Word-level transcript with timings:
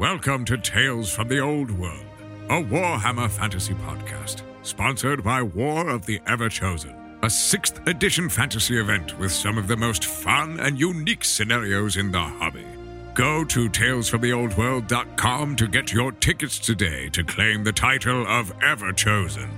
Welcome 0.00 0.46
to 0.46 0.56
Tales 0.56 1.12
from 1.12 1.28
the 1.28 1.40
Old 1.40 1.70
World, 1.70 2.06
a 2.48 2.54
Warhammer 2.54 3.28
fantasy 3.28 3.74
podcast, 3.74 4.40
sponsored 4.62 5.22
by 5.22 5.42
War 5.42 5.90
of 5.90 6.06
the 6.06 6.22
Ever 6.26 6.48
Chosen, 6.48 6.96
a 7.22 7.26
6th 7.26 7.86
edition 7.86 8.30
fantasy 8.30 8.80
event 8.80 9.18
with 9.18 9.30
some 9.30 9.58
of 9.58 9.68
the 9.68 9.76
most 9.76 10.06
fun 10.06 10.58
and 10.58 10.80
unique 10.80 11.22
scenarios 11.22 11.98
in 11.98 12.12
the 12.12 12.18
hobby. 12.18 12.64
Go 13.12 13.44
to 13.44 13.68
talesfromtheoldworld.com 13.68 15.56
to 15.56 15.68
get 15.68 15.92
your 15.92 16.12
tickets 16.12 16.58
today 16.58 17.10
to 17.10 17.22
claim 17.22 17.62
the 17.62 17.72
title 17.72 18.26
of 18.26 18.54
Ever 18.62 18.94
Chosen. 18.94 19.50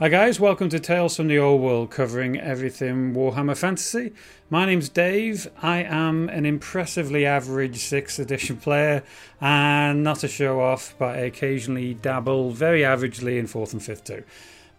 Hi 0.00 0.08
guys, 0.08 0.40
welcome 0.40 0.70
to 0.70 0.80
Tales 0.80 1.14
from 1.14 1.28
the 1.28 1.38
Old 1.38 1.60
World, 1.60 1.90
covering 1.90 2.40
everything 2.40 3.12
Warhammer 3.12 3.54
Fantasy. 3.54 4.14
My 4.48 4.64
name's 4.64 4.88
Dave. 4.88 5.46
I 5.60 5.82
am 5.82 6.30
an 6.30 6.46
impressively 6.46 7.26
average 7.26 7.76
6th 7.76 8.18
edition 8.18 8.56
player, 8.62 9.02
and 9.42 10.02
not 10.02 10.20
to 10.20 10.28
show 10.28 10.62
off, 10.62 10.94
but 10.98 11.16
I 11.16 11.18
occasionally 11.18 11.92
dabble 11.92 12.52
very 12.52 12.80
averagely 12.80 13.38
in 13.38 13.46
4th 13.46 13.74
and 13.74 13.82
5th 13.82 14.04
too. 14.04 14.24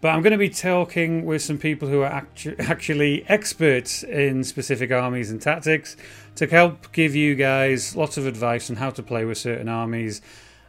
But 0.00 0.08
I'm 0.08 0.22
going 0.22 0.32
to 0.32 0.38
be 0.38 0.50
talking 0.50 1.24
with 1.24 1.40
some 1.40 1.56
people 1.56 1.86
who 1.86 2.00
are 2.00 2.12
actu- 2.12 2.56
actually 2.58 3.24
experts 3.28 4.02
in 4.02 4.42
specific 4.42 4.90
armies 4.90 5.30
and 5.30 5.40
tactics 5.40 5.96
to 6.34 6.48
help 6.48 6.90
give 6.90 7.14
you 7.14 7.36
guys 7.36 7.94
lots 7.94 8.16
of 8.16 8.26
advice 8.26 8.70
on 8.70 8.74
how 8.74 8.90
to 8.90 9.04
play 9.04 9.24
with 9.24 9.38
certain 9.38 9.68
armies 9.68 10.20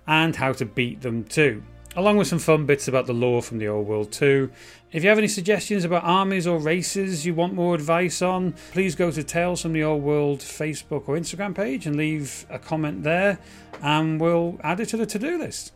and 0.05 0.35
how 0.35 0.53
to 0.53 0.63
beat 0.63 1.01
them 1.01 1.23
too 1.23 1.63
along 1.95 2.17
with 2.17 2.27
some 2.27 2.39
fun 2.39 2.65
bits 2.65 2.87
about 2.87 3.05
the 3.05 3.13
lore 3.13 3.41
from 3.41 3.57
the 3.59 3.67
old 3.67 3.87
world 3.87 4.11
too. 4.11 4.51
If 4.91 5.03
you 5.03 5.09
have 5.09 5.17
any 5.17 5.27
suggestions 5.27 5.83
about 5.83 6.03
armies 6.03 6.47
or 6.47 6.59
races 6.59 7.25
you 7.25 7.33
want 7.33 7.53
more 7.53 7.75
advice 7.75 8.21
on, 8.21 8.53
please 8.71 8.95
go 8.95 9.11
to 9.11 9.23
Tales 9.23 9.61
from 9.61 9.73
the 9.73 9.83
Old 9.83 10.03
World 10.03 10.39
Facebook 10.39 11.07
or 11.07 11.17
Instagram 11.17 11.55
page 11.55 11.85
and 11.85 11.95
leave 11.95 12.45
a 12.49 12.59
comment 12.59 13.03
there, 13.03 13.39
and 13.81 14.21
we'll 14.21 14.59
add 14.63 14.79
it 14.79 14.89
to 14.89 14.97
the 14.97 15.05
to 15.05 15.19
do 15.19 15.37
list. 15.37 15.73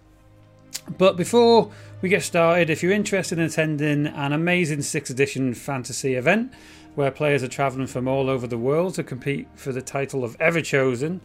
But 0.98 1.18
before 1.18 1.72
we 2.02 2.10
get 2.10 2.24
started, 2.24 2.70
if 2.70 2.82
you're 2.82 2.92
interested 2.92 3.40
in 3.40 3.46
attending 3.46 4.08
an 4.08 4.34
amazing 4.34 4.80
6th 4.80 5.10
edition 5.10 5.54
fantasy 5.54 6.16
event 6.16 6.54
where 6.96 7.12
players 7.12 7.44
are 7.44 7.48
travelling 7.48 7.88
from 7.88 8.08
all 8.08 8.30
over 8.30 8.48
the 8.48 8.58
world 8.58 8.96
to 8.96 9.04
compete 9.04 9.48
for 9.56 9.72
the 9.72 9.82
title 9.82 10.24
of 10.24 10.38
Ever 10.40 10.62
Chosen, 10.62 11.22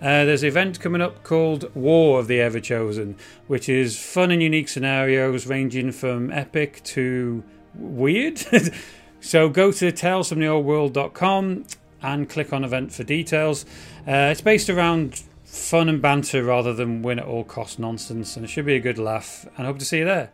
uh, 0.00 0.24
there's 0.24 0.42
an 0.42 0.48
event 0.48 0.78
coming 0.78 1.00
up 1.00 1.22
called 1.22 1.74
War 1.74 2.20
of 2.20 2.26
the 2.26 2.40
Ever 2.40 2.60
Chosen, 2.60 3.16
which 3.46 3.68
is 3.68 3.98
fun 3.98 4.30
and 4.30 4.42
unique 4.42 4.68
scenarios 4.68 5.46
ranging 5.46 5.90
from 5.90 6.30
epic 6.30 6.82
to 6.84 7.42
weird. 7.74 8.38
so 9.20 9.48
go 9.48 9.72
to 9.72 9.90
talesfromtheoldworld.com 9.90 11.64
and 12.02 12.28
click 12.28 12.52
on 12.52 12.62
event 12.62 12.92
for 12.92 13.04
details. 13.04 13.64
Uh, 14.06 14.28
it's 14.30 14.42
based 14.42 14.68
around 14.68 15.22
fun 15.44 15.88
and 15.88 16.02
banter 16.02 16.44
rather 16.44 16.74
than 16.74 17.00
win 17.00 17.18
at 17.18 17.24
all 17.24 17.44
cost 17.44 17.78
nonsense, 17.78 18.36
and 18.36 18.44
it 18.44 18.48
should 18.48 18.66
be 18.66 18.76
a 18.76 18.80
good 18.80 18.98
laugh. 18.98 19.46
And 19.56 19.66
hope 19.66 19.78
to 19.78 19.84
see 19.84 19.98
you 19.98 20.04
there. 20.04 20.30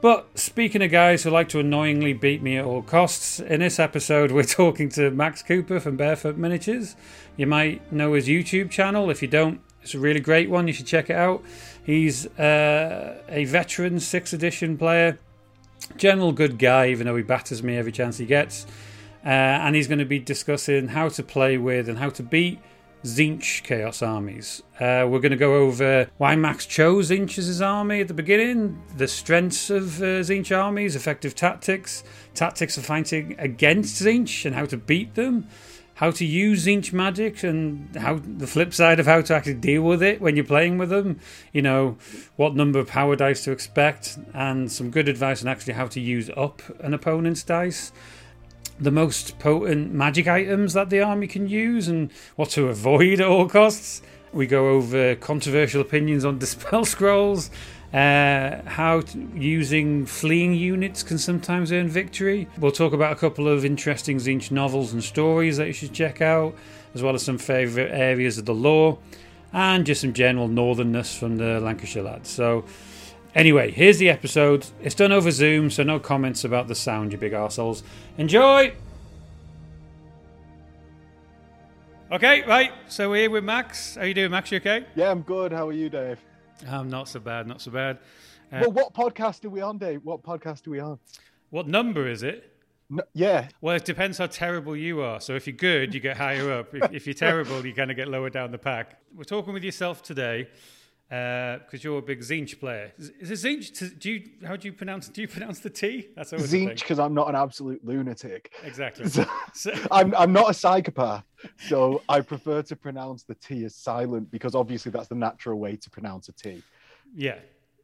But 0.00 0.36
speaking 0.36 0.82
of 0.82 0.90
guys 0.90 1.22
who 1.22 1.30
like 1.30 1.48
to 1.50 1.60
annoyingly 1.60 2.12
beat 2.12 2.42
me 2.42 2.56
at 2.56 2.64
all 2.64 2.82
costs, 2.82 3.38
in 3.38 3.60
this 3.60 3.78
episode 3.78 4.32
we're 4.32 4.42
talking 4.42 4.88
to 4.90 5.12
Max 5.12 5.42
Cooper 5.42 5.78
from 5.78 5.96
Bearfoot 5.96 6.36
Miniatures. 6.36 6.96
You 7.36 7.46
might 7.46 7.92
know 7.92 8.12
his 8.12 8.28
YouTube 8.28 8.70
channel. 8.70 9.10
If 9.10 9.22
you 9.22 9.28
don't, 9.28 9.60
it's 9.82 9.94
a 9.94 9.98
really 9.98 10.20
great 10.20 10.50
one. 10.50 10.66
You 10.66 10.72
should 10.72 10.86
check 10.86 11.10
it 11.10 11.16
out. 11.16 11.42
He's 11.84 12.26
uh, 12.38 13.22
a 13.28 13.44
veteran 13.46 13.96
6th 13.96 14.32
edition 14.32 14.78
player, 14.78 15.18
general 15.96 16.32
good 16.32 16.58
guy, 16.58 16.90
even 16.90 17.06
though 17.06 17.16
he 17.16 17.22
batters 17.22 17.62
me 17.62 17.76
every 17.76 17.92
chance 17.92 18.18
he 18.18 18.26
gets. 18.26 18.66
Uh, 19.24 19.28
and 19.28 19.74
he's 19.74 19.88
going 19.88 19.98
to 19.98 20.04
be 20.04 20.18
discussing 20.18 20.88
how 20.88 21.08
to 21.08 21.22
play 21.22 21.56
with 21.56 21.88
and 21.88 21.98
how 21.98 22.10
to 22.10 22.22
beat 22.22 22.60
Tzeentch 23.04 23.64
Chaos 23.64 24.02
armies. 24.02 24.62
Uh, 24.78 25.06
we're 25.08 25.20
going 25.20 25.30
to 25.30 25.36
go 25.36 25.56
over 25.56 26.08
why 26.18 26.36
Max 26.36 26.66
chose 26.66 27.10
Tzeentch 27.10 27.38
as 27.38 27.46
his 27.46 27.60
army 27.60 28.00
at 28.00 28.08
the 28.08 28.14
beginning, 28.14 28.80
the 28.96 29.08
strengths 29.08 29.70
of 29.70 30.00
uh, 30.00 30.22
Tzeentch 30.22 30.56
armies, 30.56 30.94
effective 30.94 31.34
tactics, 31.34 32.04
tactics 32.34 32.76
of 32.76 32.84
fighting 32.84 33.34
against 33.38 34.00
Tzeentch, 34.02 34.44
and 34.44 34.54
how 34.54 34.66
to 34.66 34.76
beat 34.76 35.14
them, 35.14 35.48
how 35.94 36.10
to 36.10 36.24
use 36.24 36.66
Tzeentch 36.66 36.92
magic 36.92 37.42
and 37.42 37.94
how 37.96 38.20
the 38.22 38.46
flip 38.46 38.72
side 38.72 38.98
of 38.98 39.06
how 39.06 39.20
to 39.20 39.34
actually 39.34 39.54
deal 39.54 39.82
with 39.82 40.02
it 40.02 40.20
when 40.20 40.36
you're 40.36 40.44
playing 40.44 40.78
with 40.78 40.90
them. 40.90 41.20
You 41.52 41.62
know, 41.62 41.98
what 42.36 42.54
number 42.54 42.78
of 42.78 42.88
power 42.88 43.14
dice 43.16 43.44
to 43.44 43.52
expect, 43.52 44.18
and 44.32 44.70
some 44.70 44.90
good 44.90 45.08
advice 45.08 45.42
on 45.42 45.48
actually 45.48 45.74
how 45.74 45.86
to 45.88 46.00
use 46.00 46.30
up 46.36 46.62
an 46.80 46.94
opponent's 46.94 47.42
dice 47.42 47.92
the 48.80 48.90
most 48.90 49.38
potent 49.38 49.92
magic 49.92 50.26
items 50.26 50.72
that 50.72 50.90
the 50.90 51.00
army 51.00 51.26
can 51.28 51.48
use 51.48 51.88
and 51.88 52.10
what 52.34 52.50
to 52.50 52.68
avoid 52.68 53.20
at 53.20 53.28
all 53.28 53.48
costs. 53.48 54.02
We 54.32 54.46
go 54.46 54.70
over 54.70 55.14
controversial 55.14 55.80
opinions 55.80 56.24
on 56.24 56.38
dispel 56.40 56.84
scrolls, 56.84 57.50
uh, 57.92 58.62
how 58.68 59.00
to, 59.02 59.18
using 59.34 60.06
fleeing 60.06 60.54
units 60.54 61.02
can 61.02 61.18
sometimes 61.18 61.72
earn 61.72 61.88
victory. 61.88 62.48
We'll 62.58 62.72
talk 62.72 62.92
about 62.92 63.12
a 63.12 63.16
couple 63.16 63.48
of 63.48 63.64
interesting 63.64 64.18
Tzeentch 64.18 64.50
novels 64.50 64.92
and 64.92 65.02
stories 65.02 65.56
that 65.58 65.66
you 65.66 65.72
should 65.72 65.92
check 65.92 66.20
out, 66.20 66.54
as 66.94 67.02
well 67.02 67.14
as 67.14 67.22
some 67.22 67.38
favourite 67.38 67.90
areas 67.90 68.38
of 68.38 68.46
the 68.46 68.54
lore, 68.54 68.98
and 69.52 69.84
just 69.84 70.00
some 70.00 70.12
general 70.12 70.48
northernness 70.48 71.16
from 71.16 71.36
the 71.36 71.60
Lancashire 71.60 72.02
lads. 72.02 72.30
So, 72.30 72.64
Anyway, 73.34 73.70
here's 73.70 73.96
the 73.96 74.10
episode. 74.10 74.66
It's 74.82 74.94
done 74.94 75.10
over 75.10 75.30
Zoom, 75.30 75.70
so 75.70 75.82
no 75.82 75.98
comments 75.98 76.44
about 76.44 76.68
the 76.68 76.74
sound, 76.74 77.12
you 77.12 77.18
big 77.18 77.32
arseholes. 77.32 77.82
Enjoy! 78.18 78.74
Okay, 82.10 82.42
right. 82.42 82.72
So 82.88 83.08
we're 83.08 83.22
here 83.22 83.30
with 83.30 83.44
Max. 83.44 83.94
How 83.94 84.02
you 84.02 84.12
doing, 84.12 84.30
Max? 84.30 84.52
You 84.52 84.58
okay? 84.58 84.84
Yeah, 84.94 85.10
I'm 85.10 85.22
good. 85.22 85.50
How 85.50 85.66
are 85.66 85.72
you, 85.72 85.88
Dave? 85.88 86.18
I'm 86.68 86.88
not 86.88 87.08
so 87.08 87.20
bad, 87.20 87.46
not 87.46 87.60
so 87.60 87.70
bad. 87.70 87.98
Uh, 88.52 88.58
well, 88.62 88.72
what 88.72 88.94
podcast 88.94 89.44
are 89.44 89.50
we 89.50 89.60
on, 89.60 89.78
Dave? 89.78 90.00
What 90.04 90.22
podcast 90.22 90.66
are 90.66 90.70
we 90.70 90.80
on? 90.80 90.98
What 91.50 91.66
number 91.68 92.08
is 92.08 92.22
it? 92.22 92.56
No, 92.90 93.02
yeah. 93.14 93.48
Well, 93.60 93.76
it 93.76 93.84
depends 93.84 94.18
how 94.18 94.26
terrible 94.26 94.76
you 94.76 95.00
are. 95.00 95.20
So 95.20 95.34
if 95.34 95.46
you're 95.46 95.56
good, 95.56 95.94
you 95.94 96.00
get 96.00 96.16
higher 96.16 96.52
up. 96.52 96.74
If, 96.74 96.92
if 96.92 97.06
you're 97.06 97.14
terrible, 97.14 97.64
you 97.64 97.74
kind 97.74 97.90
of 97.90 97.96
get 97.96 98.08
lower 98.08 98.28
down 98.28 98.50
the 98.50 98.58
pack. 98.58 99.00
We're 99.14 99.24
talking 99.24 99.54
with 99.54 99.64
yourself 99.64 100.02
today 100.02 100.48
because 101.12 101.74
uh, 101.74 101.78
you're 101.82 101.98
a 101.98 102.02
big 102.02 102.20
Tzeentch 102.20 102.58
player. 102.58 102.90
Is, 102.96 103.30
it 103.30 103.46
Tzeentch? 103.46 103.98
Do 103.98 104.10
you 104.10 104.30
how 104.46 104.56
do 104.56 104.66
you 104.66 104.72
pronounce 104.72 105.10
do 105.10 105.20
you 105.20 105.28
pronounce 105.28 105.58
the 105.58 105.68
T? 105.68 106.08
That's 106.16 106.32
always 106.32 106.50
Tzeentch 106.50 106.80
because 106.80 106.98
I'm 106.98 107.12
not 107.12 107.28
an 107.28 107.34
absolute 107.34 107.84
lunatic. 107.84 108.54
Exactly. 108.64 109.06
So, 109.10 109.26
so. 109.52 109.74
I'm 109.90 110.14
I'm 110.14 110.32
not 110.32 110.48
a 110.48 110.54
psychopath, 110.54 111.24
so 111.68 112.00
I 112.08 112.22
prefer 112.22 112.62
to 112.62 112.76
pronounce 112.76 113.24
the 113.24 113.34
T 113.34 113.66
as 113.66 113.74
silent 113.74 114.30
because 114.30 114.54
obviously 114.54 114.90
that's 114.90 115.08
the 115.08 115.14
natural 115.14 115.58
way 115.58 115.76
to 115.76 115.90
pronounce 115.90 116.30
a 116.30 116.32
T. 116.32 116.62
Yeah, 117.14 117.40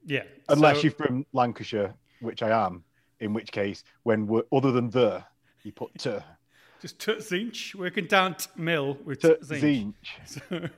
yeah. 0.07 0.23
Unless 0.49 0.77
so, 0.77 0.83
you're 0.85 0.93
from 0.93 1.27
Lancashire, 1.35 1.93
which 2.23 2.43
I 2.43 2.67
am, 2.67 2.83
in 3.21 3.35
which 3.35 3.53
case 3.53 3.85
when 4.05 4.27
we're 4.27 4.45
other 4.53 4.73
than 4.73 4.89
the, 4.89 5.23
you 5.65 5.73
put 5.73 5.91
t. 5.99 6.17
Just 6.81 6.99
t 6.99 7.13
Tzeentch, 7.13 7.75
working 7.75 8.07
down 8.07 8.37
t 8.37 8.47
mill 8.57 8.97
with 9.05 9.21
t 9.21 9.35
Tzeentch. 9.43 9.93
So, 10.25 10.69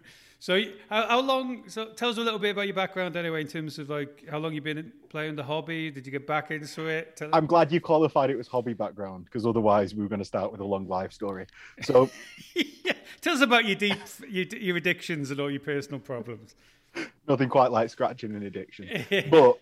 so 0.41 0.59
how, 0.89 1.06
how, 1.06 1.21
long? 1.21 1.69
So 1.69 1.91
tell 1.91 2.09
us 2.09 2.17
a 2.17 2.23
little 2.23 2.39
bit 2.39 2.53
about 2.53 2.67
your 2.67 2.75
background 2.75 3.15
anyway, 3.15 3.43
in 3.43 3.47
terms 3.47 3.78
of 3.78 3.91
like 3.91 4.25
how 4.28 4.39
long 4.39 4.55
you've 4.55 4.65
been 4.65 4.91
playing 5.11 5.37
the 5.37 5.43
hobby. 5.43 5.91
Did 5.91 6.06
you 6.06 6.12
get 6.12 6.27
back 6.27 6.51
into 6.51 6.87
it? 6.87 7.17
Tell 7.17 7.28
I'm 7.34 7.45
glad 7.45 7.71
you 7.71 7.78
qualified 7.78 8.31
it 8.31 8.37
was 8.37 8.49
hobby 8.49 8.73
background 8.73 9.27
because 9.27 9.47
otherwise 9.47 9.95
we 9.95 10.03
were 10.03 10.09
going 10.09 10.21
to 10.21 10.25
start 10.25 10.51
with 10.51 10.62
a 10.62 10.65
long 10.65 10.89
life 10.89 11.12
story. 11.12 11.45
So 11.83 12.09
yeah. 12.55 12.95
tell 13.21 13.34
us 13.34 13.43
about 13.43 13.67
your 13.67 13.77
deep 13.77 13.99
your, 14.31 14.47
your 14.47 14.77
addictions 14.78 15.31
and 15.31 15.39
all 15.41 15.51
your 15.51 15.61
personal 15.61 16.01
problems. 16.01 16.55
Nothing 17.28 17.51
quite 17.51 17.71
like 17.71 17.91
scratching 17.91 18.34
an 18.34 18.43
addiction, 18.43 19.05
but 19.31 19.61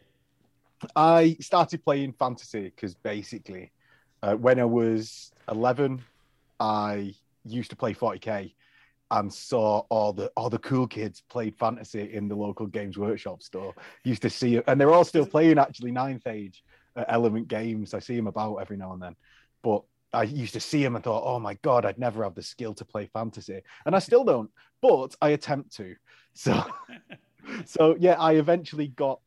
I 0.94 1.36
started 1.40 1.82
playing 1.82 2.12
fantasy 2.12 2.72
because 2.74 2.94
basically, 2.94 3.72
uh, 4.22 4.36
when 4.36 4.60
I 4.60 4.64
was 4.64 5.32
11, 5.50 6.04
I 6.60 7.14
used 7.44 7.70
to 7.70 7.76
play 7.76 7.94
40k 7.94 8.52
and 9.10 9.32
saw 9.32 9.78
all 9.88 10.12
the 10.12 10.30
all 10.36 10.50
the 10.50 10.58
cool 10.58 10.86
kids 10.86 11.22
played 11.28 11.56
fantasy 11.56 12.12
in 12.12 12.28
the 12.28 12.34
local 12.34 12.66
Games 12.66 12.98
Workshop 12.98 13.42
store. 13.42 13.74
Used 14.04 14.22
to 14.22 14.30
see 14.30 14.60
and 14.66 14.80
they're 14.80 14.92
all 14.92 15.04
still 15.04 15.26
playing 15.26 15.58
actually 15.58 15.92
ninth 15.92 16.26
age 16.26 16.62
uh, 16.96 17.04
Element 17.08 17.48
Games. 17.48 17.94
I 17.94 18.00
see 18.00 18.16
them 18.16 18.26
about 18.26 18.56
every 18.56 18.76
now 18.76 18.92
and 18.92 19.02
then, 19.02 19.16
but 19.62 19.82
I 20.12 20.22
used 20.24 20.54
to 20.54 20.60
see 20.60 20.82
them 20.82 20.94
and 20.94 21.04
thought, 21.04 21.24
oh 21.24 21.38
my 21.38 21.54
god, 21.62 21.84
I'd 21.84 21.98
never 21.98 22.24
have 22.24 22.34
the 22.34 22.42
skill 22.42 22.74
to 22.74 22.84
play 22.84 23.06
fantasy, 23.06 23.60
and 23.84 23.94
I 23.94 23.98
still 23.98 24.24
don't, 24.24 24.50
but 24.80 25.14
I 25.20 25.30
attempt 25.30 25.74
to. 25.76 25.94
So, 26.34 26.62
so 27.64 27.96
yeah, 27.98 28.14
I 28.14 28.34
eventually 28.34 28.88
got 28.88 29.20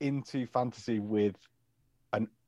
into 0.00 0.46
fantasy 0.46 0.98
with 0.98 1.36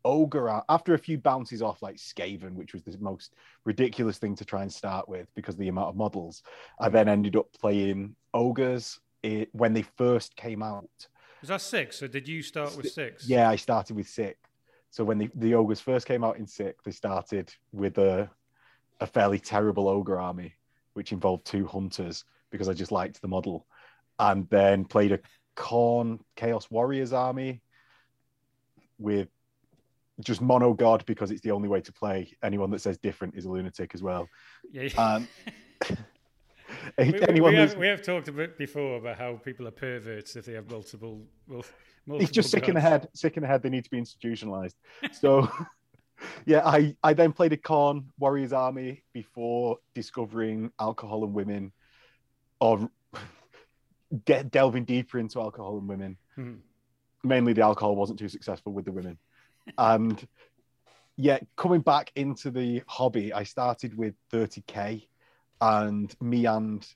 ogre 0.08 0.62
after 0.68 0.94
a 0.94 0.98
few 0.98 1.18
bounces 1.18 1.60
off 1.60 1.82
like 1.82 1.96
Skaven, 1.96 2.54
which 2.54 2.72
was 2.72 2.82
the 2.82 2.96
most 2.98 3.34
ridiculous 3.64 4.16
thing 4.16 4.34
to 4.36 4.44
try 4.44 4.62
and 4.62 4.72
start 4.72 5.08
with 5.08 5.28
because 5.34 5.54
of 5.54 5.60
the 5.60 5.68
amount 5.68 5.90
of 5.90 5.96
models. 5.96 6.42
I 6.80 6.88
hmm. 6.88 6.94
then 6.94 7.08
ended 7.08 7.36
up 7.36 7.52
playing 7.52 8.16
ogres 8.32 8.98
it, 9.22 9.50
when 9.52 9.74
they 9.74 9.82
first 9.82 10.34
came 10.34 10.62
out. 10.62 10.88
Was 11.40 11.50
that 11.50 11.60
six? 11.60 11.98
So 11.98 12.08
did 12.08 12.26
you 12.26 12.42
start 12.42 12.76
with 12.76 12.90
six? 12.90 13.28
Yeah, 13.28 13.48
I 13.48 13.56
started 13.56 13.94
with 13.94 14.08
six. 14.08 14.38
So 14.90 15.04
when 15.04 15.18
the, 15.18 15.30
the 15.34 15.54
ogres 15.54 15.80
first 15.80 16.06
came 16.06 16.24
out 16.24 16.38
in 16.38 16.46
six, 16.46 16.82
they 16.82 16.90
started 16.90 17.52
with 17.72 17.98
a 17.98 18.30
a 19.00 19.06
fairly 19.06 19.38
terrible 19.38 19.86
ogre 19.86 20.18
army 20.18 20.54
which 20.94 21.12
involved 21.12 21.44
two 21.44 21.64
hunters 21.64 22.24
because 22.50 22.68
I 22.68 22.72
just 22.72 22.90
liked 22.90 23.22
the 23.22 23.28
model, 23.28 23.66
and 24.18 24.48
then 24.48 24.84
played 24.84 25.12
a 25.12 25.20
Khorne 25.54 26.18
Chaos 26.34 26.68
Warriors 26.70 27.12
army 27.12 27.60
with 28.98 29.28
just 30.20 30.40
mono 30.40 30.72
god 30.72 31.04
because 31.06 31.30
it's 31.30 31.40
the 31.40 31.50
only 31.50 31.68
way 31.68 31.80
to 31.80 31.92
play. 31.92 32.32
Anyone 32.42 32.70
that 32.70 32.80
says 32.80 32.98
different 32.98 33.34
is 33.36 33.44
a 33.44 33.50
lunatic 33.50 33.94
as 33.94 34.02
well. 34.02 34.28
Yeah. 34.70 34.88
Um, 34.96 35.28
we, 36.98 37.10
we, 37.32 37.40
we, 37.40 37.54
have, 37.54 37.76
we 37.76 37.86
have 37.86 38.02
talked 38.02 38.28
a 38.28 38.32
bit 38.32 38.58
before 38.58 38.96
about 38.96 39.18
how 39.18 39.34
people 39.36 39.66
are 39.68 39.72
perverts 39.72 40.36
if 40.36 40.46
they 40.46 40.54
have 40.54 40.70
multiple. 40.70 41.24
mul- 41.46 41.64
multiple 42.06 42.22
it's 42.22 42.30
just 42.32 42.50
sick 42.50 42.68
in 42.68 42.74
the 42.74 42.80
head. 42.80 43.08
Sick 43.14 43.36
in 43.36 43.42
the 43.42 43.46
head. 43.46 43.62
They 43.62 43.70
need 43.70 43.84
to 43.84 43.90
be 43.90 43.98
institutionalized. 43.98 44.76
So, 45.12 45.50
yeah, 46.46 46.66
I 46.66 46.96
I 47.02 47.12
then 47.12 47.32
played 47.32 47.52
a 47.52 47.56
Khorne 47.56 48.04
Warriors 48.18 48.52
Army 48.52 49.04
before 49.12 49.78
discovering 49.94 50.72
alcohol 50.80 51.24
and 51.24 51.34
women, 51.34 51.72
or 52.60 52.90
de- 54.24 54.44
delving 54.44 54.84
deeper 54.84 55.18
into 55.18 55.40
alcohol 55.40 55.78
and 55.78 55.88
women. 55.88 56.16
Hmm. 56.34 56.54
Mainly, 57.24 57.52
the 57.52 57.62
alcohol 57.62 57.96
wasn't 57.96 58.18
too 58.18 58.28
successful 58.28 58.72
with 58.72 58.84
the 58.84 58.92
women, 58.92 59.18
and 59.76 60.26
yeah, 61.16 61.38
coming 61.56 61.80
back 61.80 62.12
into 62.14 62.50
the 62.50 62.82
hobby, 62.86 63.32
I 63.32 63.42
started 63.42 63.96
with 63.96 64.14
30k, 64.32 65.06
and 65.60 66.14
me 66.20 66.46
and 66.46 66.86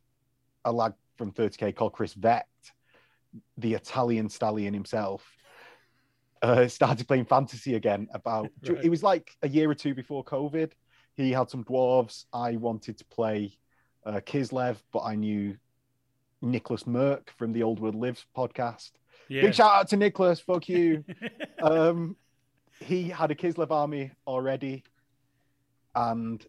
a 0.65 0.73
lad 0.73 0.95
from 1.19 1.33
30k 1.33 1.75
called 1.75 1.93
Chris 1.93 2.15
Vect, 2.15 2.73
the 3.59 3.75
Italian 3.75 4.29
stallion 4.29 4.73
himself, 4.73 5.25
uh, 6.43 6.69
started 6.69 7.07
playing 7.09 7.25
fantasy 7.25 7.75
again. 7.75 8.09
About 8.15 8.51
Right. 8.69 8.85
it 8.85 8.91
was 8.91 9.03
like 9.03 9.37
a 9.43 9.49
year 9.49 9.71
or 9.71 9.75
two 9.75 9.95
before 9.95 10.25
COVID. 10.25 10.73
He 11.15 11.33
had 11.33 11.51
some 11.51 11.65
dwarves. 11.65 12.25
I 12.33 12.57
wanted 12.57 12.99
to 12.99 13.05
play 13.07 13.59
uh, 14.07 14.21
Kislev, 14.25 14.77
but 14.93 15.01
I 15.01 15.15
knew 15.15 15.57
Nicholas 16.41 16.85
Merck 16.85 17.31
from 17.37 17.53
the 17.53 17.63
Old 17.63 17.81
World 17.81 17.95
Lives 17.95 18.25
podcast. 18.37 18.93
Yeah. 19.29 19.43
Big 19.43 19.55
shout 19.55 19.73
out 19.73 19.89
to 19.89 19.97
Nicholas. 19.97 20.41
Fuck 20.41 20.69
you. 20.69 21.05
um, 21.63 22.17
he 22.83 23.09
had 23.09 23.31
a 23.31 23.35
Kislev 23.35 23.71
army 23.71 24.11
already, 24.27 24.83
and 25.95 26.45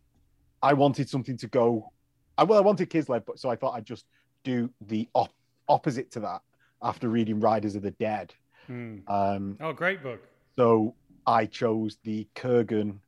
I 0.62 0.74
wanted 0.74 1.10
something 1.10 1.38
to 1.38 1.48
go. 1.48 1.92
I 2.38 2.44
well, 2.44 2.58
I 2.58 2.62
wanted 2.62 2.90
Kislev, 2.90 3.26
but 3.26 3.40
so 3.40 3.50
I 3.50 3.56
thought 3.56 3.74
I'd 3.76 3.86
just 3.86 4.06
do 4.44 4.70
the 4.82 5.08
op- 5.14 5.34
opposite 5.70 6.12
to 6.12 6.20
that 6.22 6.42
after 6.82 7.08
reading 7.10 7.40
Riders 7.40 7.76
of 7.76 7.82
the 7.84 7.92
Dead. 7.92 8.34
Hmm. 8.68 9.00
Um, 9.08 9.58
Oh, 9.62 9.74
great 9.74 10.02
book. 10.04 10.22
so 10.56 10.96
I 11.26 11.46
chose 11.46 11.98
the 12.04 12.28
Kurgan 12.36 13.00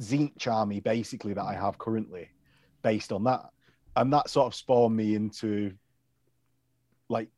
Tzeentch 0.00 0.46
army, 0.50 0.80
basically 0.80 1.34
that 1.34 1.44
I 1.44 1.54
have 1.54 1.78
currently, 1.78 2.28
based 2.82 3.12
on 3.12 3.24
that, 3.24 3.42
and 3.96 4.12
that 4.12 4.30
sort 4.30 4.46
of 4.46 4.54
spawned 4.54 4.96
me 4.96 5.14
into 5.14 5.72
like 7.08 7.28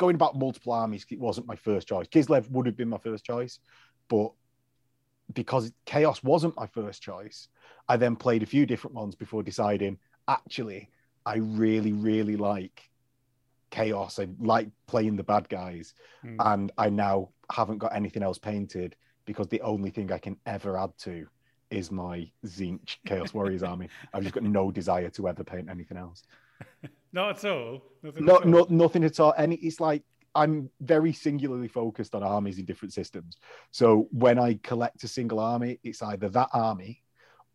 going 0.00 0.16
about 0.16 0.36
multiple 0.36 0.72
armies. 0.72 1.06
It 1.10 1.20
wasn't 1.20 1.46
my 1.46 1.54
first 1.54 1.86
choice. 1.86 2.08
Kislev 2.08 2.50
would 2.50 2.66
have 2.66 2.76
been 2.76 2.88
my 2.88 2.98
first 2.98 3.24
choice, 3.24 3.60
but 4.08 4.32
because 5.32 5.70
Chaos 5.84 6.22
wasn't 6.24 6.56
my 6.56 6.66
first 6.66 7.02
choice, 7.02 7.48
I 7.88 7.96
then 7.96 8.16
played 8.16 8.42
a 8.42 8.46
few 8.46 8.66
different 8.66 8.96
ones 8.96 9.14
before 9.14 9.44
deciding 9.44 9.98
actually 10.26 10.90
I 11.24 11.36
really 11.36 11.92
really 11.92 12.36
like 12.36 12.90
Chaos. 13.70 14.18
I 14.18 14.26
like 14.40 14.68
playing 14.88 15.14
the 15.16 15.22
bad 15.22 15.48
guys 15.48 15.94
Hmm. 16.22 16.36
and 16.40 16.72
I 16.76 16.88
now 16.90 17.28
haven't 17.52 17.78
got 17.78 17.94
anything 17.94 18.22
else 18.24 18.38
painted 18.38 18.96
because 19.26 19.46
the 19.48 19.60
only 19.60 19.90
thing 19.90 20.10
I 20.10 20.18
can 20.18 20.36
ever 20.46 20.76
add 20.76 20.96
to 21.00 21.26
is 21.70 21.92
my 21.92 22.28
Tzeentch 22.44 22.96
Chaos 23.06 23.32
Warriors 23.32 23.62
army. 23.70 23.88
I've 24.12 24.22
just 24.22 24.34
got 24.34 24.42
no 24.42 24.72
desire 24.72 25.10
to 25.10 25.28
ever 25.28 25.44
paint 25.44 25.68
anything 25.70 25.98
else. 25.98 26.24
Not 27.12 27.44
at 27.44 27.50
all. 27.50 27.82
Nothing 28.02 28.24
No, 28.24 28.36
at 28.36 28.44
all. 28.44 28.48
no, 28.50 28.66
nothing 28.70 29.04
at 29.04 29.20
all. 29.20 29.34
Any, 29.36 29.56
it's 29.56 29.80
like 29.80 30.02
I'm 30.34 30.70
very 30.80 31.12
singularly 31.12 31.68
focused 31.68 32.14
on 32.14 32.22
armies 32.22 32.58
in 32.58 32.64
different 32.64 32.92
systems. 32.92 33.36
So 33.72 34.08
when 34.12 34.38
I 34.38 34.54
collect 34.62 35.02
a 35.04 35.08
single 35.08 35.40
army, 35.40 35.80
it's 35.82 36.02
either 36.02 36.28
that 36.28 36.48
army 36.52 37.02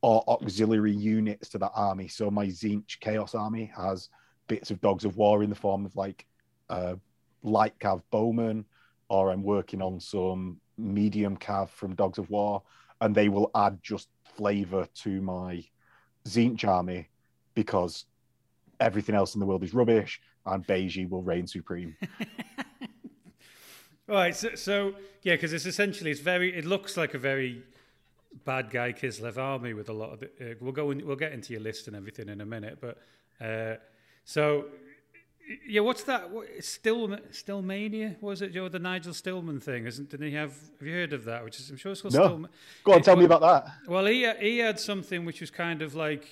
or 0.01 0.23
auxiliary 0.27 0.91
units 0.91 1.49
to 1.49 1.57
that 1.59 1.71
army. 1.73 2.07
So 2.09 2.29
my 2.29 2.47
Tzeentch 2.47 2.99
Chaos 2.99 3.33
army 3.33 3.71
has 3.75 4.09
bits 4.47 4.71
of 4.71 4.81
Dogs 4.81 5.05
of 5.05 5.15
War 5.17 5.41
in 5.41 5.49
the 5.49 5.55
form 5.55 5.85
of 5.85 5.95
like 5.95 6.25
uh, 6.69 6.95
light 7.43 7.77
cav 7.79 8.01
bowman, 8.11 8.65
or 9.09 9.31
I'm 9.31 9.41
working 9.43 9.81
on 9.81 9.99
some 9.99 10.59
medium 10.77 11.37
cav 11.37 11.69
from 11.69 11.95
Dogs 11.95 12.17
of 12.17 12.29
War, 12.29 12.61
and 12.99 13.15
they 13.15 13.29
will 13.29 13.49
add 13.55 13.79
just 13.81 14.09
flavor 14.35 14.85
to 14.95 15.21
my 15.21 15.63
Tzeentch 16.27 16.67
army 16.67 17.09
because 17.53 18.05
everything 18.79 19.15
else 19.15 19.35
in 19.35 19.39
the 19.39 19.45
world 19.45 19.63
is 19.63 19.73
rubbish 19.73 20.21
and 20.45 20.65
Beiji 20.65 21.09
will 21.09 21.23
reign 21.23 21.47
supreme. 21.47 21.95
Right. 24.07 24.35
So, 24.35 24.53
so 24.53 24.93
yeah, 25.23 25.33
because 25.33 25.51
it's 25.51 25.65
essentially 25.65 26.11
it's 26.11 26.19
very. 26.19 26.55
It 26.55 26.63
looks 26.65 26.95
like 26.95 27.15
a 27.15 27.17
very 27.17 27.63
bad 28.43 28.69
guy 28.69 28.93
Kislev 28.93 29.37
army 29.37 29.73
with 29.73 29.89
a 29.89 29.93
lot 29.93 30.13
of. 30.13 30.19
The, 30.19 30.27
uh, 30.27 30.53
we'll 30.61 30.73
go. 30.73 30.91
In, 30.91 31.05
we'll 31.07 31.15
get 31.15 31.31
into 31.31 31.53
your 31.53 31.61
list 31.63 31.87
and 31.87 31.95
everything 31.95 32.29
in 32.29 32.39
a 32.39 32.45
minute, 32.45 32.77
but 32.79 32.99
uh, 33.43 33.77
so 34.23 34.65
yeah, 35.67 35.81
what's 35.81 36.03
that? 36.03 36.29
What, 36.29 36.45
Still, 36.63 37.07
Stillmania 37.31 38.21
was 38.21 38.43
it? 38.43 38.53
Joe, 38.53 38.69
the 38.69 38.77
Nigel 38.77 39.11
Stillman 39.13 39.59
thing, 39.59 39.87
isn't? 39.87 40.11
Didn't 40.11 40.27
he 40.27 40.35
have? 40.35 40.51
Have 40.79 40.87
you 40.87 40.93
heard 40.93 41.13
of 41.13 41.25
that? 41.25 41.43
Which 41.43 41.59
is, 41.59 41.71
I'm 41.71 41.77
sure 41.77 41.91
it's 41.91 42.03
called 42.03 42.13
No. 42.13 42.25
Stillman. 42.27 42.51
Go 42.83 42.91
on, 42.93 42.99
It- 42.99 43.05
tell 43.05 43.15
me 43.15 43.25
well- 43.25 43.37
about 43.37 43.65
that. 43.65 43.89
Well, 43.89 44.05
he 44.05 44.31
he 44.39 44.59
had 44.59 44.79
something 44.79 45.25
which 45.25 45.41
was 45.41 45.49
kind 45.49 45.81
of 45.81 45.95
like 45.95 46.27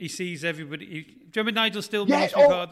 he 0.00 0.08
sees 0.08 0.44
everybody. 0.44 0.86
He, 0.86 1.00
do 1.02 1.08
you 1.10 1.30
remember 1.36 1.52
Nigel 1.60 1.82
Stillman? 1.82 2.08
Yeah, 2.18 2.28
oh, 2.36 2.66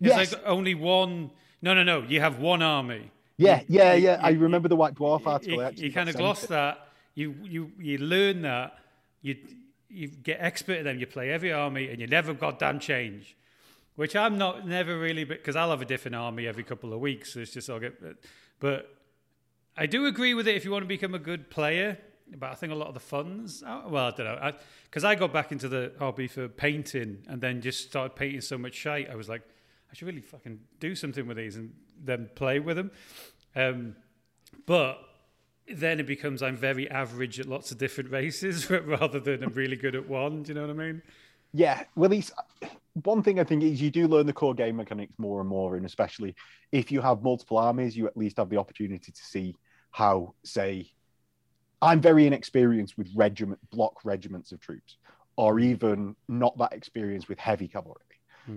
yes. 0.00 0.32
like 0.32 0.42
only 0.46 0.74
one. 0.74 1.30
No, 1.60 1.74
no, 1.74 1.82
no. 1.84 2.02
You 2.02 2.20
have 2.20 2.38
one 2.38 2.62
army. 2.62 3.10
Yeah, 3.36 3.62
yeah, 3.68 3.92
you- 3.94 4.04
yeah. 4.04 4.20
I 4.22 4.30
you- 4.30 4.38
remember 4.40 4.68
the 4.68 4.76
White 4.76 4.94
Dwarf 4.94 5.26
article. 5.26 5.54
You, 5.54 5.62
actually 5.62 5.86
you 5.86 5.92
kind 5.92 6.08
of 6.08 6.16
gloss 6.16 6.46
that. 6.46 6.88
You 7.14 7.34
you 7.42 7.70
you 7.78 7.98
learn 7.98 8.42
that. 8.42 8.78
You 9.20 9.36
you 9.88 10.08
get 10.08 10.38
expert 10.40 10.78
at 10.78 10.84
them. 10.84 10.98
You 10.98 11.06
play 11.06 11.30
every 11.30 11.52
army, 11.52 11.88
and 11.90 12.00
you 12.00 12.06
never 12.06 12.32
goddamn 12.34 12.80
change. 12.80 13.36
Which 13.94 14.16
I'm 14.16 14.38
not 14.38 14.66
never 14.66 14.98
really, 14.98 15.24
because 15.24 15.54
I'll 15.54 15.70
have 15.70 15.82
a 15.82 15.84
different 15.84 16.14
army 16.16 16.46
every 16.46 16.64
couple 16.64 16.94
of 16.94 17.00
weeks. 17.00 17.34
So 17.34 17.40
it's 17.40 17.52
just 17.52 17.68
I'll 17.68 17.78
get. 17.78 17.94
But 18.58 18.88
I 19.76 19.86
do 19.86 20.06
agree 20.06 20.34
with 20.34 20.48
it 20.48 20.56
if 20.56 20.64
you 20.64 20.70
want 20.70 20.82
to 20.84 20.88
become 20.88 21.14
a 21.14 21.18
good 21.18 21.50
player. 21.50 21.98
But 22.38 22.50
I 22.50 22.54
think 22.54 22.72
a 22.72 22.76
lot 22.76 22.88
of 22.88 22.94
the 22.94 23.00
funds, 23.00 23.62
oh, 23.66 23.88
well, 23.88 24.06
I 24.06 24.10
don't 24.10 24.26
know, 24.26 24.52
because 24.84 25.04
I, 25.04 25.14
got 25.14 25.32
back 25.32 25.52
into 25.52 25.68
the 25.68 25.92
hobby 25.98 26.28
for 26.28 26.48
painting 26.48 27.24
and 27.28 27.40
then 27.40 27.60
just 27.60 27.88
started 27.88 28.16
painting 28.16 28.40
so 28.40 28.58
much 28.58 28.74
shite. 28.74 29.10
I 29.10 29.16
was 29.16 29.28
like, 29.28 29.42
I 29.90 29.94
should 29.94 30.06
really 30.06 30.22
fucking 30.22 30.60
do 30.80 30.94
something 30.94 31.26
with 31.26 31.36
these 31.36 31.56
and 31.56 31.74
then 32.02 32.30
play 32.34 32.58
with 32.58 32.76
them. 32.76 32.90
Um, 33.54 33.96
but 34.66 34.98
then 35.68 36.00
it 36.00 36.06
becomes 36.06 36.42
I'm 36.42 36.56
very 36.56 36.90
average 36.90 37.38
at 37.38 37.46
lots 37.46 37.70
of 37.70 37.78
different 37.78 38.10
races 38.18 38.70
rather 38.70 39.20
than 39.20 39.42
I'm 39.42 39.52
really 39.52 39.76
good 39.76 39.94
at 39.94 40.08
one. 40.08 40.42
Do 40.42 40.48
you 40.48 40.54
know 40.54 40.66
what 40.66 40.70
I 40.70 40.74
mean? 40.74 41.02
Yeah, 41.52 41.84
well, 41.94 42.08
these 42.08 42.32
one 43.04 43.22
thing 43.22 43.40
I 43.40 43.44
think 43.44 43.62
is 43.62 43.80
you 43.80 43.90
do 43.90 44.06
learn 44.06 44.26
the 44.26 44.32
core 44.32 44.54
game 44.54 44.76
mechanics 44.76 45.12
more 45.18 45.40
and 45.40 45.48
more, 45.48 45.76
and 45.76 45.86
especially 45.86 46.34
if 46.72 46.90
you 46.90 47.00
have 47.00 47.22
multiple 47.22 47.58
armies, 47.58 47.96
you 47.96 48.06
at 48.06 48.16
least 48.16 48.38
have 48.38 48.48
the 48.48 48.56
opportunity 48.56 49.12
to 49.12 49.22
see 49.22 49.54
how, 49.90 50.34
say, 50.44 50.90
I'm 51.82 52.00
very 52.00 52.26
inexperienced 52.26 52.96
with 52.96 53.08
regiment 53.14 53.60
block 53.70 54.04
regiments 54.04 54.52
of 54.52 54.60
troops, 54.60 54.96
or 55.36 55.60
even 55.60 56.16
not 56.28 56.56
that 56.58 56.72
experienced 56.72 57.28
with 57.28 57.38
heavy 57.38 57.68
cavalry. 57.68 58.00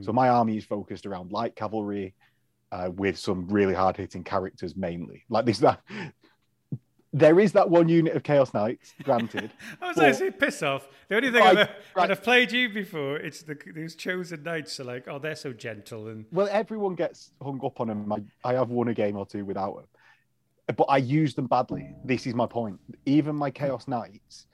So 0.01 0.11
my 0.11 0.29
army 0.29 0.57
is 0.57 0.65
focused 0.65 1.05
around 1.05 1.31
light 1.31 1.55
cavalry, 1.55 2.15
uh, 2.71 2.89
with 2.91 3.17
some 3.17 3.47
really 3.47 3.73
hard 3.73 3.97
hitting 3.97 4.23
characters 4.23 4.75
mainly. 4.75 5.23
Like 5.29 5.45
this, 5.45 5.59
that 5.59 5.81
there 7.13 7.39
is 7.39 7.53
that 7.53 7.69
one 7.69 7.87
unit 7.87 8.13
of 8.13 8.23
Chaos 8.23 8.53
Knights, 8.53 8.93
granted. 9.03 9.51
I 9.81 9.87
was 9.87 9.95
going 9.95 10.11
to 10.11 10.17
say 10.17 10.31
piss 10.31 10.61
off. 10.61 10.87
The 11.07 11.15
only 11.15 11.31
thing 11.31 11.41
Right, 11.41 11.57
I've, 11.59 11.69
right. 11.95 12.11
I've 12.11 12.21
played 12.21 12.51
you 12.51 12.67
before, 12.67 13.17
it's 13.17 13.43
the 13.43 13.57
these 13.73 13.95
chosen 13.95 14.43
knights 14.43 14.79
are 14.81 14.83
like, 14.83 15.07
oh, 15.07 15.17
they're 15.17 15.35
so 15.35 15.53
gentle 15.53 16.09
and 16.09 16.25
Well, 16.31 16.49
everyone 16.51 16.95
gets 16.95 17.31
hung 17.41 17.61
up 17.63 17.79
on 17.79 17.87
them. 17.87 18.11
I, 18.11 18.49
I 18.49 18.53
have 18.55 18.69
won 18.69 18.89
a 18.89 18.93
game 18.93 19.15
or 19.15 19.25
two 19.25 19.45
without 19.45 19.75
them, 19.75 19.85
but 20.67 20.85
I 20.89 20.97
use 20.97 21.35
them 21.35 21.47
badly. 21.47 21.95
This 22.03 22.25
is 22.25 22.33
my 22.33 22.47
point. 22.47 22.79
Even 23.05 23.35
my 23.35 23.51
Chaos 23.51 23.87
Knights, 23.87 24.47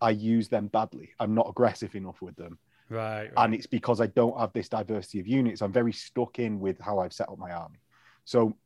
I 0.00 0.10
use 0.10 0.48
them 0.48 0.66
badly. 0.68 1.10
I'm 1.20 1.34
not 1.34 1.48
aggressive 1.48 1.94
enough 1.94 2.20
with 2.20 2.34
them, 2.36 2.58
right. 2.88 3.24
right. 3.24 3.32
and 3.36 3.54
it's 3.54 3.66
because 3.66 4.00
I 4.00 4.06
don't 4.06 4.38
have 4.38 4.52
this 4.52 4.68
diversity 4.68 5.20
of 5.20 5.28
units. 5.28 5.62
I'm 5.62 5.72
very 5.72 5.92
stuck 5.92 6.38
in 6.38 6.58
with 6.58 6.80
how 6.80 6.98
I've 6.98 7.12
set 7.12 7.28
up 7.28 7.38
my 7.38 7.52
army. 7.52 7.78
So, 8.24 8.56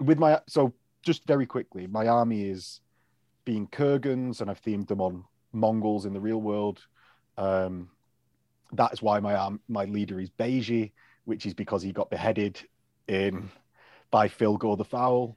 with 0.00 0.18
my 0.18 0.40
so 0.48 0.72
just 1.02 1.26
very 1.26 1.46
quickly, 1.46 1.86
my 1.86 2.06
army 2.06 2.48
is 2.48 2.80
being 3.44 3.66
Kurgans, 3.66 4.40
and 4.40 4.50
I've 4.50 4.62
themed 4.62 4.88
them 4.88 5.00
on 5.00 5.24
Mongols 5.52 6.06
in 6.06 6.12
the 6.12 6.20
real 6.20 6.40
world. 6.40 6.80
Um, 7.36 7.90
that 8.72 8.92
is 8.92 9.02
why 9.02 9.20
my 9.20 9.34
arm, 9.34 9.60
my 9.68 9.84
leader 9.84 10.20
is 10.20 10.30
Beiji, 10.30 10.92
which 11.24 11.46
is 11.46 11.54
because 11.54 11.82
he 11.82 11.92
got 11.92 12.10
beheaded 12.10 12.60
in 13.08 13.50
by 14.10 14.28
Phil 14.28 14.56
Gore 14.56 14.76
the 14.76 14.84
Foul, 14.84 15.36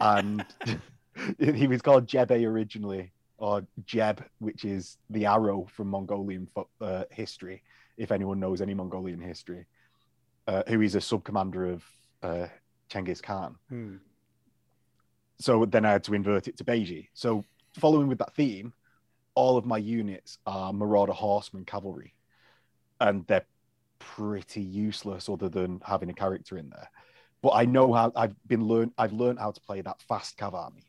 and 0.00 0.44
he 1.38 1.66
was 1.66 1.82
called 1.82 2.06
Jebe 2.06 2.46
originally, 2.46 3.12
or 3.38 3.66
Jeb, 3.84 4.24
which 4.38 4.64
is 4.64 4.98
the 5.10 5.26
arrow 5.26 5.66
from 5.72 5.88
Mongolian 5.88 6.48
uh, 6.80 7.04
history, 7.10 7.62
if 7.96 8.12
anyone 8.12 8.40
knows 8.40 8.60
any 8.60 8.74
Mongolian 8.74 9.20
history, 9.20 9.66
uh, 10.46 10.62
who 10.68 10.80
is 10.80 10.94
a 10.94 11.00
sub 11.00 11.24
commander 11.24 11.66
of 11.66 11.84
uh, 12.22 12.46
Genghis 12.88 13.20
Khan. 13.20 13.56
Hmm. 13.68 13.96
So 15.38 15.64
then 15.64 15.84
I 15.84 15.92
had 15.92 16.04
to 16.04 16.14
invert 16.14 16.46
it 16.46 16.56
to 16.58 16.64
Beiji. 16.64 17.08
So 17.14 17.44
following 17.78 18.06
with 18.06 18.18
that 18.18 18.34
theme, 18.34 18.72
all 19.34 19.56
of 19.56 19.64
my 19.64 19.78
units 19.78 20.38
are 20.46 20.72
Marauder 20.72 21.12
Horsemen 21.12 21.64
cavalry, 21.64 22.14
and 23.00 23.26
they're 23.26 23.46
pretty 23.98 24.62
useless 24.62 25.28
other 25.28 25.48
than 25.48 25.80
having 25.84 26.10
a 26.10 26.14
character 26.14 26.58
in 26.58 26.70
there. 26.70 26.88
But 27.42 27.50
I 27.50 27.64
know 27.64 27.92
how 27.92 28.12
I've 28.16 28.34
been 28.46 28.64
learned. 28.64 28.92
I've 28.96 29.12
learned 29.12 29.38
how 29.38 29.50
to 29.50 29.60
play 29.60 29.80
that 29.80 30.00
fast 30.00 30.38
cav 30.38 30.54
army, 30.54 30.84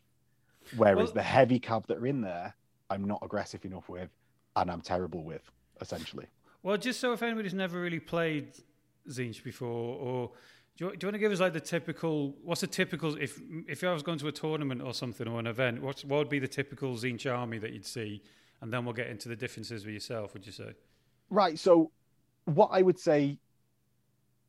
whereas 0.77 1.07
Well- 1.07 1.15
the 1.15 1.23
heavy 1.23 1.59
cav 1.59 1.87
that 1.87 1.97
are 1.97 2.05
in 2.07 2.21
there, 2.21 2.55
I'm 2.89 3.05
not 3.05 3.19
aggressive 3.23 3.65
enough 3.65 3.89
with, 3.89 4.09
and 4.55 4.69
I'm 4.71 4.81
terrible 4.81 5.23
with. 5.23 5.49
Essentially, 5.81 6.27
Well, 6.61 6.77
just 6.77 6.99
so 7.01 7.11
if 7.11 7.21
anybody's 7.23 7.53
never 7.53 7.81
really 7.81 7.99
played 7.99 8.53
Tzeentch 9.09 9.43
before, 9.43 9.97
or 9.99 10.31
do 10.77 10.85
you, 10.85 10.91
do 10.95 11.05
you 11.05 11.07
want 11.07 11.15
to 11.15 11.19
give 11.19 11.31
us 11.31 11.39
like 11.39 11.51
the 11.53 11.59
typical? 11.59 12.37
What's 12.43 12.63
a 12.63 12.67
typical 12.67 13.15
if 13.17 13.41
if 13.67 13.83
I 13.83 13.91
was 13.91 14.03
going 14.03 14.19
to 14.19 14.27
a 14.27 14.31
tournament 14.31 14.81
or 14.81 14.93
something 14.93 15.27
or 15.27 15.39
an 15.39 15.47
event? 15.47 15.81
What's 15.81 16.05
what 16.05 16.19
would 16.19 16.29
be 16.29 16.39
the 16.39 16.47
typical 16.47 16.93
Tzeentch 16.93 17.25
army 17.29 17.57
that 17.57 17.73
you'd 17.73 17.85
see? 17.85 18.21
And 18.61 18.71
then 18.71 18.85
we'll 18.85 18.93
get 18.93 19.07
into 19.07 19.27
the 19.27 19.35
differences 19.35 19.83
with 19.83 19.93
yourself. 19.93 20.33
Would 20.33 20.45
you 20.45 20.51
say? 20.53 20.73
right. 21.29 21.57
So 21.59 21.91
what 22.45 22.69
I 22.71 22.81
would 22.81 22.99
say, 22.99 23.39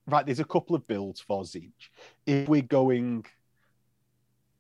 right, 0.07 0.25
there's 0.27 0.41
a 0.41 0.45
couple 0.45 0.77
of 0.77 0.87
builds 0.87 1.21
for 1.21 1.43
Tzeentch. 1.43 1.91
If 2.27 2.49
we're 2.49 2.63
going 2.63 3.25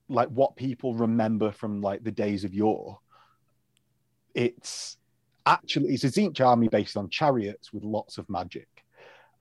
like 0.09 0.29
what 0.29 0.57
people 0.57 0.95
remember 0.95 1.51
from 1.51 1.81
like 1.81 2.05
the 2.05 2.11
days 2.11 2.45
of 2.45 2.55
yore, 2.55 2.99
it's 4.35 4.97
actually 5.47 5.95
it's 5.95 6.05
a 6.05 6.09
Tzeentch 6.09 6.41
army 6.41 6.69
based 6.69 6.97
on 6.97 7.09
chariots 7.09 7.73
with 7.73 7.85
lots 7.85 8.19
of 8.19 8.29
magic, 8.29 8.69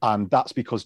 and 0.01 0.29
that's 0.29 0.53
because 0.53 0.85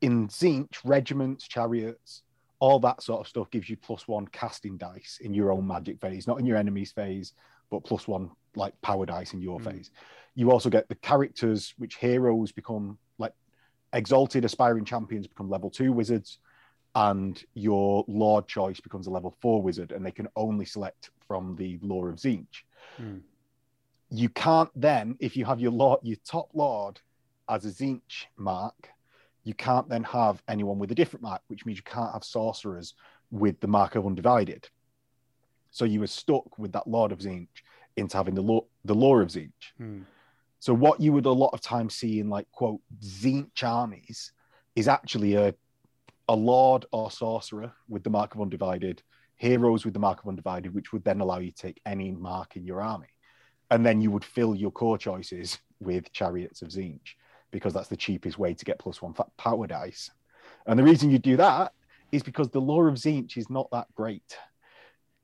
in 0.00 0.28
Tzeentch 0.28 0.78
regiments, 0.84 1.46
chariots, 1.48 2.22
all 2.60 2.78
that 2.80 3.02
sort 3.02 3.20
of 3.20 3.28
stuff 3.28 3.50
gives 3.50 3.68
you 3.68 3.76
plus 3.76 4.06
one 4.06 4.26
casting 4.28 4.76
dice 4.76 5.18
in 5.22 5.34
your 5.34 5.52
own 5.52 5.66
magic 5.66 6.00
phase, 6.00 6.26
not 6.26 6.38
in 6.38 6.46
your 6.46 6.56
enemy's 6.56 6.92
phase, 6.92 7.32
but 7.70 7.84
plus 7.84 8.06
one 8.06 8.30
like 8.54 8.80
power 8.80 9.06
dice 9.06 9.34
in 9.34 9.40
your 9.40 9.58
Mm. 9.60 9.64
phase. 9.64 9.90
You 10.34 10.50
also 10.50 10.70
get 10.70 10.88
the 10.88 10.94
characters 10.96 11.74
which 11.78 11.96
heroes 11.96 12.52
become 12.52 12.98
exalted 13.92 14.44
aspiring 14.44 14.84
champions 14.84 15.26
become 15.26 15.48
level 15.48 15.70
two 15.70 15.92
wizards 15.92 16.38
and 16.94 17.44
your 17.54 18.04
lord 18.08 18.46
choice 18.48 18.80
becomes 18.80 19.06
a 19.06 19.10
level 19.10 19.36
four 19.40 19.62
wizard 19.62 19.92
and 19.92 20.04
they 20.04 20.10
can 20.10 20.28
only 20.36 20.64
select 20.64 21.10
from 21.28 21.54
the 21.56 21.78
lore 21.82 22.08
of 22.08 22.16
Tzeentch. 22.16 22.64
Hmm. 22.96 23.18
You 24.10 24.30
can't 24.30 24.70
then, 24.74 25.16
if 25.20 25.36
you 25.36 25.44
have 25.44 25.60
your 25.60 25.70
lord, 25.70 26.00
your 26.02 26.16
top 26.24 26.48
lord 26.54 27.00
as 27.48 27.66
a 27.66 27.68
Tzeentch 27.68 28.24
mark, 28.36 28.88
you 29.44 29.54
can't 29.54 29.88
then 29.88 30.02
have 30.04 30.42
anyone 30.48 30.78
with 30.78 30.90
a 30.90 30.94
different 30.94 31.22
mark, 31.22 31.42
which 31.48 31.64
means 31.64 31.78
you 31.78 31.84
can't 31.84 32.12
have 32.12 32.24
sorcerers 32.24 32.94
with 33.30 33.60
the 33.60 33.66
mark 33.66 33.94
of 33.94 34.06
undivided. 34.06 34.68
So 35.70 35.84
you 35.84 36.00
were 36.00 36.06
stuck 36.06 36.58
with 36.58 36.72
that 36.72 36.86
lord 36.88 37.12
of 37.12 37.18
Tzeentch 37.18 37.62
into 37.96 38.16
having 38.16 38.34
the 38.34 38.42
law 38.42 38.64
the 38.84 38.94
lore 38.94 39.20
of 39.20 39.28
Tzeentch. 39.28 39.72
Hmm. 39.76 40.00
So 40.60 40.74
what 40.74 41.00
you 41.00 41.12
would 41.12 41.26
a 41.26 41.30
lot 41.30 41.50
of 41.52 41.60
times 41.60 41.94
see 41.94 42.20
in 42.20 42.28
like 42.28 42.50
quote 42.50 42.80
Tzeentch 43.00 43.62
armies 43.62 44.32
is 44.74 44.88
actually 44.88 45.34
a 45.34 45.54
a 46.28 46.36
lord 46.36 46.84
or 46.92 47.10
sorcerer 47.10 47.72
with 47.88 48.04
the 48.04 48.10
mark 48.10 48.34
of 48.34 48.40
undivided, 48.42 49.02
heroes 49.36 49.84
with 49.84 49.94
the 49.94 50.00
mark 50.00 50.20
of 50.20 50.28
undivided, 50.28 50.74
which 50.74 50.92
would 50.92 51.04
then 51.04 51.20
allow 51.20 51.38
you 51.38 51.50
to 51.50 51.56
take 51.56 51.80
any 51.86 52.10
mark 52.12 52.56
in 52.56 52.66
your 52.66 52.82
army, 52.82 53.08
and 53.70 53.84
then 53.84 54.00
you 54.00 54.10
would 54.10 54.24
fill 54.24 54.54
your 54.54 54.70
core 54.70 54.98
choices 54.98 55.58
with 55.80 56.12
chariots 56.12 56.60
of 56.60 56.68
Tzeentch 56.68 57.14
because 57.50 57.72
that's 57.72 57.88
the 57.88 57.96
cheapest 57.96 58.38
way 58.38 58.52
to 58.52 58.64
get 58.64 58.78
plus 58.78 59.00
one 59.00 59.14
power 59.38 59.66
dice. 59.66 60.10
And 60.66 60.78
the 60.78 60.82
reason 60.82 61.10
you 61.10 61.18
do 61.18 61.36
that 61.38 61.72
is 62.12 62.22
because 62.22 62.50
the 62.50 62.60
lore 62.60 62.88
of 62.88 62.96
Tzeentch 62.96 63.36
is 63.36 63.48
not 63.48 63.70
that 63.70 63.86
great. 63.94 64.36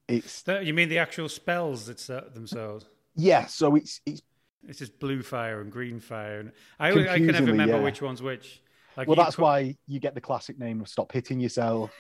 It's 0.09 0.45
you 0.47 0.75
mean 0.75 0.89
the 0.89 0.99
actual 0.99 1.29
spells 1.29 1.89
uh, 1.89 2.25
themselves? 2.33 2.87
yeah, 3.17 3.47
so 3.47 3.77
it's 3.77 4.01
it's 4.07 4.23
It's 4.69 4.79
just 4.79 4.99
blue 4.99 5.23
fire 5.23 5.61
and 5.61 5.71
green 5.71 6.01
fire, 6.01 6.41
and 6.41 6.53
I, 6.79 6.91
I 6.91 7.19
can 7.19 7.27
never 7.27 7.47
remember 7.47 7.77
yeah. 7.77 7.83
which 7.83 8.01
one's 8.03 8.23
which. 8.23 8.63
Like 8.97 9.09
well, 9.09 9.17
that's 9.17 9.37
put- 9.37 9.43
why 9.43 9.77
you 9.87 9.99
get 9.99 10.15
the 10.15 10.21
classic 10.21 10.59
name 10.59 10.81
of 10.81 10.89
stop 10.89 11.13
hitting 11.13 11.41
yourself. 11.41 11.91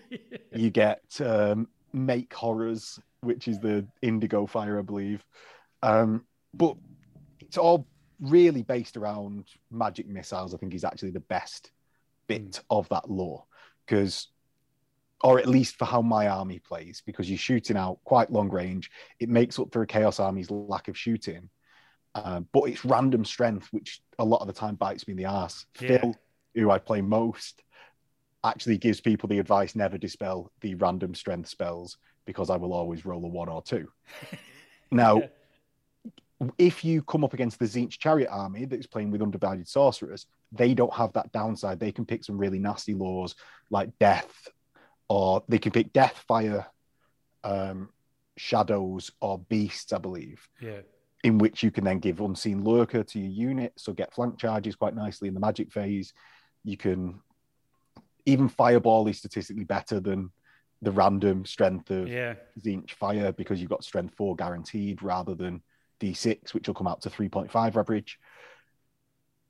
you 0.52 0.70
get 0.70 1.02
um, 1.20 1.68
make 1.92 2.32
horrors, 2.34 2.98
which 3.20 3.48
is 3.48 3.58
the 3.58 3.86
indigo 4.02 4.46
fire, 4.46 4.78
I 4.78 4.82
believe. 4.82 5.24
Um, 5.82 6.24
but 6.52 6.76
it's 7.40 7.58
all 7.58 7.86
really 8.20 8.62
based 8.62 8.96
around 8.96 9.46
magic 9.70 10.06
missiles. 10.06 10.54
I 10.54 10.58
think 10.58 10.74
is 10.74 10.84
actually 10.84 11.12
the 11.12 11.20
best 11.20 11.70
bit 12.26 12.60
of 12.70 12.88
that 12.88 13.10
lore 13.10 13.44
because, 13.86 14.28
or 15.22 15.38
at 15.38 15.48
least 15.48 15.76
for 15.76 15.84
how 15.84 16.02
my 16.02 16.28
army 16.28 16.58
plays, 16.58 17.02
because 17.04 17.28
you're 17.28 17.38
shooting 17.38 17.76
out 17.76 17.98
quite 18.04 18.30
long 18.30 18.50
range. 18.50 18.90
It 19.18 19.28
makes 19.28 19.58
up 19.58 19.72
for 19.72 19.82
a 19.82 19.86
chaos 19.86 20.20
army's 20.20 20.50
lack 20.50 20.88
of 20.88 20.96
shooting. 20.96 21.48
Um, 22.14 22.46
but 22.52 22.64
it's 22.64 22.84
random 22.84 23.24
strength, 23.24 23.68
which 23.72 24.00
a 24.18 24.24
lot 24.24 24.40
of 24.40 24.46
the 24.46 24.52
time 24.52 24.76
bites 24.76 25.06
me 25.06 25.12
in 25.12 25.18
the 25.18 25.24
ass. 25.24 25.66
Yeah. 25.80 25.98
Phil, 25.98 26.16
who 26.54 26.70
I 26.70 26.78
play 26.78 27.00
most, 27.00 27.62
actually 28.44 28.78
gives 28.78 29.00
people 29.00 29.28
the 29.28 29.38
advice 29.38 29.74
never 29.74 29.98
dispel 29.98 30.52
the 30.60 30.74
random 30.76 31.14
strength 31.14 31.48
spells 31.48 31.96
because 32.26 32.50
I 32.50 32.56
will 32.56 32.72
always 32.72 33.04
roll 33.04 33.24
a 33.24 33.28
one 33.28 33.48
or 33.48 33.62
two. 33.62 33.88
Now, 34.90 35.22
if 36.56 36.84
you 36.84 37.02
come 37.02 37.24
up 37.24 37.34
against 37.34 37.58
the 37.58 37.64
Tzeentch 37.64 37.98
chariot 37.98 38.28
army 38.30 38.64
that's 38.64 38.86
playing 38.86 39.10
with 39.10 39.22
undivided 39.22 39.66
sorcerers, 39.66 40.26
they 40.52 40.72
don't 40.72 40.92
have 40.94 41.12
that 41.14 41.32
downside. 41.32 41.80
They 41.80 41.90
can 41.90 42.06
pick 42.06 42.22
some 42.22 42.38
really 42.38 42.60
nasty 42.60 42.94
lores 42.94 43.34
like 43.70 43.90
death, 43.98 44.32
or 45.08 45.42
they 45.48 45.58
can 45.58 45.72
pick 45.72 45.92
death, 45.92 46.22
fire, 46.28 46.66
um, 47.42 47.88
shadows, 48.36 49.10
or 49.20 49.38
beasts, 49.38 49.92
I 49.92 49.98
believe 49.98 50.46
yeah, 50.60 50.80
in 51.24 51.38
which 51.38 51.62
you 51.62 51.70
can 51.70 51.84
then 51.84 51.98
give 51.98 52.20
unseen 52.20 52.62
lurker 52.62 53.02
to 53.02 53.18
your 53.18 53.30
unit, 53.30 53.72
so 53.76 53.94
get 53.94 54.14
flank 54.14 54.38
charges 54.38 54.76
quite 54.76 54.94
nicely 54.94 55.26
in 55.26 55.34
the 55.34 55.40
magic 55.40 55.72
phase. 55.72 56.12
You 56.64 56.76
can 56.76 57.18
even 58.26 58.48
fireball 58.48 59.08
is 59.08 59.18
statistically 59.18 59.64
better 59.64 60.00
than 60.00 60.30
the 60.82 60.90
random 60.90 61.46
strength 61.46 61.90
of 61.90 62.08
yeah, 62.08 62.34
Tzeentch 62.60 62.92
fire 62.92 63.32
because 63.32 63.58
you've 63.58 63.70
got 63.70 63.84
strength 63.84 64.14
four 64.14 64.36
guaranteed 64.36 65.02
rather 65.02 65.34
than 65.34 65.62
D6, 65.98 66.52
which 66.52 66.66
will 66.66 66.74
come 66.74 66.86
out 66.86 67.00
to 67.02 67.10
3.5 67.10 67.76
average. 67.76 68.18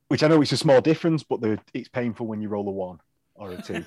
Which 0.07 0.23
I 0.23 0.29
know 0.29 0.41
it's 0.43 0.53
a 0.53 0.57
small 0.57 0.81
difference, 0.81 1.25
but 1.25 1.41
the, 1.41 1.59
it's 1.73 1.89
painful 1.89 2.29
when 2.29 2.41
you 2.41 2.49
roll 2.49 2.69
a 2.69 2.73
one 2.73 3.01
or 3.37 3.51
a 3.51 3.61
two 3.61 3.85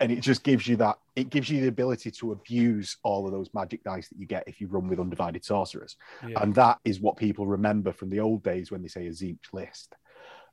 and 0.00 0.12
it 0.12 0.20
just 0.20 0.42
gives 0.42 0.66
you 0.66 0.76
that 0.76 0.98
it 1.16 1.30
gives 1.30 1.48
you 1.48 1.60
the 1.60 1.68
ability 1.68 2.10
to 2.10 2.32
abuse 2.32 2.96
all 3.02 3.26
of 3.26 3.32
those 3.32 3.48
magic 3.54 3.82
dice 3.84 4.08
that 4.08 4.18
you 4.18 4.26
get 4.26 4.44
if 4.46 4.60
you 4.60 4.66
run 4.66 4.86
with 4.88 5.00
undivided 5.00 5.44
sorcerers. 5.44 5.96
Yeah. 6.26 6.42
and 6.42 6.54
that 6.54 6.78
is 6.84 7.00
what 7.00 7.16
people 7.16 7.46
remember 7.46 7.92
from 7.92 8.10
the 8.10 8.20
old 8.20 8.42
days 8.42 8.70
when 8.70 8.82
they 8.82 8.88
say 8.88 9.06
a 9.06 9.10
Tzeentch 9.10 9.52
list. 9.52 9.94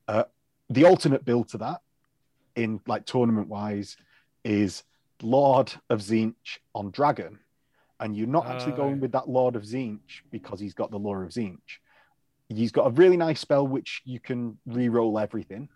Uh, 0.07 0.23
the 0.69 0.85
alternate 0.85 1.25
build 1.25 1.49
to 1.49 1.57
that 1.59 1.81
in 2.55 2.79
like 2.87 3.05
tournament 3.05 3.49
wise 3.49 3.97
is 4.43 4.83
lord 5.21 5.73
of 5.89 5.99
Tzeentch 5.99 6.59
on 6.73 6.91
dragon. 6.91 7.39
And 7.99 8.15
you're 8.15 8.27
not 8.27 8.45
actually 8.45 8.73
Oh, 8.73 8.77
going 8.77 8.99
with 8.99 9.11
that 9.13 9.27
lord 9.27 9.55
of 9.55 9.63
Tzeentch 9.63 10.21
because 10.31 10.59
he's 10.59 10.73
got 10.73 10.91
the 10.91 10.99
lore 10.99 11.23
of 11.23 11.31
Tzeentch 11.31 11.79
he's 12.49 12.71
got 12.71 12.87
a 12.87 12.91
really 12.91 13.17
nice 13.17 13.41
spell 13.41 13.67
which 13.67 14.01
you 14.05 14.19
can 14.19 14.57
re-roll 14.65 15.19
everything 15.19 15.67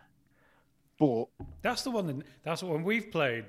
but 1.01 1.25
That's 1.63 1.81
the 1.81 1.89
one. 1.89 2.05
That, 2.05 2.25
that's 2.43 2.62
the 2.62 2.67
one 2.67 2.84
we've 2.84 3.10
played. 3.10 3.46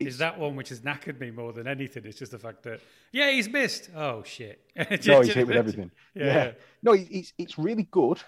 Is 0.00 0.18
that 0.18 0.38
one 0.38 0.56
which 0.56 0.70
has 0.70 0.80
knackered 0.80 1.20
me 1.20 1.30
more 1.30 1.52
than 1.52 1.68
anything? 1.68 2.04
It's 2.06 2.18
just 2.18 2.32
the 2.32 2.38
fact 2.38 2.62
that 2.62 2.80
yeah, 3.12 3.30
he's 3.30 3.48
missed. 3.48 3.90
Oh 3.94 4.22
shit! 4.22 4.60
no, 5.06 5.20
he's 5.20 5.34
hit 5.34 5.46
with 5.46 5.56
everything. 5.56 5.90
Yeah, 6.14 6.24
Yeah. 6.24 6.52
No, 6.82 6.92
it's 6.92 7.34
it's 7.36 7.58
really 7.58 7.86
good. 7.90 8.22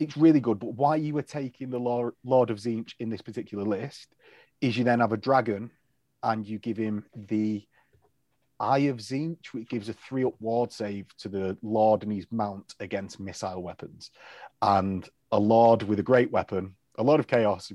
It's 0.00 0.16
really 0.16 0.40
good. 0.40 0.58
But 0.58 0.74
why 0.74 0.96
you 0.96 1.14
were 1.14 1.22
taking 1.22 1.70
the 1.70 1.78
Lord, 1.78 2.14
of 2.50 2.56
Tzeentch 2.58 2.94
in 2.98 3.10
this 3.10 3.22
particular 3.22 3.64
list 3.64 4.08
is 4.60 4.76
you 4.76 4.82
then 4.82 5.00
have 5.00 5.12
a 5.12 5.16
dragon 5.16 5.70
and 6.22 6.44
you 6.44 6.58
give 6.58 6.76
him 6.76 7.04
the 7.14 7.64
Eye 8.58 8.88
of 8.90 8.96
Tzeentch, 8.96 9.48
which 9.52 9.68
gives 9.68 9.88
a 9.88 9.92
three 9.92 10.24
up 10.24 10.34
ward 10.40 10.72
save 10.72 11.06
to 11.18 11.28
the 11.28 11.56
Lord 11.62 12.02
and 12.02 12.12
his 12.12 12.26
mount 12.30 12.74
against 12.80 13.20
missile 13.20 13.62
weapons. 13.62 14.10
And 14.62 15.08
a 15.30 15.38
Lord 15.38 15.82
with 15.82 15.98
a 15.98 16.02
great 16.02 16.32
weapon, 16.32 16.74
a 16.96 17.02
Lord 17.02 17.20
of 17.20 17.26
Chaos, 17.26 17.70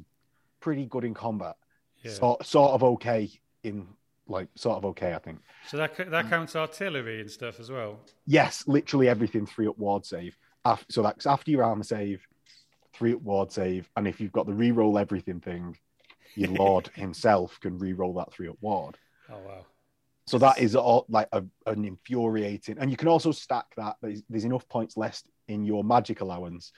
pretty 0.66 0.88
good 0.88 1.04
in 1.04 1.14
combat. 1.14 1.56
Yeah. 2.04 2.12
Sort, 2.14 2.44
sort 2.44 2.72
of 2.72 2.84
okay 2.84 3.30
in 3.64 3.86
like 4.28 4.48
sort 4.56 4.78
of 4.78 4.86
okay, 4.86 5.14
I 5.14 5.20
think. 5.20 5.38
So 5.68 5.78
that 5.78 5.96
that 6.10 6.28
counts 6.28 6.56
artillery 6.56 7.22
and 7.22 7.30
stuff 7.30 7.60
as 7.60 7.70
well. 7.70 8.00
Yes, 8.26 8.64
literally 8.66 9.08
everything 9.08 9.46
three 9.46 9.68
up 9.68 9.78
ward 9.78 10.08
save. 10.08 10.36
Af- 10.66 10.86
So 10.90 11.04
that's 11.04 11.28
after 11.28 11.52
your 11.52 11.64
armor 11.64 11.84
save, 11.84 12.26
three 12.94 13.14
up 13.14 13.22
ward 13.22 13.52
save, 13.52 13.88
and 13.96 14.08
if 14.08 14.20
you've 14.20 14.32
got 14.32 14.48
the 14.48 14.54
re-roll 14.54 14.98
everything 14.98 15.40
thing, 15.40 15.78
your 16.34 16.50
lord 16.64 16.90
himself 16.96 17.60
can 17.62 17.78
re-roll 17.78 18.16
that 18.16 18.34
three 18.34 18.48
up 18.48 18.58
ward. 18.60 18.98
Oh 19.30 19.38
wow. 19.46 19.66
So 20.26 20.40
that 20.40 20.58
is 20.58 20.76
all 20.76 21.06
like 21.08 21.30
a, 21.32 21.44
an 21.68 21.86
infuriating, 21.86 22.80
and 22.80 22.90
you 22.90 22.98
can 22.98 23.08
also 23.08 23.32
stack 23.32 23.68
that. 23.78 23.98
There's, 24.02 24.24
there's 24.28 24.46
enough 24.46 24.68
points 24.68 24.98
left 24.98 25.26
in 25.48 25.64
your 25.64 25.84
magic 25.84 26.22
allowance 26.22 26.72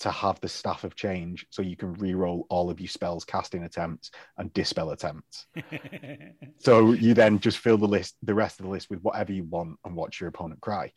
to 0.00 0.10
have 0.10 0.40
the 0.40 0.48
staff 0.48 0.84
of 0.84 0.96
change 0.96 1.46
so 1.50 1.62
you 1.62 1.76
can 1.76 1.92
re-roll 1.94 2.46
all 2.50 2.70
of 2.70 2.80
your 2.80 2.88
spells 2.88 3.24
casting 3.24 3.64
attempts 3.64 4.10
and 4.38 4.52
dispel 4.52 4.90
attempts. 4.90 5.46
So 6.58 6.92
you 6.92 7.12
then 7.12 7.40
just 7.40 7.58
fill 7.58 7.76
the 7.76 7.86
list 7.86 8.16
the 8.22 8.34
rest 8.34 8.58
of 8.58 8.64
the 8.64 8.70
list 8.70 8.88
with 8.88 9.00
whatever 9.02 9.32
you 9.32 9.44
want 9.44 9.78
and 9.84 9.94
watch 9.94 10.18
your 10.18 10.28
opponent 10.28 10.62
cry. 10.62 10.92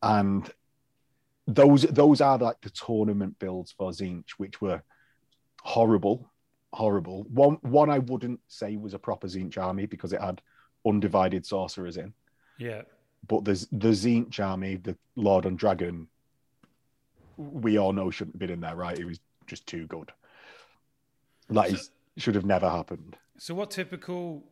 And 0.00 0.48
those 1.48 1.82
those 1.82 2.20
are 2.20 2.38
like 2.38 2.60
the 2.60 2.70
tournament 2.70 3.38
builds 3.40 3.72
for 3.72 3.90
tzeentch 3.90 4.32
which 4.36 4.60
were 4.60 4.82
horrible 5.62 6.30
horrible. 6.72 7.24
One 7.24 7.58
one 7.62 7.90
i 7.90 7.98
wouldn't 7.98 8.40
say 8.48 8.76
was 8.76 8.94
a 8.94 8.98
proper 8.98 9.26
tzeentch 9.26 9.58
army 9.58 9.86
because 9.86 10.12
it 10.12 10.20
had 10.20 10.40
undivided 10.86 11.44
sorcerers 11.46 11.96
in. 11.96 12.12
Yeah. 12.58 12.82
But 13.26 13.44
there's 13.44 13.66
the 13.72 13.88
tzeentch 13.88 14.38
army 14.40 14.76
the 14.76 14.96
lord 15.16 15.46
and 15.46 15.58
dragon 15.58 16.08
we 17.38 17.78
all 17.78 17.92
know 17.92 18.10
shouldn't 18.10 18.34
have 18.34 18.40
been 18.40 18.50
in 18.50 18.60
there, 18.60 18.76
right? 18.76 18.98
It 18.98 19.06
was 19.06 19.20
just 19.46 19.66
too 19.66 19.86
good. 19.86 20.12
Like 21.48 21.70
so, 21.70 21.82
should 22.18 22.34
have 22.34 22.44
never 22.44 22.68
happened. 22.68 23.16
So 23.38 23.54
what 23.54 23.70
typical 23.70 24.44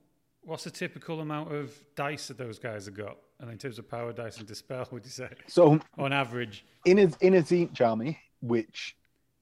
what's 0.43 0.65
the 0.65 0.71
typical 0.71 1.21
amount 1.21 1.53
of 1.53 1.75
dice 1.97 2.29
that 2.29 2.39
those 2.39 2.59
guys 2.59 2.87
have 2.87 2.95
got? 2.95 3.19
And 3.41 3.51
in 3.51 3.59
terms 3.59 3.79
of 3.79 3.91
power 3.91 4.13
dice 4.13 4.39
and 4.39 4.47
dispel, 4.47 4.89
would 4.93 5.05
you 5.05 5.11
say? 5.11 5.29
So 5.49 5.81
on 5.99 6.13
average. 6.13 6.65
In 6.87 6.99
a 6.99 7.11
in 7.21 7.35
a 7.35 7.43
Tzeentch 7.43 7.81
army, 7.81 8.19
which 8.41 8.97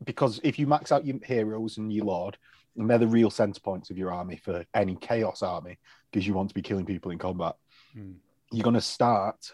because 0.04 0.40
if 0.42 0.58
you 0.58 0.66
max 0.66 0.90
out 0.90 1.06
your 1.06 1.18
heroes 1.24 1.76
and 1.76 1.92
your 1.92 2.06
lord, 2.06 2.36
and 2.76 2.90
they're 2.90 2.98
the 2.98 3.06
real 3.06 3.30
center 3.30 3.60
points 3.60 3.90
of 3.90 3.98
your 3.98 4.12
army 4.12 4.36
for 4.36 4.64
any 4.74 4.96
chaos 4.96 5.42
army, 5.42 5.78
because 6.10 6.26
you 6.26 6.34
want 6.34 6.48
to 6.48 6.54
be 6.54 6.62
killing 6.62 6.86
people 6.86 7.12
in 7.12 7.18
combat. 7.18 7.54
Hmm. 7.92 8.12
You're 8.50 8.64
gonna 8.64 8.80
start 8.80 9.52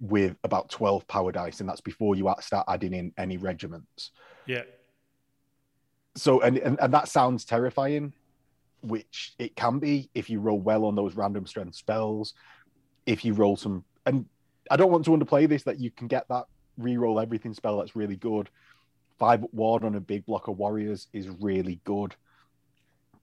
with 0.00 0.36
about 0.44 0.68
12 0.70 1.06
power 1.08 1.32
dice, 1.32 1.60
and 1.60 1.68
that's 1.68 1.80
before 1.80 2.14
you 2.14 2.32
start 2.40 2.66
adding 2.68 2.92
in 2.92 3.12
any 3.16 3.36
regiments. 3.36 4.10
Yeah. 4.46 4.62
So, 6.16 6.40
and, 6.40 6.58
and, 6.58 6.78
and 6.80 6.94
that 6.94 7.08
sounds 7.08 7.44
terrifying, 7.44 8.12
which 8.82 9.34
it 9.38 9.56
can 9.56 9.78
be 9.78 10.10
if 10.14 10.30
you 10.30 10.40
roll 10.40 10.60
well 10.60 10.84
on 10.84 10.94
those 10.94 11.14
random 11.14 11.46
strength 11.46 11.76
spells. 11.76 12.34
If 13.06 13.24
you 13.24 13.34
roll 13.34 13.56
some, 13.56 13.84
and 14.04 14.26
I 14.70 14.76
don't 14.76 14.90
want 14.90 15.04
to 15.04 15.12
underplay 15.12 15.48
this, 15.48 15.62
that 15.64 15.78
you 15.78 15.90
can 15.90 16.08
get 16.08 16.26
that 16.28 16.46
re-roll 16.78 17.20
everything 17.20 17.54
spell 17.54 17.78
that's 17.78 17.96
really 17.96 18.16
good. 18.16 18.50
Five 19.18 19.44
ward 19.52 19.84
on 19.84 19.94
a 19.94 20.00
big 20.00 20.26
block 20.26 20.48
of 20.48 20.58
warriors 20.58 21.08
is 21.12 21.28
really 21.28 21.80
good. 21.84 22.14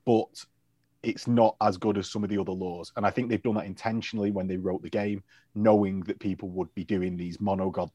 But 0.06 0.46
it's 1.04 1.28
not 1.28 1.56
as 1.62 1.78
good 1.78 1.98
as 1.98 2.10
some 2.10 2.24
of 2.24 2.30
the 2.30 2.40
other 2.40 2.54
lores. 2.54 2.92
And 2.96 3.06
I 3.06 3.12
think 3.12 3.30
they've 3.30 3.44
done 3.44 3.56
that 3.56 3.66
intentionally 3.66 4.32
when 4.32 4.48
they 4.48 4.58
wrote 4.58 4.82
the 4.82 4.90
game, 4.90 5.22
knowing 5.54 6.00
that 6.02 6.20
people 6.20 6.50
would 6.50 6.74
be 6.74 6.86
doing 6.86 7.18
these 7.18 7.38
monogod 7.38 7.92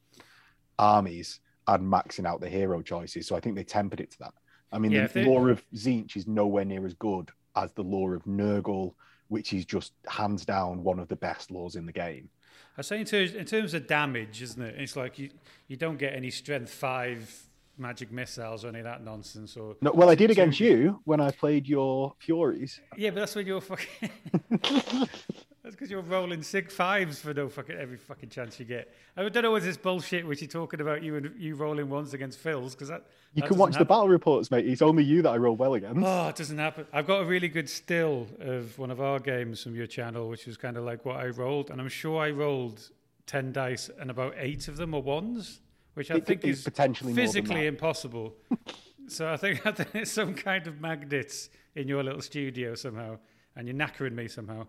armies 0.78 1.40
and 1.66 1.82
maxing 1.90 2.26
out 2.26 2.40
the 2.40 2.48
hero 2.48 2.82
choices. 2.82 3.26
So 3.26 3.34
I 3.34 3.40
think 3.40 3.56
they 3.56 3.64
tempered 3.64 4.00
it 4.00 4.10
to 4.12 4.18
that. 4.20 4.34
I 4.70 4.78
mean, 4.78 4.92
yeah, 4.92 5.06
the 5.06 5.20
they... 5.20 5.24
lore 5.24 5.48
of 5.48 5.62
Tzeentch 5.74 6.16
is 6.16 6.26
nowhere 6.26 6.66
near 6.66 6.86
as 6.86 6.94
good 6.94 7.30
as 7.56 7.72
the 7.72 7.82
lore 7.82 8.14
of 8.14 8.24
Nurgle, 8.24 8.94
which 9.28 9.52
is 9.54 9.64
just 9.64 9.92
hands 10.06 10.44
down 10.44 10.82
one 10.82 10.98
of 10.98 11.08
the 11.08 11.16
best 11.16 11.50
lores 11.50 11.76
in 11.76 11.86
the 11.86 11.92
game. 11.92 12.28
I 12.76 12.82
say 12.82 13.00
in 13.00 13.06
terms, 13.06 13.34
in 13.34 13.44
terms 13.46 13.74
of 13.74 13.86
damage, 13.86 14.42
isn't 14.42 14.62
it? 14.62 14.74
It's 14.78 14.96
like 14.96 15.18
you, 15.18 15.30
you 15.66 15.76
don't 15.76 15.96
get 15.96 16.14
any 16.14 16.30
strength 16.30 16.70
five 16.70 17.47
magic 17.78 18.10
missiles 18.12 18.64
or 18.64 18.68
any 18.68 18.78
of 18.78 18.84
that 18.84 19.04
nonsense. 19.04 19.56
Or 19.56 19.76
no, 19.80 19.92
well, 19.92 20.10
I 20.10 20.14
did 20.14 20.30
against 20.30 20.60
you 20.60 21.00
when 21.04 21.20
I 21.20 21.30
played 21.30 21.66
your 21.68 22.14
Furies. 22.18 22.80
Yeah, 22.96 23.10
but 23.10 23.20
that's 23.20 23.34
when 23.34 23.46
you're 23.46 23.60
fucking. 23.60 24.10
that's 24.60 25.74
because 25.76 25.90
you're 25.90 26.02
rolling 26.02 26.42
six 26.42 26.74
fives 26.74 27.20
for 27.20 27.34
no 27.34 27.48
fucking 27.48 27.76
every 27.76 27.96
fucking 27.96 28.30
chance 28.30 28.58
you 28.58 28.64
get. 28.64 28.92
I 29.16 29.28
don't 29.28 29.42
know 29.42 29.50
what 29.50 29.62
this 29.62 29.76
bullshit 29.76 30.26
which 30.26 30.40
you're 30.40 30.48
talking 30.48 30.80
about 30.80 31.02
you 31.02 31.16
and 31.16 31.34
you 31.38 31.54
rolling 31.54 31.88
ones 31.90 32.14
against 32.14 32.38
Phil's 32.38 32.74
because 32.74 32.88
that. 32.88 33.04
You 33.34 33.42
that 33.42 33.48
can 33.48 33.58
watch 33.58 33.74
happen. 33.74 33.86
the 33.86 33.88
battle 33.88 34.08
reports, 34.08 34.50
mate. 34.50 34.66
It's 34.66 34.82
only 34.82 35.04
you 35.04 35.22
that 35.22 35.30
I 35.30 35.36
roll 35.36 35.56
well 35.56 35.74
against. 35.74 36.00
Oh, 36.02 36.28
it 36.28 36.36
doesn't 36.36 36.58
happen. 36.58 36.86
I've 36.92 37.06
got 37.06 37.20
a 37.20 37.24
really 37.24 37.48
good 37.48 37.68
still 37.68 38.26
of 38.40 38.78
one 38.78 38.90
of 38.90 39.00
our 39.00 39.18
games 39.18 39.62
from 39.62 39.74
your 39.74 39.86
channel, 39.86 40.28
which 40.28 40.46
was 40.46 40.56
kind 40.56 40.76
of 40.76 40.84
like 40.84 41.04
what 41.04 41.16
I 41.16 41.26
rolled, 41.26 41.70
and 41.70 41.80
I'm 41.80 41.88
sure 41.88 42.20
I 42.20 42.30
rolled 42.30 42.90
ten 43.26 43.52
dice 43.52 43.90
and 44.00 44.10
about 44.10 44.34
eight 44.38 44.68
of 44.68 44.78
them 44.78 44.94
are 44.94 45.02
ones 45.02 45.60
which 45.98 46.12
I 46.12 46.14
it, 46.18 46.26
think 46.26 46.44
is 46.44 46.62
potentially 46.62 47.12
physically 47.12 47.66
impossible. 47.66 48.36
so 49.08 49.28
I 49.28 49.36
think, 49.36 49.60
I 49.66 49.72
think 49.72 49.88
it's 49.94 50.12
some 50.12 50.32
kind 50.32 50.68
of 50.68 50.80
magnets 50.80 51.50
in 51.74 51.88
your 51.88 52.04
little 52.04 52.22
studio 52.22 52.76
somehow, 52.76 53.18
and 53.56 53.66
you're 53.66 53.76
knackering 53.76 54.12
me 54.12 54.28
somehow, 54.28 54.68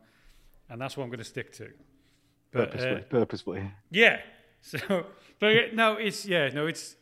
and 0.69 0.81
that's 0.81 0.97
what 0.97 1.03
I'm 1.03 1.11
going 1.11 1.19
to 1.19 1.23
stick 1.23 1.53
to. 1.53 1.69
But, 2.51 2.71
purposefully, 2.71 3.01
uh, 3.01 3.03
purposefully. 3.09 3.71
Yeah. 3.91 4.19
So, 4.61 5.05
but 5.39 5.73
no, 5.73 5.93
it's 5.93 6.25
yeah, 6.25 6.49
no, 6.49 6.67
it's. 6.67 6.97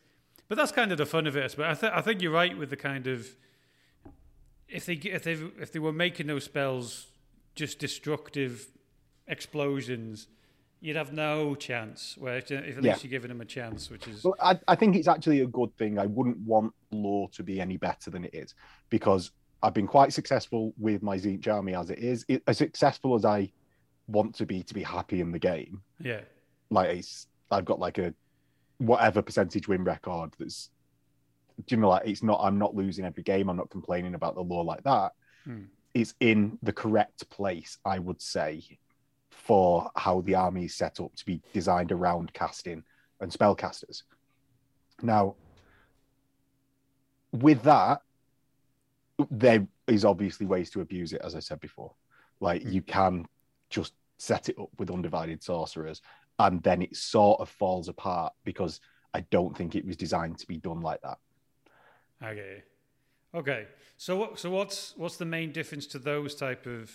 But 0.47 0.59
that's 0.59 0.71
kind 0.71 0.91
of 0.91 0.99
the 0.99 1.07
fun 1.07 1.25
of 1.25 1.35
it. 1.35 1.55
But 1.57 1.65
I, 1.65 1.73
th- 1.73 1.91
I 1.91 2.01
think 2.01 2.21
you're 2.21 2.31
right 2.31 2.55
with 2.55 2.69
the 2.69 2.75
kind 2.75 3.07
of 3.07 3.27
if 4.69 4.85
they 4.85 4.93
if 4.93 5.23
they 5.23 5.31
if 5.59 5.71
they 5.71 5.79
were 5.79 5.91
making 5.91 6.27
those 6.27 6.43
spells 6.43 7.07
just 7.55 7.79
destructive 7.79 8.67
explosions 9.27 10.27
you'd 10.79 10.95
have 10.95 11.13
no 11.13 11.55
chance. 11.55 12.15
Where 12.17 12.37
if 12.37 12.51
at 12.51 12.65
least 12.65 12.83
yeah. 12.83 12.95
you're 13.01 13.09
giving 13.09 13.29
them 13.29 13.41
a 13.41 13.45
chance, 13.45 13.89
which 13.89 14.07
is. 14.07 14.23
Well, 14.23 14.35
I, 14.41 14.59
I 14.67 14.75
think 14.75 14.95
it's 14.95 15.07
actually 15.07 15.41
a 15.41 15.47
good 15.47 15.75
thing. 15.77 15.99
I 15.99 16.05
wouldn't 16.05 16.37
want 16.39 16.73
lore 16.91 17.29
to 17.29 17.43
be 17.43 17.59
any 17.59 17.77
better 17.77 18.09
than 18.09 18.23
it 18.25 18.33
is 18.33 18.55
because 18.89 19.31
I've 19.63 19.73
been 19.73 19.87
quite 19.87 20.13
successful 20.13 20.73
with 20.77 21.01
my 21.01 21.17
Tzeentch 21.17 21.47
army 21.47 21.73
as 21.73 21.89
it 21.89 21.99
is. 21.99 22.25
It, 22.27 22.43
as 22.47 22.57
successful 22.57 23.15
as 23.15 23.25
I 23.25 23.51
want 24.07 24.35
to 24.35 24.45
be 24.45 24.63
to 24.63 24.73
be 24.73 24.83
happy 24.83 25.21
in 25.21 25.31
the 25.31 25.39
game. 25.39 25.81
Yeah. 25.99 26.21
Like 26.69 26.89
it's, 26.89 27.27
I've 27.51 27.65
got 27.65 27.79
like 27.79 27.97
a 27.97 28.13
whatever 28.77 29.21
percentage 29.21 29.67
win 29.67 29.83
record 29.83 30.33
that's. 30.39 30.69
Do 31.65 31.73
you 31.73 31.81
know 31.81 31.89
like 31.89 32.07
it's 32.07 32.21
not? 32.21 32.39
I'm 32.43 32.59
not 32.59 32.75
losing 32.75 33.03
every 33.03 33.23
game. 33.23 33.49
I'm 33.49 33.57
not 33.57 33.71
complaining 33.71 34.13
about 34.13 34.35
the 34.35 34.41
lore 34.41 34.63
like 34.63 34.83
that. 34.83 35.13
Hmm. 35.43 35.63
It's 35.95 36.13
in 36.19 36.59
the 36.61 36.71
correct 36.71 37.27
place, 37.31 37.79
I 37.83 37.97
would 37.97 38.21
say, 38.21 38.77
for 39.47 39.89
how 39.95 40.19
the 40.21 40.35
army 40.35 40.65
is 40.65 40.75
set 40.75 40.99
up 40.99 41.15
to 41.15 41.25
be 41.25 41.41
designed 41.53 41.93
around 41.93 42.33
casting 42.33 42.83
and 43.21 43.31
spellcasters. 43.31 44.03
Now, 45.01 45.35
with 47.31 47.63
that, 47.63 48.01
there 49.31 49.65
is 49.87 50.03
obviously 50.03 50.45
ways 50.45 50.69
to 50.71 50.81
abuse 50.81 51.13
it, 51.13 51.21
as 51.23 51.33
I 51.33 51.39
said 51.39 51.61
before. 51.61 51.93
Like 52.41 52.61
mm. 52.61 52.73
you 52.73 52.81
can 52.81 53.25
just 53.69 53.93
set 54.17 54.49
it 54.49 54.59
up 54.59 54.69
with 54.77 54.91
undivided 54.91 55.41
sorcerers, 55.41 56.01
and 56.39 56.61
then 56.61 56.81
it 56.81 56.95
sort 56.95 57.39
of 57.39 57.47
falls 57.47 57.87
apart 57.87 58.33
because 58.43 58.81
I 59.13 59.21
don't 59.31 59.55
think 59.57 59.75
it 59.75 59.85
was 59.85 59.95
designed 59.95 60.39
to 60.39 60.47
be 60.47 60.57
done 60.57 60.81
like 60.81 61.01
that. 61.03 61.19
Okay, 62.21 62.63
okay. 63.33 63.67
So, 63.95 64.33
so 64.35 64.49
what's 64.49 64.93
what's 64.97 65.15
the 65.15 65.25
main 65.25 65.53
difference 65.53 65.87
to 65.87 65.99
those 65.99 66.35
type 66.35 66.65
of 66.65 66.91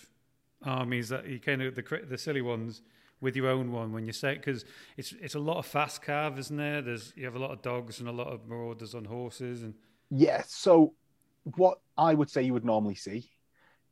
armies 0.64 1.08
that 1.08 1.26
you 1.26 1.38
kind 1.38 1.62
of 1.62 1.74
the 1.74 2.00
the 2.08 2.18
silly 2.18 2.42
ones 2.42 2.82
with 3.20 3.36
your 3.36 3.48
own 3.48 3.70
one 3.72 3.92
when 3.92 4.04
you 4.04 4.12
say 4.12 4.34
because 4.34 4.64
it's 4.96 5.12
it's 5.20 5.34
a 5.34 5.38
lot 5.38 5.56
of 5.56 5.64
fast 5.64 6.02
carve, 6.02 6.38
isn't 6.38 6.56
there? 6.56 6.82
There's 6.82 7.12
you 7.16 7.24
have 7.24 7.36
a 7.36 7.38
lot 7.38 7.52
of 7.52 7.62
dogs 7.62 8.00
and 8.00 8.08
a 8.08 8.12
lot 8.12 8.26
of 8.26 8.46
marauders 8.46 8.94
on 8.94 9.04
horses 9.04 9.62
and 9.62 9.74
yeah. 10.10 10.42
So 10.46 10.94
what 11.56 11.78
I 11.96 12.14
would 12.14 12.30
say 12.30 12.42
you 12.42 12.52
would 12.52 12.64
normally 12.64 12.96
see 12.96 13.30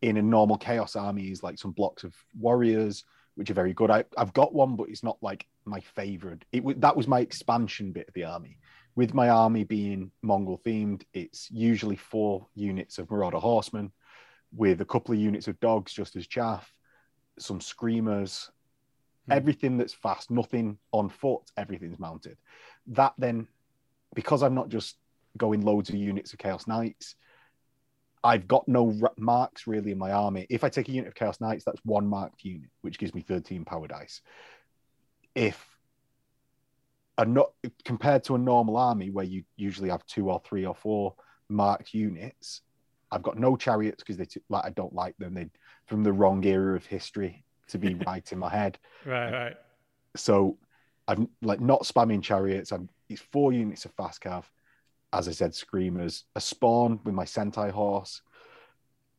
in 0.03 0.17
a 0.17 0.23
normal 0.23 0.57
chaos 0.57 0.97
army 0.97 1.31
is 1.31 1.43
like 1.43 1.59
some 1.59 1.73
blocks 1.73 2.05
of 2.05 2.15
warriors, 2.39 3.05
which 3.35 3.51
are 3.51 3.55
very 3.55 3.73
good. 3.73 3.91
I, 3.91 4.05
I've 4.17 4.33
got 4.33 4.55
one, 4.55 4.77
but 4.77 4.89
it's 4.89 5.03
not 5.05 5.19
like 5.23 5.47
my 5.65 5.81
favorite. 5.81 6.45
It 6.53 6.81
that 6.81 6.97
was 6.97 7.09
my 7.09 7.21
expansion 7.21 7.93
bit 7.93 8.09
of 8.09 8.15
the 8.15 8.25
army. 8.25 8.59
With 8.97 9.15
my 9.15 9.31
army 9.31 9.65
being 9.65 10.11
Mongol 10.23 10.61
themed, 10.67 11.03
it's 11.15 11.49
usually 11.51 11.97
four 11.97 12.49
units 12.55 12.99
of 12.99 13.11
marauder 13.11 13.39
horsemen 13.39 13.93
with 14.55 14.81
a 14.81 14.85
couple 14.85 15.15
of 15.15 15.21
units 15.21 15.49
of 15.49 15.61
dogs 15.61 15.93
just 15.93 16.17
as 16.17 16.27
chaff, 16.27 16.73
some 17.39 17.61
screamers, 17.61 18.51
hmm. 19.27 19.33
everything 19.33 19.79
that's 19.79 19.95
fast, 19.95 20.31
nothing 20.31 20.79
on 20.93 21.09
foot, 21.09 21.43
everything's 21.57 21.99
mounted. 21.99 22.37
That 22.89 23.15
then, 23.19 23.47
because 24.15 24.43
I'm 24.43 24.55
not 24.55 24.69
just 24.69 24.97
going 25.37 25.63
loads 25.63 25.89
of 25.89 25.95
units 25.95 26.33
of 26.33 26.39
Chaos 26.39 26.67
Knights, 26.67 27.15
I've 28.23 28.47
got 28.47 28.69
no 28.69 28.95
marks 29.17 29.67
really 29.67 29.93
in 29.93 29.99
my 29.99 30.13
army. 30.13 30.47
If 30.51 30.63
I 30.63 30.69
take 30.69 30.89
a 30.89 30.93
unit 30.93 31.09
of 31.09 31.15
Chaos 31.15 31.41
Knights, 31.41 31.65
that's 31.65 31.81
one 31.85 32.07
marked 32.07 32.45
unit, 32.45 32.69
which 32.83 32.99
gives 32.99 33.15
me 33.15 33.23
13 33.23 33.65
power 33.65 33.89
dice. 33.89 34.21
If 35.35 35.65
a 37.17 37.25
not 37.25 37.53
compared 37.85 38.25
to 38.25 38.35
a 38.35 38.39
normal 38.39 38.77
army 38.77 39.11
where 39.11 39.25
you 39.25 39.45
usually 39.57 39.91
have 39.91 40.05
two 40.07 40.31
or 40.31 40.41
three 40.45 40.67
or 40.67 40.75
four 40.75 41.15
marked 41.49 41.95
units, 41.95 42.63
I've 43.13 43.23
got 43.23 43.39
no 43.39 43.57
chariots 43.57 44.03
because 44.03 44.17
they 44.17 44.25
t- 44.25 44.41
like 44.49 44.65
I 44.65 44.71
don't 44.71 44.95
like 44.95 45.17
them. 45.19 45.35
They 45.35 45.49
from 45.87 46.03
the 46.03 46.13
wrong 46.13 46.45
era 46.45 46.77
of 46.77 46.87
history 46.87 47.45
to 47.69 47.79
be 47.79 47.95
right 48.07 48.31
in 48.33 48.39
my 48.39 48.51
head. 48.51 48.79
Right, 49.05 49.31
right. 49.31 49.57
So 50.17 50.59
I'm 51.09 51.29
like 51.43 51.61
not 51.61 51.83
spamming 51.83 52.23
chariots. 52.23 52.73
I'm 52.73 52.89
it's 53.09 53.21
four 53.21 53.53
units 53.53 53.85
of 53.85 53.93
fast 53.93 54.23
cav, 54.23 54.45
as 55.13 55.29
I 55.29 55.33
said, 55.33 55.55
screamers, 55.55 56.25
a 56.37 56.41
spawn 56.41 57.01
with 57.05 57.15
my 57.15 57.25
Sentai 57.25 57.71
horse, 57.71 58.23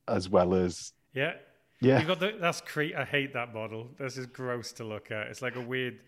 as 0.08 0.30
well 0.30 0.54
as 0.54 0.94
yeah, 1.14 1.34
yeah. 1.82 2.00
You 2.00 2.08
got 2.08 2.20
the, 2.20 2.36
that's 2.40 2.62
cre- 2.62 2.96
I 2.98 3.04
hate 3.04 3.34
that 3.34 3.54
model. 3.54 3.90
This 4.00 4.18
is 4.18 4.28
gross 4.28 4.72
to 4.74 4.84
look 4.84 5.12
at. 5.12 5.28
It's 5.28 5.42
like 5.42 5.56
a 5.56 5.62
weird 5.62 6.00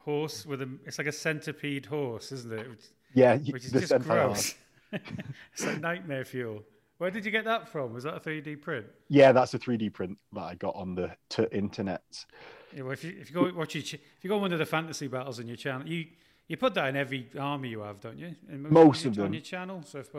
horse 0.00 0.46
with 0.46 0.62
a. 0.62 0.68
It's 0.86 0.98
like 0.98 1.08
a 1.08 1.12
centipede 1.12 1.86
horse, 1.86 2.30
isn't 2.30 2.52
it? 2.52 2.66
Yeah, 3.14 3.36
which 3.38 3.64
is 3.64 3.72
just 3.72 3.98
gross. 4.00 4.54
it's 4.92 5.66
like 5.66 5.80
nightmare 5.80 6.24
fuel. 6.24 6.62
Where 7.02 7.10
did 7.10 7.24
you 7.24 7.32
get 7.32 7.46
that 7.46 7.68
from? 7.68 7.92
Was 7.92 8.04
that 8.04 8.14
a 8.14 8.20
3D 8.20 8.62
print? 8.62 8.86
Yeah, 9.08 9.32
that's 9.32 9.52
a 9.54 9.58
3D 9.58 9.92
print 9.92 10.16
that 10.34 10.42
I 10.42 10.54
got 10.54 10.76
on 10.76 10.94
the 10.94 11.10
t- 11.28 11.48
internet. 11.50 12.04
Yeah, 12.72 12.82
well, 12.82 12.92
if 12.92 13.02
you 13.02 13.16
if 13.20 13.28
you 13.28 13.34
go 13.34 13.52
watch 13.52 13.74
your, 13.74 13.82
ch- 13.82 13.94
if 13.94 14.18
you 14.22 14.28
go 14.28 14.36
on 14.36 14.42
one 14.42 14.52
of 14.52 14.60
the 14.60 14.66
fantasy 14.66 15.08
battles 15.08 15.40
on 15.40 15.48
your 15.48 15.56
channel, 15.56 15.88
you 15.88 16.06
you 16.46 16.56
put 16.56 16.74
that 16.74 16.86
in 16.86 16.94
every 16.94 17.28
army 17.36 17.70
you 17.70 17.80
have, 17.80 17.98
don't 17.98 18.18
you? 18.18 18.36
In 18.48 18.72
Most 18.72 19.04
of 19.04 19.16
your, 19.16 19.24
on 19.24 19.32
your 19.32 19.42
channel. 19.42 19.82
So 19.84 19.98
if 19.98 20.14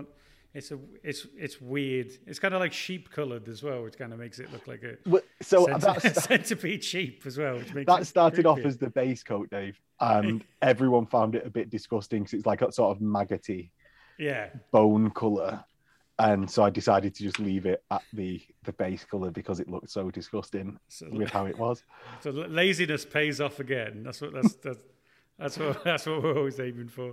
it's 0.54 0.72
a 0.72 0.80
it's 1.04 1.26
it's 1.38 1.62
weird. 1.62 2.12
It's 2.28 2.39
kind 2.39 2.54
of 2.54 2.60
like 2.60 2.74
sheep 2.74 3.10
coloured 3.12 3.48
as 3.48 3.63
well, 3.63 3.84
which 3.84 3.98
kind 3.98 4.12
of 4.12 4.19
makes 4.19 4.39
it 4.39 4.52
look 4.52 4.67
like 4.67 4.84
a 4.84 4.98
Well, 5.10 5.22
So 5.41 5.67
centi- 5.67 6.02
that's, 6.02 6.24
centipede 6.26 6.84
sheep 6.84 7.24
as 7.26 7.38
well. 7.38 7.60
Which 7.60 7.74
makes 7.74 7.88
that 7.88 8.06
started 8.08 8.46
off 8.46 8.60
as 8.60 8.76
the 8.76 8.89
base 8.89 9.24
coat, 9.24 9.50
Dave, 9.50 9.80
and 10.02 10.43
everyone 10.62 11.06
found 11.06 11.36
it 11.36 11.48
a 11.48 11.50
bit 11.50 11.69
disgusting 11.69 12.24
because 12.24 12.34
it's 12.34 12.46
like 12.46 12.62
a 12.62 12.74
sort 12.74 12.93
of 12.93 13.02
maggoty 13.02 13.72
yeah. 14.19 14.50
bone 14.74 15.10
color. 15.12 15.63
And 16.19 16.49
so 16.49 16.63
I 16.63 16.69
decided 16.69 17.15
to 17.15 17.23
just 17.23 17.39
leave 17.39 17.65
it 17.65 17.84
at 17.91 18.04
the 18.13 18.41
the 18.63 18.73
base 18.73 19.04
color 19.04 19.32
because 19.32 19.60
it 19.60 19.67
looked 19.67 19.89
so 19.89 20.12
disgusting 20.12 20.78
So, 20.88 21.08
with 21.12 21.32
how 21.32 21.45
it 21.47 21.58
was. 21.58 21.84
so 22.21 22.30
laziness 22.30 23.04
pays 23.06 23.41
off 23.41 23.60
again. 23.60 24.04
That's 24.04 24.21
what 24.21 24.34
that's 24.34 24.54
that's 24.56 24.78
that's 25.39 25.58
what 25.58 25.84
that's 25.84 26.06
what 26.06 26.21
we're 26.21 26.38
always 26.38 26.60
aiming 26.60 26.89
for. 26.89 27.10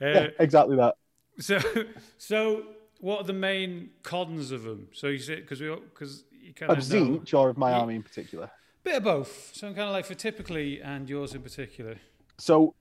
Uh, 0.00 0.06
Yeah, 0.06 0.26
exactly 0.38 0.76
that. 0.76 0.94
So, 1.38 1.58
so 2.18 2.64
what 3.00 3.20
are 3.20 3.24
the 3.24 3.32
main 3.34 3.90
cons 4.02 4.50
of 4.50 4.62
them? 4.62 4.88
So 4.92 5.08
you 5.08 5.18
said 5.18 5.38
because 5.42 5.60
we 5.60 5.68
because 5.74 6.24
you 6.32 6.54
kind 6.54 6.72
Of 6.72 6.78
Tzeentch 6.78 7.34
or 7.34 7.50
of 7.50 7.58
my 7.58 7.70
Ye- 7.74 7.80
army 7.80 7.94
in 7.96 8.02
particular. 8.02 8.50
bit 8.82 8.96
of 8.96 9.04
both. 9.04 9.50
So 9.54 9.66
I'm 9.68 9.74
kind 9.74 9.88
of 9.88 9.92
like 9.92 10.06
for 10.06 10.14
typically 10.14 10.80
and 10.80 11.08
yours 11.08 11.34
in 11.34 11.42
particular. 11.42 11.96
So, 12.38 12.74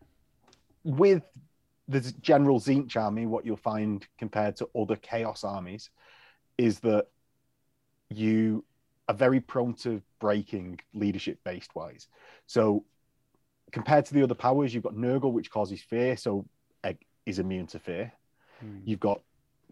with 0.85 1.23
the 1.87 1.99
general 2.21 2.59
Tzeentch 2.59 2.95
army, 2.95 3.25
what 3.25 3.45
you'll 3.45 3.57
find 3.57 4.05
compared 4.17 4.55
to 4.57 4.69
other 4.77 4.95
Chaos 4.95 5.43
armies 5.43 5.89
is 6.57 6.79
that 6.81 7.07
you 8.09 8.63
are 9.07 9.15
very 9.15 9.39
prone 9.39 9.73
to 9.73 10.01
breaking 10.19 10.79
leadership 10.93 11.39
based 11.43 11.75
wise. 11.75 12.07
So, 12.47 12.85
compared 13.71 14.05
to 14.05 14.13
the 14.13 14.23
other 14.23 14.35
powers, 14.35 14.73
you've 14.73 14.83
got 14.83 14.95
Nurgle, 14.95 15.31
which 15.31 15.49
causes 15.49 15.81
fear, 15.81 16.15
so 16.17 16.45
is 17.25 17.39
immune 17.39 17.67
to 17.67 17.79
fear. 17.79 18.11
Hmm. 18.59 18.79
You've 18.83 18.99
got 18.99 19.21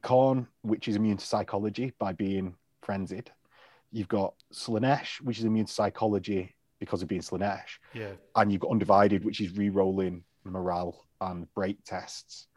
Khorne, 0.01 0.47
which 0.61 0.87
is 0.87 0.95
immune 0.95 1.17
to 1.17 1.25
psychology 1.25 1.93
by 1.99 2.13
being 2.13 2.55
frenzied. 2.81 3.31
You've 3.91 4.07
got 4.07 4.33
Slaanesh, 4.53 5.21
which 5.21 5.39
is 5.39 5.45
immune 5.45 5.65
to 5.65 5.73
psychology 5.73 6.55
because 6.79 7.01
of 7.01 7.07
being 7.07 7.21
Slaanesh 7.21 7.79
Yeah, 7.93 8.13
and 8.35 8.51
you've 8.51 8.61
got 8.61 8.71
undivided, 8.71 9.25
which 9.25 9.41
is 9.41 9.57
re-rolling 9.57 10.23
morale 10.43 11.05
and 11.21 11.51
break 11.53 11.84
tests, 11.84 12.47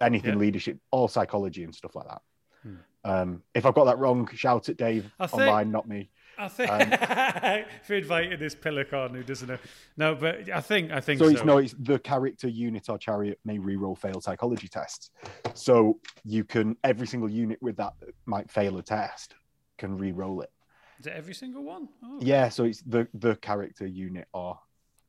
anything 0.00 0.32
Yeah. 0.34 0.38
leadership, 0.38 0.78
all 0.90 1.08
psychology 1.08 1.64
and 1.64 1.74
stuff 1.74 1.94
like 1.94 2.06
that. 2.08 2.22
Hmm. 2.62 2.74
Um, 3.04 3.42
if 3.54 3.64
I've 3.66 3.74
got 3.74 3.84
that 3.84 3.98
wrong, 3.98 4.28
shout 4.34 4.68
at 4.68 4.76
Dave 4.76 5.12
I 5.18 5.26
think- 5.26 5.42
online, 5.42 5.70
not 5.70 5.88
me. 5.88 6.10
I 6.38 6.48
think 6.48 6.70
Um, 6.70 6.80
if 7.82 7.90
you 7.90 7.96
invited 7.96 8.40
this 8.40 8.54
pelican 8.54 9.14
who 9.14 9.22
doesn't 9.22 9.46
know, 9.48 9.58
no, 9.98 10.14
but 10.14 10.48
I 10.50 10.60
think 10.62 10.90
I 10.90 10.98
think 11.00 11.18
so. 11.18 11.26
So 11.26 11.30
it's 11.32 11.44
no, 11.44 11.58
it's 11.58 11.74
the 11.78 11.98
character 11.98 12.48
unit 12.48 12.88
or 12.88 12.96
chariot 12.96 13.38
may 13.44 13.58
re-roll 13.58 13.94
failed 13.94 14.24
psychology 14.24 14.66
tests. 14.66 15.10
So 15.52 16.00
you 16.24 16.44
can 16.44 16.76
every 16.82 17.06
single 17.06 17.28
unit 17.28 17.60
with 17.60 17.76
that 17.76 17.92
might 18.24 18.50
fail 18.50 18.78
a 18.78 18.82
test 18.82 19.34
can 19.76 19.98
re-roll 19.98 20.40
it. 20.40 20.50
Is 20.98 21.06
it 21.08 21.12
every 21.12 21.34
single 21.34 21.62
one? 21.62 21.88
Oh, 22.02 22.18
Yeah, 22.22 22.48
so 22.48 22.64
it's 22.64 22.80
the 22.82 23.06
the 23.12 23.36
character 23.36 23.86
unit 23.86 24.26
or 24.32 24.58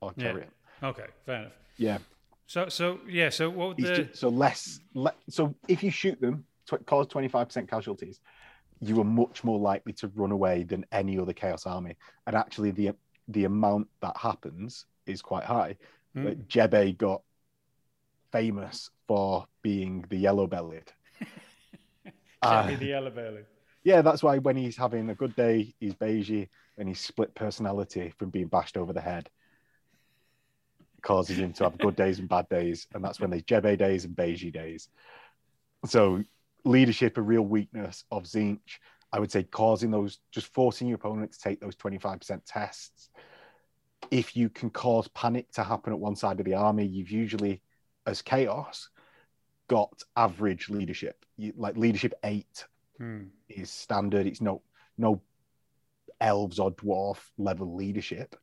or 0.02 0.14
Yeah. 0.18 0.24
chariot. 0.32 0.50
Okay, 0.84 1.06
fair 1.26 1.40
enough. 1.42 1.54
Yeah. 1.78 2.00
So 2.52 2.68
so 2.68 3.00
yeah. 3.08 3.30
So 3.30 3.50
what 3.50 3.70
would 3.70 3.78
the 3.78 4.10
so 4.12 4.28
less, 4.28 4.82
le- 4.94 5.16
so 5.30 5.56
if 5.70 5.82
you 5.82 5.90
shoot 5.90 6.20
them, 6.20 6.44
tw- 6.68 6.86
cause 6.86 7.08
twenty 7.08 7.30
five 7.30 7.48
percent 7.48 7.70
casualties, 7.70 8.20
you 8.82 9.00
are 9.00 9.06
much 9.06 9.46
more 9.46 9.58
likely 9.58 9.94
to 9.94 10.10
run 10.16 10.32
away 10.32 10.64
than 10.64 10.86
any 10.92 11.18
other 11.18 11.32
chaos 11.32 11.66
army. 11.66 11.96
And 12.28 12.36
actually, 12.36 12.72
the 12.72 12.92
the 13.30 13.46
amount 13.46 13.88
that 14.02 14.18
happens 14.18 14.86
is 15.06 15.22
quite 15.22 15.46
high. 15.46 15.78
Hmm. 16.14 16.26
Like, 16.26 16.48
Jebe 16.50 16.98
got 16.98 17.22
famous 18.34 18.90
for 19.08 19.48
being 19.62 20.04
the 20.10 20.18
yellow 20.18 20.46
bellied. 20.46 20.92
Jimmy 22.44 22.76
the 22.76 22.86
yellow 22.86 23.12
belly? 23.12 23.44
yeah, 23.86 24.02
that's 24.02 24.24
why 24.24 24.40
when 24.40 24.58
he's 24.58 24.76
having 24.76 25.10
a 25.10 25.16
good 25.16 25.38
day, 25.38 25.74
he's 25.80 25.94
beigey, 25.94 26.50
and 26.78 26.90
he's 26.90 27.00
split 27.00 27.34
personality 27.34 28.14
from 28.20 28.30
being 28.30 28.48
bashed 28.48 28.76
over 28.76 28.92
the 28.92 29.00
head. 29.00 29.30
Causes 31.02 31.38
him 31.38 31.54
to 31.54 31.64
have 31.64 31.78
good 31.80 31.96
days 31.96 32.20
and 32.20 32.30
bad 32.30 32.48
days, 32.50 32.88
and 32.94 33.04
that's 33.04 33.20
when 33.20 33.30
there's 33.30 33.44
Jebe 33.44 33.78
days 33.78 34.06
and 34.06 34.16
beigey 34.16 34.54
days. 34.54 34.88
So, 35.86 36.24
leadership, 36.64 37.18
a 37.18 37.22
real 37.22 37.42
weakness 37.42 38.04
of 38.12 38.24
Tzeentch, 38.24 38.78
I 39.12 39.20
would 39.20 39.32
say, 39.32 39.44
causing 39.44 39.92
those, 39.92 40.20
just 40.32 40.48
forcing 40.54 40.88
your 40.88 40.96
opponent 40.96 41.34
to 41.34 41.40
take 41.40 41.60
those 41.60 41.76
25% 41.76 42.42
tests. 42.46 43.10
If 44.12 44.36
you 44.36 44.50
can 44.50 44.70
cause 44.70 45.08
panic 45.10 45.52
to 45.54 45.64
happen 45.64 45.94
at 45.94 46.00
one 46.00 46.16
side 46.16 46.40
of 46.40 46.46
the 46.46 46.54
army, 46.54 46.86
you've 46.86 47.12
usually, 47.12 47.62
as 48.06 48.22
chaos, 48.22 48.90
got 49.68 50.04
average 50.16 50.70
leadership. 50.70 51.26
You, 51.38 51.54
like 51.56 51.78
leadership 51.78 52.14
eight 52.24 52.66
Hmm. 52.98 53.28
is 53.50 53.72
standard. 53.72 54.28
It's 54.28 54.42
no 54.42 54.62
no 54.98 55.22
elves 56.20 56.60
or 56.60 56.72
dwarf 56.72 57.18
level 57.38 57.76
leadership, 57.76 58.36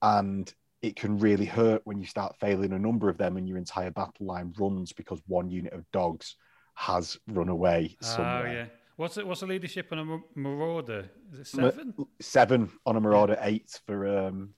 and 0.00 0.52
it 0.82 0.96
can 0.96 1.18
really 1.18 1.44
hurt 1.46 1.80
when 1.84 2.00
you 2.00 2.06
start 2.06 2.36
failing 2.40 2.72
a 2.72 2.78
number 2.78 3.08
of 3.08 3.16
them 3.16 3.36
and 3.36 3.48
your 3.48 3.56
entire 3.56 3.90
battle 3.90 4.26
line 4.26 4.52
runs 4.58 4.92
because 4.92 5.20
one 5.26 5.48
unit 5.48 5.72
of 5.72 5.88
dogs 5.92 6.36
has 6.74 7.16
run 7.28 7.48
away 7.48 7.96
Oh 8.02 8.06
somewhere. 8.06 8.52
yeah. 8.52 8.64
What's 8.96 9.16
it? 9.16 9.26
What's 9.26 9.40
the 9.40 9.46
leadership 9.46 9.88
on 9.92 9.98
a 9.98 10.38
marauder? 10.38 11.08
Is 11.32 11.38
it 11.40 11.46
seven? 11.46 11.94
Seven 12.20 12.70
on 12.84 12.96
a 12.96 13.00
marauder, 13.00 13.38
eight 13.40 13.80
for 13.86 14.06
um, 14.26 14.50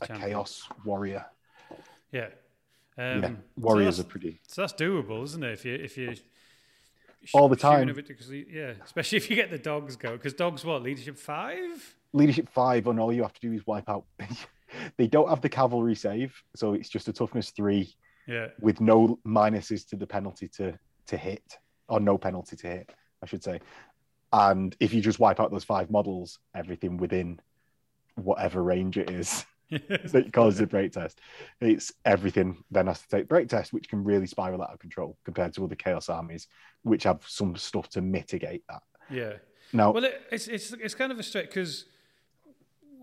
The 0.00 0.12
a 0.14 0.18
chaos 0.18 0.68
warrior. 0.84 1.24
Yeah. 2.12 2.28
Um, 2.98 3.22
yeah, 3.22 3.28
so 3.28 3.36
warriors 3.56 4.00
are 4.00 4.04
pretty 4.04 4.40
So 4.48 4.62
that's 4.62 4.72
doable, 4.72 5.22
isn't 5.24 5.42
it? 5.42 5.52
If 5.52 5.64
you 5.64 5.74
if 5.74 5.96
you 5.96 6.14
All 7.32 7.48
the 7.48 7.56
time. 7.56 7.88
it, 7.88 8.46
yeah, 8.52 8.72
especially 8.84 9.18
if 9.18 9.30
you 9.30 9.36
get 9.36 9.50
the 9.50 9.58
dogs 9.58 9.94
go, 9.96 10.12
because 10.12 10.34
dogs 10.34 10.64
what 10.64 10.82
leadership 10.82 11.16
five? 11.16 11.96
leadership 12.12 12.48
five, 12.48 12.86
and 12.88 12.98
all 12.98 13.12
you 13.12 13.22
have 13.22 13.32
to 13.34 13.40
do 13.40 13.52
is 13.52 13.66
wipe 13.66 13.88
out. 13.88 14.04
they 14.96 15.06
don't 15.06 15.28
have 15.28 15.40
the 15.40 15.48
cavalry 15.48 15.94
save, 15.94 16.34
so 16.54 16.74
it's 16.74 16.88
just 16.88 17.08
a 17.08 17.12
toughness 17.12 17.50
three 17.50 17.94
Yeah, 18.26 18.48
with 18.60 18.80
no 18.80 19.18
minuses 19.26 19.88
to 19.88 19.96
the 19.96 20.06
penalty 20.06 20.48
to 20.56 20.78
to 21.06 21.16
hit 21.16 21.58
or 21.88 22.00
no 22.00 22.18
penalty 22.18 22.56
to 22.56 22.66
hit, 22.66 22.92
I 23.22 23.26
should 23.26 23.42
say. 23.42 23.60
And 24.32 24.76
if 24.78 24.92
you 24.92 25.00
just 25.00 25.18
wipe 25.18 25.40
out 25.40 25.50
those 25.50 25.64
five 25.64 25.90
models, 25.90 26.38
everything 26.54 26.98
within 26.98 27.40
whatever 28.16 28.62
range 28.62 28.98
it 28.98 29.10
is 29.10 29.46
that 29.70 30.30
causes 30.32 30.60
a 30.60 30.66
break 30.66 30.92
test, 30.92 31.20
it's 31.60 31.92
everything 32.04 32.62
then 32.70 32.88
has 32.88 33.00
to 33.00 33.08
take 33.08 33.28
break 33.28 33.48
test, 33.48 33.72
which 33.72 33.88
can 33.88 34.04
really 34.04 34.26
spiral 34.26 34.62
out 34.62 34.72
of 34.72 34.78
control 34.78 35.16
compared 35.24 35.54
to 35.54 35.64
other 35.64 35.74
chaos 35.74 36.10
armies, 36.10 36.46
which 36.82 37.04
have 37.04 37.22
some 37.26 37.56
stuff 37.56 37.88
to 37.88 38.02
mitigate 38.02 38.64
that. 38.68 38.82
yeah. 39.10 39.32
Now, 39.72 39.92
Well, 39.92 40.04
it, 40.04 40.22
it's 40.30 40.48
it's 40.48 40.72
it's 40.72 40.94
kind 40.94 41.12
of 41.12 41.18
a 41.18 41.22
straight 41.22 41.48
because 41.48 41.86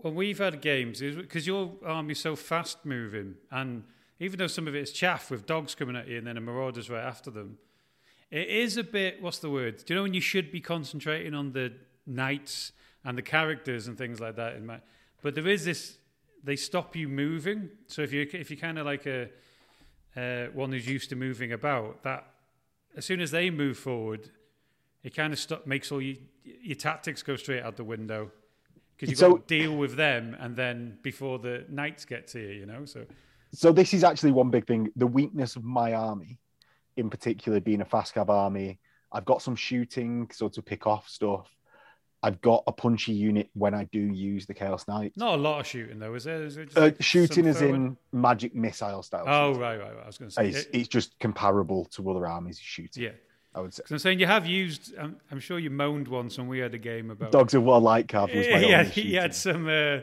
when 0.02 0.14
we've 0.14 0.38
had 0.38 0.60
games, 0.60 1.00
because 1.00 1.46
your 1.46 1.72
army's 1.84 2.20
so 2.20 2.36
fast 2.36 2.84
moving, 2.84 3.34
and 3.50 3.84
even 4.18 4.38
though 4.38 4.46
some 4.46 4.66
of 4.66 4.74
it 4.74 4.80
is 4.80 4.92
chaff 4.92 5.30
with 5.30 5.46
dogs 5.46 5.74
coming 5.74 5.96
at 5.96 6.08
you 6.08 6.18
and 6.18 6.26
then 6.26 6.36
a 6.36 6.40
marauders 6.40 6.88
right 6.88 7.04
after 7.04 7.30
them, 7.30 7.58
it 8.30 8.48
is 8.48 8.76
a 8.76 8.84
bit. 8.84 9.22
What's 9.22 9.38
the 9.38 9.50
word? 9.50 9.84
Do 9.84 9.92
you 9.92 9.96
know 9.96 10.02
when 10.02 10.14
you 10.14 10.20
should 10.20 10.50
be 10.50 10.60
concentrating 10.60 11.34
on 11.34 11.52
the 11.52 11.72
knights 12.06 12.72
and 13.04 13.16
the 13.16 13.22
characters 13.22 13.86
and 13.86 13.96
things 13.96 14.20
like 14.20 14.36
that? 14.36 14.56
In 14.56 14.66
my, 14.66 14.80
but 15.22 15.34
there 15.34 15.46
is 15.46 15.64
this. 15.64 15.98
They 16.42 16.56
stop 16.56 16.94
you 16.94 17.08
moving. 17.08 17.70
So 17.86 18.02
if 18.02 18.12
you 18.12 18.26
if 18.32 18.50
you're 18.50 18.60
kind 18.60 18.78
of 18.78 18.86
like 18.86 19.06
a 19.06 19.28
uh, 20.16 20.46
one 20.52 20.72
who's 20.72 20.88
used 20.88 21.10
to 21.10 21.16
moving 21.16 21.52
about, 21.52 22.02
that 22.02 22.26
as 22.96 23.04
soon 23.04 23.20
as 23.20 23.30
they 23.30 23.50
move 23.50 23.76
forward, 23.76 24.30
it 25.02 25.14
kind 25.14 25.32
of 25.32 25.66
makes 25.66 25.92
all 25.92 26.00
you, 26.00 26.16
your 26.42 26.76
tactics 26.76 27.22
go 27.22 27.36
straight 27.36 27.62
out 27.62 27.76
the 27.76 27.84
window 27.84 28.30
because 28.96 29.10
you've 29.10 29.18
So- 29.18 29.32
got 29.36 29.46
to 29.48 29.58
deal 29.58 29.76
with 29.76 29.96
them 29.96 30.36
and 30.40 30.56
then 30.56 30.98
before 31.02 31.38
the 31.38 31.64
knights 31.68 32.04
get 32.04 32.26
to 32.28 32.40
you, 32.40 32.48
you 32.60 32.66
know. 32.66 32.84
So 32.84 33.04
so 33.52 33.72
this 33.72 33.94
is 33.94 34.04
actually 34.04 34.32
one 34.32 34.50
big 34.50 34.66
thing. 34.66 34.90
The 34.96 35.06
weakness 35.06 35.56
of 35.56 35.64
my 35.64 35.94
army, 35.94 36.38
in 36.96 37.08
particular, 37.10 37.60
being 37.60 37.80
a 37.80 37.84
fast 37.84 38.14
cab 38.14 38.28
army, 38.30 38.78
I've 39.12 39.24
got 39.24 39.40
some 39.42 39.54
shooting, 39.56 40.28
so 40.32 40.48
to 40.48 40.60
pick 40.62 40.86
off 40.86 41.08
stuff. 41.08 41.48
I've 42.22 42.40
got 42.40 42.64
a 42.66 42.72
punchy 42.72 43.12
unit 43.12 43.50
when 43.54 43.72
I 43.72 43.84
do 43.84 44.00
use 44.00 44.46
the 44.46 44.54
Chaos 44.54 44.88
Knight. 44.88 45.12
not 45.16 45.34
a 45.38 45.40
lot 45.40 45.60
of 45.60 45.66
shooting 45.66 45.98
though, 46.00 46.14
is 46.14 46.24
there? 46.24 46.42
Is 46.44 46.56
there 46.56 46.66
Uh, 46.76 46.90
shooting 46.98 47.46
is 47.46 47.62
in 47.62 47.96
magic 48.10 48.54
missile 48.54 49.02
style. 49.02 49.24
Oh 49.26 49.50
shooting. 49.52 49.60
right, 49.62 49.78
right, 49.78 49.94
right. 49.94 50.02
I 50.02 50.06
was 50.06 50.18
going 50.18 50.30
to 50.30 50.34
say. 50.34 50.48
It's, 50.48 50.58
it- 50.64 50.70
it's 50.72 50.88
just 50.88 51.16
comparable 51.20 51.84
to 51.92 52.10
other 52.10 52.26
armies 52.26 52.58
shooting. 52.58 53.02
yeah, 53.04 53.10
I 53.56 53.60
would 53.60 53.72
say. 53.74 53.82
because 53.82 53.92
I'm 53.92 53.98
saying 53.98 54.20
you 54.20 54.26
have 54.26 54.46
used. 54.46 54.94
I'm, 54.98 55.16
I'm 55.30 55.40
sure 55.40 55.58
you 55.58 55.70
moaned 55.70 56.08
once 56.08 56.36
when 56.38 56.46
we 56.46 56.58
had 56.58 56.74
a 56.74 56.78
game 56.78 57.10
about. 57.10 57.32
Dogs 57.32 57.54
of 57.54 57.62
War 57.62 57.80
Light 57.80 58.06
Cav 58.06 58.34
was 58.36 58.46
my 58.48 58.58
he, 58.58 58.70
had, 58.70 58.86
he 58.88 59.14
had 59.14 59.34
some. 59.34 59.66
Uh, 59.68 60.00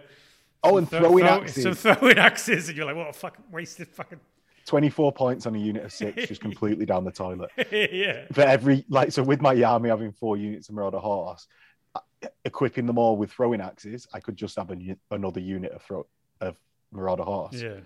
Oh, 0.65 0.77
and 0.77 0.89
throw- 0.89 1.01
throwing 1.01 1.25
throw- 1.25 1.41
axes. 1.41 1.63
Some 1.63 1.73
throwing 1.95 2.17
axes, 2.29 2.69
and 2.69 2.77
you're 2.77 2.85
like, 2.85 2.95
what 2.95 3.09
a 3.09 3.13
fucking 3.13 3.43
wasted 3.51 3.87
fucking. 3.89 4.21
24 4.65 5.11
points 5.11 5.45
on 5.45 5.55
a 5.55 5.59
unit 5.59 5.83
of 5.83 5.91
six, 5.91 6.25
just 6.25 6.39
completely 6.39 6.85
down 6.85 7.03
the 7.03 7.11
toilet. 7.11 7.49
yeah. 7.69 8.25
For 8.31 8.43
every, 8.43 8.85
like, 8.87 9.11
so 9.11 9.21
with 9.23 9.41
my 9.41 9.61
army 9.61 9.89
having 9.89 10.13
four 10.13 10.37
units 10.37 10.69
of 10.69 10.75
Marauder 10.75 10.99
Horse, 10.99 11.47
uh, 11.95 11.99
equipping 12.45 12.85
them 12.85 12.97
all 12.97 13.17
with 13.17 13.29
throwing 13.29 13.59
axes, 13.59 14.07
I 14.13 14.21
could 14.21 14.37
just 14.37 14.55
have 14.55 14.71
a, 14.71 14.77
another 15.11 15.41
unit 15.41 15.73
of 15.73 15.81
throw 15.81 16.05
of 16.39 16.55
Marauder 16.93 17.23
Horse. 17.23 17.55
Yeah. 17.61 17.79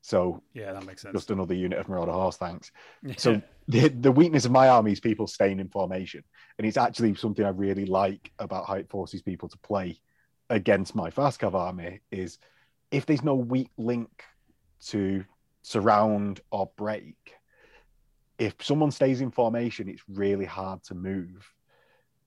So 0.00 0.42
Yeah, 0.54 0.72
that 0.72 0.86
makes 0.86 1.02
sense. 1.02 1.12
just 1.12 1.30
another 1.30 1.54
unit 1.54 1.78
of 1.78 1.88
Marauder 1.88 2.12
Horse, 2.12 2.36
thanks. 2.36 2.70
So 3.16 3.42
the, 3.68 3.88
the 3.88 4.12
weakness 4.12 4.44
of 4.44 4.52
my 4.52 4.68
army 4.68 4.92
is 4.92 5.00
people 5.00 5.26
staying 5.26 5.60
in 5.60 5.68
formation. 5.68 6.24
And 6.56 6.66
it's 6.66 6.76
actually 6.76 7.14
something 7.14 7.44
I 7.44 7.50
really 7.50 7.86
like 7.86 8.32
about 8.38 8.66
how 8.66 8.74
it 8.74 8.88
forces 8.88 9.22
people 9.22 9.48
to 9.48 9.58
play 9.58 10.00
against 10.50 10.94
my 10.94 11.10
fast 11.10 11.40
cav 11.40 11.54
army 11.54 12.00
is 12.10 12.38
if 12.90 13.04
there's 13.04 13.22
no 13.22 13.34
weak 13.34 13.70
link 13.76 14.24
to 14.86 15.24
surround 15.62 16.40
or 16.50 16.70
break, 16.76 17.16
if 18.38 18.54
someone 18.62 18.90
stays 18.90 19.20
in 19.20 19.30
formation, 19.30 19.88
it's 19.88 20.02
really 20.08 20.46
hard 20.46 20.82
to 20.84 20.94
move. 20.94 21.52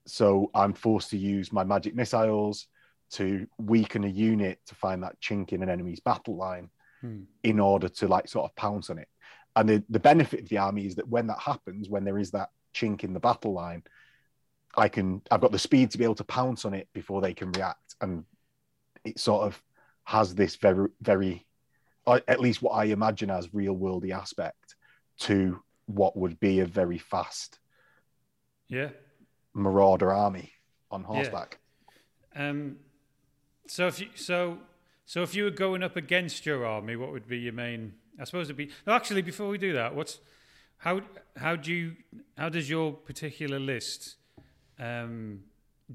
So 0.06 0.50
I'm 0.54 0.74
forced 0.74 1.10
to 1.10 1.18
use 1.18 1.52
my 1.52 1.64
magic 1.64 1.94
missiles 1.94 2.68
to 3.12 3.46
weaken 3.58 4.04
a 4.04 4.08
unit 4.08 4.60
to 4.66 4.74
find 4.74 5.02
that 5.02 5.20
chink 5.20 5.52
in 5.52 5.62
an 5.62 5.68
enemy's 5.68 6.00
battle 6.00 6.36
line 6.36 6.70
Hmm. 7.02 7.22
in 7.42 7.58
order 7.58 7.88
to 7.88 8.06
like 8.06 8.28
sort 8.28 8.48
of 8.48 8.54
pounce 8.54 8.88
on 8.88 8.98
it. 8.98 9.08
And 9.56 9.68
the, 9.68 9.84
the 9.90 10.00
benefit 10.00 10.40
of 10.40 10.48
the 10.48 10.58
army 10.58 10.86
is 10.86 10.94
that 10.94 11.08
when 11.08 11.26
that 11.26 11.40
happens, 11.40 11.88
when 11.88 12.04
there 12.04 12.18
is 12.18 12.30
that 12.30 12.50
chink 12.72 13.02
in 13.02 13.12
the 13.12 13.20
battle 13.20 13.52
line, 13.52 13.82
I 14.76 14.88
can 14.88 15.20
I've 15.30 15.40
got 15.40 15.52
the 15.52 15.58
speed 15.58 15.90
to 15.90 15.98
be 15.98 16.04
able 16.04 16.14
to 16.14 16.24
pounce 16.24 16.64
on 16.64 16.74
it 16.74 16.88
before 16.94 17.20
they 17.20 17.34
can 17.34 17.50
react. 17.52 17.96
And 18.00 18.24
it 19.04 19.18
sort 19.18 19.42
of 19.42 19.60
has 20.04 20.34
this 20.34 20.56
very, 20.56 20.88
very 21.00 21.44
at 22.06 22.40
least 22.40 22.62
what 22.62 22.72
I 22.72 22.84
imagine 22.84 23.30
as 23.30 23.52
real 23.52 23.76
worldy 23.76 24.12
aspect 24.12 24.76
to 25.18 25.60
what 25.86 26.16
would 26.16 26.38
be 26.40 26.60
a 26.60 26.66
very 26.66 26.98
fast 26.98 27.58
Yeah. 28.68 28.90
marauder 29.54 30.12
army 30.12 30.52
on 30.90 31.04
horseback. 31.04 31.58
Um, 32.34 32.78
so 33.66 33.86
if 33.86 34.00
you 34.00 34.08
so 34.14 34.58
so 35.12 35.22
if 35.22 35.34
you 35.34 35.44
were 35.44 35.50
going 35.50 35.82
up 35.82 35.94
against 35.94 36.46
your 36.46 36.64
army, 36.64 36.96
what 36.96 37.12
would 37.12 37.28
be 37.28 37.36
your 37.36 37.52
main? 37.52 37.92
I 38.18 38.24
suppose 38.24 38.46
it'd 38.46 38.56
be. 38.56 38.70
No, 38.86 38.94
actually, 38.94 39.20
before 39.20 39.46
we 39.46 39.58
do 39.58 39.74
that, 39.74 39.94
what's 39.94 40.20
how 40.78 41.02
how 41.36 41.54
do 41.54 41.70
you 41.70 41.96
how 42.38 42.48
does 42.48 42.70
your 42.70 42.94
particular 42.94 43.58
list 43.58 44.16
um, 44.78 45.40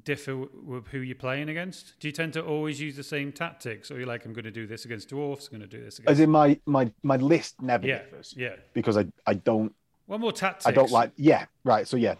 differ 0.03 0.33
w- 0.33 0.51
with 0.63 0.87
who 0.89 0.99
you're 0.99 1.15
playing 1.15 1.49
against? 1.49 1.99
Do 1.99 2.07
you 2.07 2.11
tend 2.11 2.33
to 2.33 2.43
always 2.43 2.79
use 2.79 2.95
the 2.95 3.01
same 3.01 3.31
tactics, 3.31 3.89
or 3.89 3.97
you're 3.97 4.05
like, 4.05 4.23
I'm 4.23 4.33
going 4.33 4.45
to 4.45 4.51
do 4.51 4.67
this 4.67 4.85
against 4.85 5.09
dwarfs, 5.09 5.47
I'm 5.47 5.57
going 5.57 5.67
to 5.67 5.77
do 5.77 5.83
this 5.83 5.95
As 5.97 6.19
against 6.19 6.21
in 6.21 6.29
my 6.29 6.59
my 6.67 6.91
my 7.01 7.15
list 7.15 7.59
never 7.59 7.87
yeah 7.87 8.03
differs 8.03 8.35
yeah. 8.37 8.57
because 8.73 8.97
I 8.97 9.07
I 9.25 9.33
don't 9.33 9.73
One 10.05 10.21
more 10.21 10.31
tactics. 10.31 10.67
I 10.67 10.71
don't 10.73 10.91
like. 10.91 11.11
Yeah, 11.15 11.45
right. 11.63 11.87
So 11.87 11.97
yeah, 11.97 12.17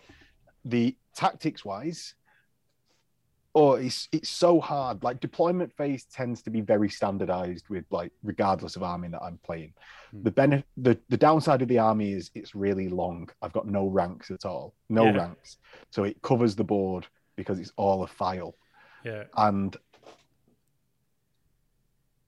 the 0.66 0.96
tactics 1.14 1.64
wise, 1.64 2.16
oh, 3.56 3.74
it's 3.74 4.08
it's 4.12 4.30
so 4.30 4.60
hard. 4.60 5.04
Like 5.04 5.20
deployment 5.20 5.74
phase 5.74 6.06
tends 6.06 6.42
to 6.44 6.50
be 6.50 6.62
very 6.62 6.90
standardized 6.90 7.70
with 7.70 7.86
like 7.92 8.12
regardless 8.24 8.76
of 8.76 8.84
army 8.84 9.08
that 9.10 9.22
I'm 9.22 9.40
playing. 9.44 9.74
Hmm. 10.12 10.24
The 10.24 10.32
benefit, 10.32 10.66
the 10.78 11.00
the 11.10 11.18
downside 11.18 11.62
of 11.62 11.68
the 11.68 11.80
army 11.80 12.14
is 12.14 12.32
it's 12.36 12.56
really 12.56 12.90
long. 12.90 13.30
I've 13.42 13.54
got 13.54 13.68
no 13.68 13.88
ranks 13.88 14.32
at 14.32 14.46
all, 14.46 14.74
no 14.90 15.06
Yeah. 15.06 15.18
ranks. 15.18 15.58
So 15.92 16.04
it 16.04 16.22
covers 16.22 16.56
the 16.56 16.64
board 16.64 17.08
because 17.36 17.60
it's 17.60 17.74
all 17.78 18.04
a 18.04 18.08
file 18.08 18.56
Yeah 19.06 19.26
and 19.36 19.78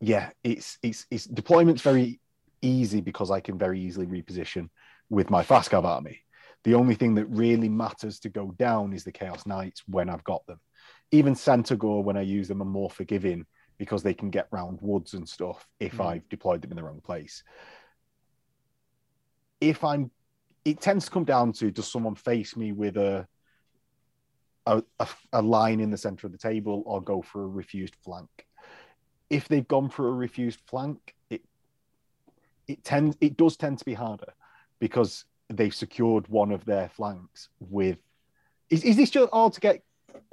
yeah 0.01 0.29
it's 0.43 0.77
it's 0.81 1.05
it's 1.11 1.25
deployment's 1.25 1.81
very 1.81 2.19
easy 2.61 3.01
because 3.01 3.31
i 3.31 3.39
can 3.39 3.57
very 3.57 3.81
easily 3.81 4.05
reposition 4.05 4.69
with 5.09 5.29
my 5.29 5.43
fast 5.43 5.71
cav 5.71 5.83
army 5.83 6.21
the 6.63 6.73
only 6.75 6.95
thing 6.95 7.15
that 7.15 7.25
really 7.25 7.69
matters 7.69 8.19
to 8.19 8.29
go 8.29 8.51
down 8.57 8.93
is 8.93 9.03
the 9.03 9.11
chaos 9.11 9.45
knights 9.45 9.83
when 9.87 10.09
i've 10.09 10.23
got 10.23 10.45
them 10.47 10.59
even 11.11 11.35
Centaur, 11.35 12.03
when 12.03 12.17
i 12.17 12.21
use 12.21 12.47
them 12.47 12.61
are 12.61 12.65
more 12.65 12.89
forgiving 12.89 13.45
because 13.77 14.03
they 14.03 14.13
can 14.13 14.29
get 14.29 14.47
round 14.51 14.79
woods 14.81 15.13
and 15.13 15.27
stuff 15.27 15.67
if 15.79 15.93
Mm. 15.93 16.05
i've 16.05 16.29
deployed 16.29 16.61
them 16.61 16.71
in 16.71 16.77
the 16.77 16.83
wrong 16.83 17.01
place 17.01 17.43
if 19.61 19.83
i'm 19.83 20.11
it 20.65 20.81
tends 20.81 21.05
to 21.05 21.11
come 21.11 21.23
down 21.23 21.53
to 21.53 21.71
does 21.71 21.91
someone 21.91 22.15
face 22.15 22.55
me 22.55 22.71
with 22.71 22.97
a 22.97 23.27
a, 24.69 24.83
a, 24.99 25.07
a 25.33 25.41
line 25.41 25.79
in 25.79 25.89
the 25.89 25.97
center 25.97 26.27
of 26.27 26.31
the 26.31 26.37
table 26.37 26.83
or 26.85 27.01
go 27.01 27.21
for 27.21 27.43
a 27.43 27.47
refused 27.47 27.95
flank. 28.03 28.29
If 29.29 29.47
they've 29.47 29.67
gone 29.67 29.89
for 29.89 30.07
a 30.07 30.11
refused 30.11 30.59
flank, 30.67 31.15
it 31.29 31.41
it 32.67 32.83
tends 32.83 33.17
it 33.19 33.37
does 33.37 33.57
tend 33.57 33.79
to 33.79 33.85
be 33.85 33.93
harder 33.93 34.33
because 34.79 35.25
they've 35.49 35.73
secured 35.73 36.27
one 36.27 36.51
of 36.51 36.65
their 36.65 36.89
flanks 36.89 37.49
with. 37.59 37.97
Is, 38.69 38.83
is 38.83 38.95
this 38.95 39.09
just 39.09 39.29
all 39.31 39.49
to 39.49 39.59
get 39.59 39.81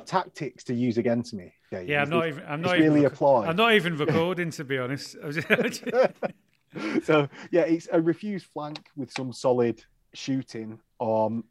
tactics 0.05 0.65
to 0.65 0.75
use 0.75 0.99
against 0.99 1.35
me? 1.35 1.53
Dave? 1.71 1.89
yeah. 1.89 2.03
I'm 2.03 2.11
not 2.11 2.27
even. 2.29 2.45
I'm 2.47 2.63
not 2.63 2.79
even. 2.79 2.93
really 2.93 3.05
a 3.07 3.11
reco- 3.11 3.47
I'm 3.49 3.57
not 3.57 3.73
even 3.75 3.97
recording 3.97 4.51
to 4.53 4.65
be 4.65 4.79
honest. 4.79 5.17
I 5.23 5.27
was 5.27 5.37
just- 5.37 5.83
so 7.05 7.29
yeah, 7.51 7.63
it's 7.63 7.89
a 7.93 8.01
refused 8.01 8.47
flank 8.53 8.87
with 8.97 9.11
some 9.11 9.33
solid 9.33 9.83
shooting, 10.15 10.79
or 10.99 11.43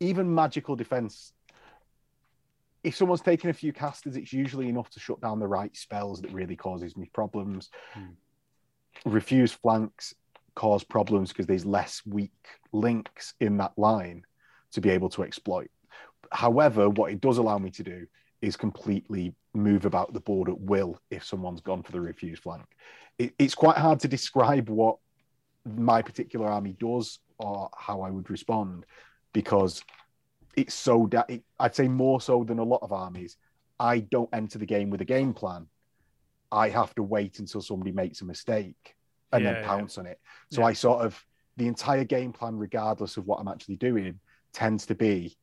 even 0.00 0.34
magical 0.34 0.76
defense. 0.76 1.32
If 2.82 2.96
someone's 2.96 3.22
taking 3.22 3.48
a 3.48 3.54
few 3.54 3.72
casters, 3.72 4.16
it's 4.16 4.32
usually 4.32 4.68
enough 4.68 4.90
to 4.90 5.00
shut 5.00 5.20
down 5.22 5.40
the 5.40 5.46
right 5.46 5.74
spells 5.74 6.20
that 6.20 6.32
really 6.32 6.56
causes 6.56 6.96
me 6.96 7.10
problems. 7.14 7.70
Hmm. 7.94 8.10
Refused 9.06 9.54
flanks 9.54 10.14
cause 10.54 10.84
problems 10.84 11.30
because 11.30 11.46
there's 11.46 11.66
less 11.66 12.02
weak 12.06 12.32
links 12.72 13.34
in 13.40 13.56
that 13.56 13.72
line 13.76 14.22
to 14.72 14.80
be 14.80 14.90
able 14.90 15.08
to 15.10 15.22
exploit. 15.24 15.70
However, 16.32 16.88
what 16.90 17.12
it 17.12 17.20
does 17.20 17.38
allow 17.38 17.58
me 17.58 17.70
to 17.72 17.82
do 17.82 18.06
is 18.42 18.56
completely 18.56 19.34
move 19.54 19.84
about 19.84 20.12
the 20.12 20.20
board 20.20 20.48
at 20.48 20.60
will 20.60 20.98
if 21.10 21.24
someone's 21.24 21.60
gone 21.60 21.82
for 21.82 21.92
the 21.92 22.00
refused 22.00 22.42
flank. 22.42 22.64
It, 23.18 23.32
it's 23.38 23.54
quite 23.54 23.76
hard 23.76 24.00
to 24.00 24.08
describe 24.08 24.68
what 24.68 24.96
my 25.64 26.02
particular 26.02 26.46
army 26.46 26.76
does 26.78 27.20
or 27.38 27.70
how 27.76 28.02
I 28.02 28.10
would 28.10 28.28
respond 28.30 28.84
because 29.32 29.82
it's 30.56 30.74
so 30.74 31.06
da- 31.06 31.24
it, 31.28 31.42
I'd 31.58 31.74
say 31.74 31.88
more 31.88 32.20
so 32.20 32.44
than 32.44 32.58
a 32.58 32.64
lot 32.64 32.82
of 32.82 32.92
armies. 32.92 33.36
I 33.80 34.00
don't 34.00 34.28
enter 34.32 34.58
the 34.58 34.66
game 34.66 34.90
with 34.90 35.00
a 35.00 35.04
game 35.06 35.32
plan. 35.32 35.66
I 36.52 36.68
have 36.68 36.94
to 36.96 37.02
wait 37.02 37.38
until 37.38 37.60
somebody 37.60 37.92
makes 37.92 38.20
a 38.20 38.24
mistake 38.24 38.94
and 39.32 39.44
Yeah, 39.44 39.52
then 39.54 39.62
yeah. 39.62 39.68
pounce 39.68 39.98
on 39.98 40.06
it. 40.06 40.20
So 40.50 40.60
Yeah. 40.60 40.68
I 40.68 40.72
sort 40.74 41.04
of 41.04 41.24
the 41.56 41.66
entire 41.66 42.04
game 42.04 42.32
plan, 42.32 42.56
regardless 42.56 43.16
of 43.16 43.26
what 43.26 43.40
I'm 43.40 43.48
actually 43.48 43.76
doing, 43.76 44.20
tends 44.52 44.86
to 44.86 44.94
be 44.94 45.36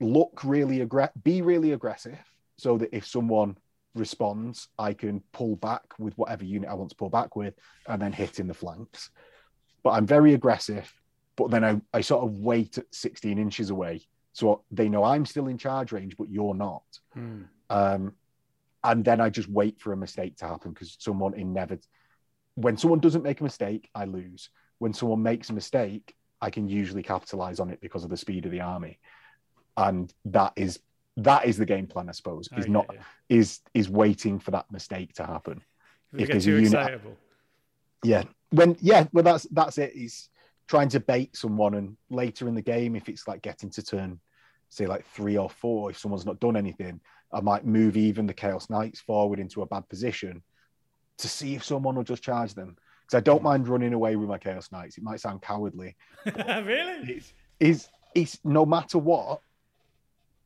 look 0.00 0.42
really 0.44 0.80
aggressive, 0.80 1.22
be 1.22 1.42
really 1.42 1.72
aggressive, 1.72 2.18
so 2.56 2.78
that 2.78 2.94
if 2.94 3.06
someone 3.06 3.56
responds, 3.94 4.68
I 4.78 4.92
can 4.92 5.22
pull 5.32 5.56
back 5.56 5.82
with 5.98 6.16
whatever 6.18 6.44
unit 6.44 6.68
I 6.68 6.74
want 6.74 6.90
to 6.90 6.96
pull 6.96 7.10
back 7.10 7.36
with, 7.36 7.54
and 7.86 8.00
then 8.00 8.12
hit 8.12 8.40
in 8.40 8.46
the 8.46 8.54
flanks. 8.54 9.10
But 9.82 9.90
I'm 9.90 10.06
very 10.06 10.34
aggressive, 10.34 10.92
but 11.36 11.50
then 11.50 11.64
I, 11.64 11.80
I 11.92 12.00
sort 12.00 12.24
of 12.24 12.38
wait 12.38 12.78
at 12.78 12.86
16 12.92 13.38
inches 13.38 13.70
away, 13.70 14.06
so 14.32 14.62
they 14.70 14.88
know 14.88 15.04
I'm 15.04 15.26
still 15.26 15.48
in 15.48 15.58
charge 15.58 15.92
range, 15.92 16.16
but 16.16 16.30
you're 16.30 16.54
not. 16.54 16.82
Hmm. 17.12 17.42
Um, 17.70 18.12
and 18.82 19.04
then 19.04 19.20
I 19.20 19.30
just 19.30 19.48
wait 19.48 19.80
for 19.80 19.92
a 19.92 19.96
mistake 19.96 20.36
to 20.38 20.46
happen 20.46 20.72
because 20.72 20.96
someone 21.00 21.34
inevitably, 21.34 21.88
when 22.54 22.76
someone 22.76 23.00
doesn't 23.00 23.22
make 23.22 23.40
a 23.40 23.44
mistake, 23.44 23.88
I 23.94 24.04
lose. 24.04 24.50
When 24.78 24.92
someone 24.92 25.22
makes 25.22 25.50
a 25.50 25.54
mistake, 25.54 26.14
I 26.40 26.50
can 26.50 26.68
usually 26.68 27.02
capitalize 27.02 27.60
on 27.60 27.70
it 27.70 27.80
because 27.80 28.04
of 28.04 28.10
the 28.10 28.16
speed 28.16 28.44
of 28.44 28.52
the 28.52 28.60
army, 28.60 28.98
and 29.76 30.12
that 30.26 30.52
is 30.56 30.80
that 31.16 31.46
is 31.46 31.56
the 31.56 31.66
game 31.66 31.86
plan, 31.86 32.08
I 32.08 32.12
suppose. 32.12 32.48
Oh, 32.52 32.58
Is 32.58 32.66
yeah, 32.66 32.72
not 32.72 32.86
yeah. 32.92 33.00
is 33.28 33.60
is 33.72 33.88
waiting 33.88 34.38
for 34.38 34.50
that 34.50 34.70
mistake 34.70 35.14
to 35.14 35.24
happen. 35.24 35.62
If 36.12 36.20
if 36.20 36.26
get 36.26 36.32
there's 36.32 36.46
a 36.46 36.50
unit- 36.50 36.66
excitable. 36.66 37.16
Yeah, 38.02 38.24
when 38.50 38.76
yeah, 38.80 39.06
well 39.12 39.24
that's 39.24 39.44
that's 39.50 39.78
it. 39.78 39.92
He's 39.94 40.28
trying 40.66 40.88
to 40.90 41.00
bait 41.00 41.36
someone, 41.36 41.74
and 41.74 41.96
later 42.10 42.48
in 42.48 42.54
the 42.54 42.62
game, 42.62 42.96
if 42.96 43.08
it's 43.08 43.28
like 43.28 43.42
getting 43.42 43.70
to 43.70 43.82
turn, 43.82 44.20
say 44.68 44.86
like 44.86 45.06
three 45.06 45.36
or 45.36 45.50
four, 45.50 45.90
if 45.90 45.98
someone's 45.98 46.26
not 46.26 46.40
done 46.40 46.56
anything, 46.56 47.00
I 47.32 47.40
might 47.40 47.64
move 47.64 47.96
even 47.96 48.26
the 48.26 48.34
Chaos 48.34 48.68
Knights 48.68 49.00
forward 49.00 49.38
into 49.38 49.62
a 49.62 49.66
bad 49.66 49.88
position 49.88 50.42
to 51.18 51.28
see 51.28 51.54
if 51.54 51.64
someone 51.64 51.94
will 51.94 52.04
just 52.04 52.22
charge 52.22 52.54
them. 52.54 52.76
Because 53.02 53.18
I 53.18 53.20
don't 53.20 53.38
hmm. 53.38 53.44
mind 53.44 53.68
running 53.68 53.92
away 53.92 54.16
with 54.16 54.28
my 54.28 54.38
Chaos 54.38 54.70
Knights. 54.72 54.98
It 54.98 55.04
might 55.04 55.20
sound 55.20 55.42
cowardly. 55.42 55.96
really? 56.26 57.12
It's 57.12 57.32
is 57.60 57.88
it's 58.14 58.38
no 58.44 58.66
matter 58.66 58.98
what, 58.98 59.40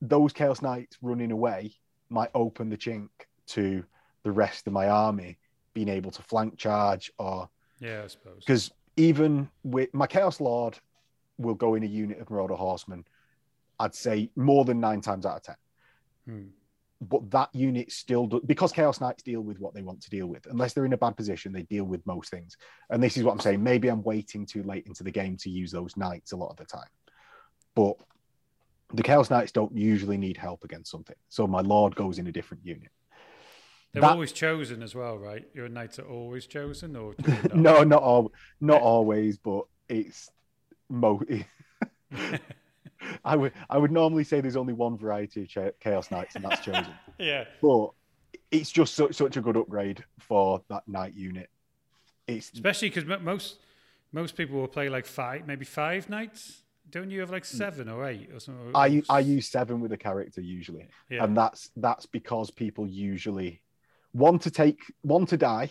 those 0.01 0.33
Chaos 0.33 0.63
Knights 0.63 0.97
running 1.03 1.33
away 1.33 1.73
might 2.11 2.31
open 2.35 2.71
the 2.71 2.77
chink 2.77 3.09
to 3.49 3.85
the 4.23 4.33
rest 4.33 4.67
of 4.67 4.73
my 4.73 4.89
army 4.89 5.39
being 5.75 5.89
able 5.89 6.11
to 6.11 6.23
flank 6.23 6.57
charge 6.57 7.13
or 7.19 7.49
Yeah, 7.81 8.03
I 8.05 8.07
suppose. 8.09 8.39
because 8.41 8.71
even 8.97 9.49
with 9.63 9.93
my 9.95 10.07
Chaos 10.07 10.41
Lord 10.41 10.79
will 11.39 11.55
go 11.55 11.75
in 11.75 11.83
a 11.83 11.87
unit 11.87 12.19
of 12.21 12.31
Marauder 12.31 12.55
Horsemen, 12.55 13.05
I'd 13.79 13.95
say 13.95 14.31
more 14.35 14.65
than 14.65 14.81
nine 14.81 15.01
times 15.01 15.25
out 15.27 15.37
of 15.37 15.43
ten. 15.43 15.57
Hmm. 16.27 16.47
but 17.01 17.31
that 17.31 17.49
unit 17.55 17.93
still 17.93 18.27
do, 18.27 18.43
because 18.45 18.73
Chaos 18.73 19.01
Knights 19.01 19.23
deal 19.23 19.41
with 19.41 19.61
what 19.61 19.73
they 19.73 19.83
want 19.83 20.03
to 20.03 20.11
deal 20.11 20.27
with. 20.27 20.47
Unless 20.47 20.73
they're 20.75 20.85
in 20.85 20.93
a 20.93 20.99
bad 20.99 21.17
position, 21.17 21.53
they 21.53 21.63
deal 21.63 21.85
with 21.85 22.05
most 22.07 22.29
things. 22.31 22.57
And 22.91 23.01
this 23.01 23.17
is 23.17 23.23
what 23.23 23.33
I'm 23.33 23.41
saying. 23.41 23.63
Maybe 23.63 23.87
I'm 23.89 24.03
waiting 24.03 24.45
too 24.45 24.65
late 24.65 24.87
into 24.87 25.05
the 25.05 25.13
game 25.13 25.37
to 25.39 25.49
use 25.49 25.71
those 25.71 25.97
knights 25.97 26.33
a 26.33 26.37
lot 26.37 26.51
of 26.51 26.57
the 26.57 26.65
time. 26.65 26.89
But 27.77 27.95
the 28.93 29.03
Chaos 29.03 29.31
Knights 29.31 29.53
don't 29.53 29.77
usually 29.77 30.17
need 30.17 30.37
help 30.37 30.65
against 30.65 30.91
something. 30.91 31.17
So 31.29 31.47
my 31.47 31.61
Lord 31.61 31.95
goes 31.95 32.19
in 32.19 32.27
a 32.27 32.33
different 32.33 32.65
unit. 32.65 32.91
They're 33.93 34.03
That- 34.03 34.13
always 34.13 34.33
chosen 34.33 34.83
as 34.83 34.95
well, 34.95 35.19
right? 35.19 35.47
Your 35.55 35.69
knights 35.69 35.99
are 35.99 36.07
always 36.09 36.47
chosen, 36.47 36.95
or 36.97 37.15
not? 37.27 37.55
no, 37.55 37.83
not 37.85 38.03
all, 38.03 38.33
not 38.61 38.83
always, 38.83 39.39
but 39.39 39.65
it's 39.89 40.31
mo. 40.89 41.21
I 43.25 43.37
would 43.37 43.53
I 43.71 43.79
would 43.79 43.93
normally 43.93 44.25
say 44.25 44.41
there's 44.41 44.57
only 44.57 44.73
one 44.73 44.97
variety 44.99 45.43
of 45.43 45.49
cha- 45.49 45.71
Chaos 45.81 46.11
Knights, 46.11 46.35
and 46.35 46.45
that's 46.45 46.61
chosen. 46.65 46.87
yeah, 47.19 47.45
but 47.63 47.91
it's 48.51 48.71
just 48.71 48.95
such, 48.95 49.15
such 49.15 49.37
a 49.37 49.41
good 49.41 49.57
upgrade 49.57 50.05
for 50.19 50.63
that 50.69 50.87
knight 50.89 51.15
unit. 51.15 51.49
It's 52.27 52.51
especially 52.53 52.91
because 52.91 53.05
most 53.23 53.59
most 54.13 54.37
people 54.37 54.57
will 54.61 54.69
play 54.69 54.89
like 54.89 55.07
five, 55.07 55.47
maybe 55.47 55.65
five 55.65 56.09
knights. 56.11 56.63
Don't 56.91 57.11
you 57.11 57.21
have 57.21 57.31
like 57.31 57.45
seven 57.45 57.89
or 57.89 58.07
eight 58.07 58.31
or 58.33 58.41
something? 58.41 58.71
I 58.75 59.03
I 59.09 59.21
use 59.21 59.49
seven 59.49 59.81
with 59.81 59.93
a 59.93 59.97
character 59.97 60.41
usually, 60.41 60.89
Yeah. 61.11 61.25
and 61.25 61.37
that's 61.37 61.71
that's 61.77 62.07
because 62.07 62.51
people 62.51 62.87
usually 62.87 63.63
want 64.15 64.43
to 64.43 64.51
take 64.51 64.81
one 65.03 65.27
to 65.27 65.37
die, 65.37 65.71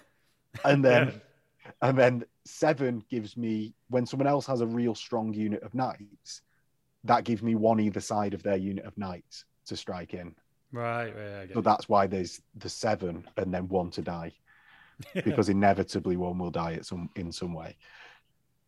and 0.64 0.84
then 0.84 1.08
Yeah. 1.08 1.70
and 1.82 1.98
then 1.98 2.24
seven 2.44 3.02
gives 3.10 3.36
me 3.36 3.74
when 3.88 4.06
someone 4.06 4.26
else 4.28 4.46
has 4.46 4.60
a 4.60 4.66
real 4.66 4.94
strong 4.94 5.32
unit 5.34 5.62
of 5.62 5.74
knights, 5.74 6.42
that 7.04 7.24
gives 7.24 7.42
me 7.42 7.54
one 7.54 7.80
either 7.80 8.00
side 8.00 8.34
of 8.34 8.42
their 8.42 8.56
unit 8.56 8.84
of 8.84 8.96
knights 8.96 9.44
to 9.66 9.76
strike 9.76 10.14
in. 10.14 10.34
right, 10.72 11.12
right, 11.16 11.50
So 11.54 11.60
that's 11.62 11.88
why 11.88 12.06
there's 12.06 12.40
the 12.56 12.68
seven 12.68 13.26
and 13.36 13.52
then 13.52 13.66
one 13.68 13.90
to 13.92 14.02
die, 14.02 14.32
because 15.24 15.48
inevitably 15.48 16.16
one 16.16 16.38
will 16.38 16.50
die 16.50 16.74
at 16.74 16.86
some 16.86 17.08
in 17.16 17.32
some 17.32 17.54
way. 17.54 17.76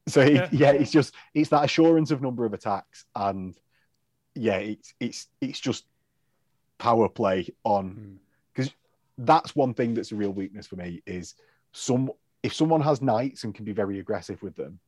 So 0.08 0.20
it, 0.20 0.34
Yeah. 0.34 0.48
yeah, 0.52 0.70
it's 0.72 0.90
just 0.90 1.14
it's 1.34 1.50
that 1.50 1.64
assurance 1.64 2.10
of 2.10 2.22
number 2.22 2.44
of 2.44 2.54
attacks, 2.54 3.04
and 3.14 3.56
yeah, 4.34 4.56
it's 4.58 4.94
it's 5.00 5.26
it's 5.40 5.58
just 5.60 5.84
power 6.78 7.08
play 7.08 7.48
on 7.64 7.90
Hmm. 7.90 8.16
because 8.54 8.72
that's 9.18 9.56
one 9.56 9.72
thing 9.74 9.94
that's 9.94 10.12
a 10.12 10.16
real 10.16 10.32
weakness 10.32 10.66
for 10.66 10.76
me 10.76 11.02
is 11.06 11.34
some 11.72 12.10
if 12.42 12.54
someone 12.54 12.82
has 12.82 13.00
knights 13.02 13.44
and 13.44 13.54
can 13.54 13.64
be 13.64 13.72
very 13.72 13.98
aggressive 13.98 14.42
with 14.42 14.54
them, 14.54 14.78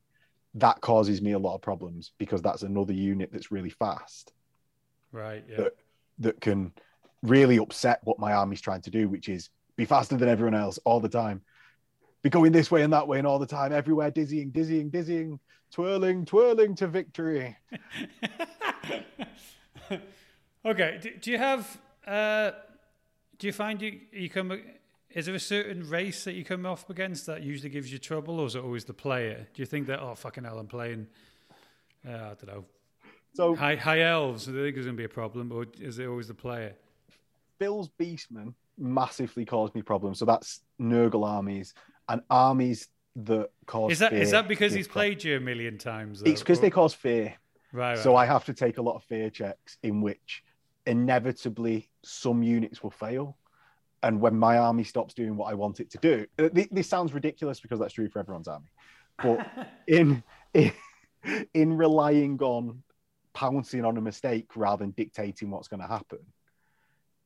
that 0.55 0.79
causes 0.81 1.21
me 1.21 1.33
a 1.33 1.39
lot 1.39 1.55
of 1.55 1.61
problems 1.61 2.11
because 2.17 2.41
that's 2.41 2.63
another 2.63 2.93
unit 2.93 3.31
that's 3.31 3.51
really 3.51 3.69
fast 3.71 4.31
right, 5.11 5.43
yeah. 5.49 5.57
that 5.57 5.75
that 6.19 6.41
can 6.41 6.71
really 7.23 7.57
upset 7.57 7.99
what 8.03 8.19
my 8.19 8.33
army's 8.33 8.61
trying 8.61 8.81
to 8.81 8.89
do, 8.91 9.09
which 9.09 9.27
is 9.27 9.49
be 9.75 9.85
faster 9.85 10.15
than 10.15 10.29
everyone 10.29 10.53
else 10.55 10.77
all 10.85 10.99
the 10.99 11.09
time. 11.09 11.41
Be 12.21 12.29
going 12.29 12.51
this 12.51 12.69
way 12.69 12.81
and 12.83 12.91
that 12.91 13.07
way 13.07 13.17
and 13.17 13.27
all 13.27 13.39
the 13.39 13.45
time, 13.45 13.71
everywhere, 13.71 14.11
dizzying, 14.11 14.49
dizzying, 14.49 14.89
dizzying, 14.89 15.39
twirling, 15.71 16.25
twirling 16.25 16.75
to 16.75 16.87
victory. 16.87 17.55
okay. 20.65 20.99
Do, 21.01 21.11
do 21.21 21.31
you 21.31 21.37
have? 21.37 21.79
Uh, 22.05 22.51
do 23.37 23.47
you 23.47 23.53
find 23.53 23.81
you 23.81 23.99
you 24.11 24.29
come? 24.29 24.61
Is 25.11 25.25
there 25.25 25.35
a 25.35 25.39
certain 25.39 25.89
race 25.89 26.25
that 26.25 26.33
you 26.33 26.43
come 26.43 26.65
off 26.65 26.89
against 26.89 27.25
that 27.27 27.41
usually 27.41 27.69
gives 27.69 27.91
you 27.91 27.97
trouble, 27.97 28.39
or 28.39 28.47
is 28.47 28.55
it 28.55 28.63
always 28.63 28.85
the 28.85 28.93
player? 28.93 29.47
Do 29.53 29.61
you 29.61 29.65
think 29.65 29.87
that 29.87 30.01
oh 30.01 30.13
fucking 30.15 30.43
hell, 30.43 30.59
I'm 30.59 30.67
playing? 30.67 31.07
Uh, 32.07 32.11
I 32.11 32.33
don't 32.33 32.47
know. 32.47 32.65
So 33.33 33.55
High 33.55 33.75
high 33.75 34.01
elves. 34.01 34.47
You 34.47 34.53
think 34.53 34.75
there's 34.75 34.85
going 34.85 34.97
to 34.97 35.01
be 35.01 35.05
a 35.05 35.09
problem, 35.09 35.51
or 35.51 35.65
is 35.79 35.99
it 35.99 36.07
always 36.07 36.27
the 36.27 36.33
player? 36.33 36.75
Bill's 37.59 37.89
Beastman 37.99 38.53
massively 38.77 39.45
caused 39.45 39.75
me 39.75 39.81
problems. 39.81 40.19
So 40.19 40.25
that's 40.25 40.61
Nurgle 40.79 41.27
armies 41.27 41.73
and 42.09 42.21
armies 42.29 42.89
that 43.15 43.49
cause 43.65 43.91
Is 43.91 43.99
that 43.99 44.13
is 44.13 44.31
that 44.31 44.47
because 44.47 44.73
he's 44.73 44.87
played 44.87 45.23
you 45.23 45.37
a 45.37 45.39
million 45.39 45.77
times? 45.77 46.21
Though? 46.21 46.29
It's 46.29 46.41
because 46.41 46.59
they 46.59 46.69
cause 46.69 46.93
fear. 46.93 47.35
right, 47.71 47.91
right. 47.91 47.97
So 47.99 48.15
I 48.15 48.25
have 48.25 48.45
to 48.45 48.53
take 48.53 48.77
a 48.77 48.81
lot 48.81 48.95
of 48.95 49.03
fear 49.03 49.29
checks 49.29 49.77
in 49.83 50.01
which 50.01 50.43
inevitably 50.85 51.89
some 52.03 52.43
units 52.43 52.83
will 52.83 52.91
fail. 52.91 53.37
And 54.01 54.21
when 54.21 54.37
my 54.37 54.57
army 54.57 54.85
stops 54.85 55.13
doing 55.13 55.35
what 55.35 55.51
I 55.51 55.55
want 55.55 55.81
it 55.81 55.91
to 55.91 55.97
do, 55.97 56.25
uh, 56.39 56.49
this 56.71 56.87
sounds 56.87 57.13
ridiculous 57.13 57.59
because 57.59 57.79
that's 57.79 57.93
true 57.93 58.09
for 58.09 58.19
everyone's 58.19 58.47
army. 58.47 58.71
But 59.21 59.45
in, 59.87 60.23
in 60.53 60.71
in 61.53 61.73
relying 61.77 62.39
on 62.39 62.81
pouncing 63.33 63.83
on 63.83 63.97
a 63.97 64.01
mistake 64.01 64.55
rather 64.55 64.83
than 64.83 64.91
dictating 64.91 65.51
what's 65.51 65.67
going 65.67 65.81
to 65.81 65.87
happen, 65.87 66.19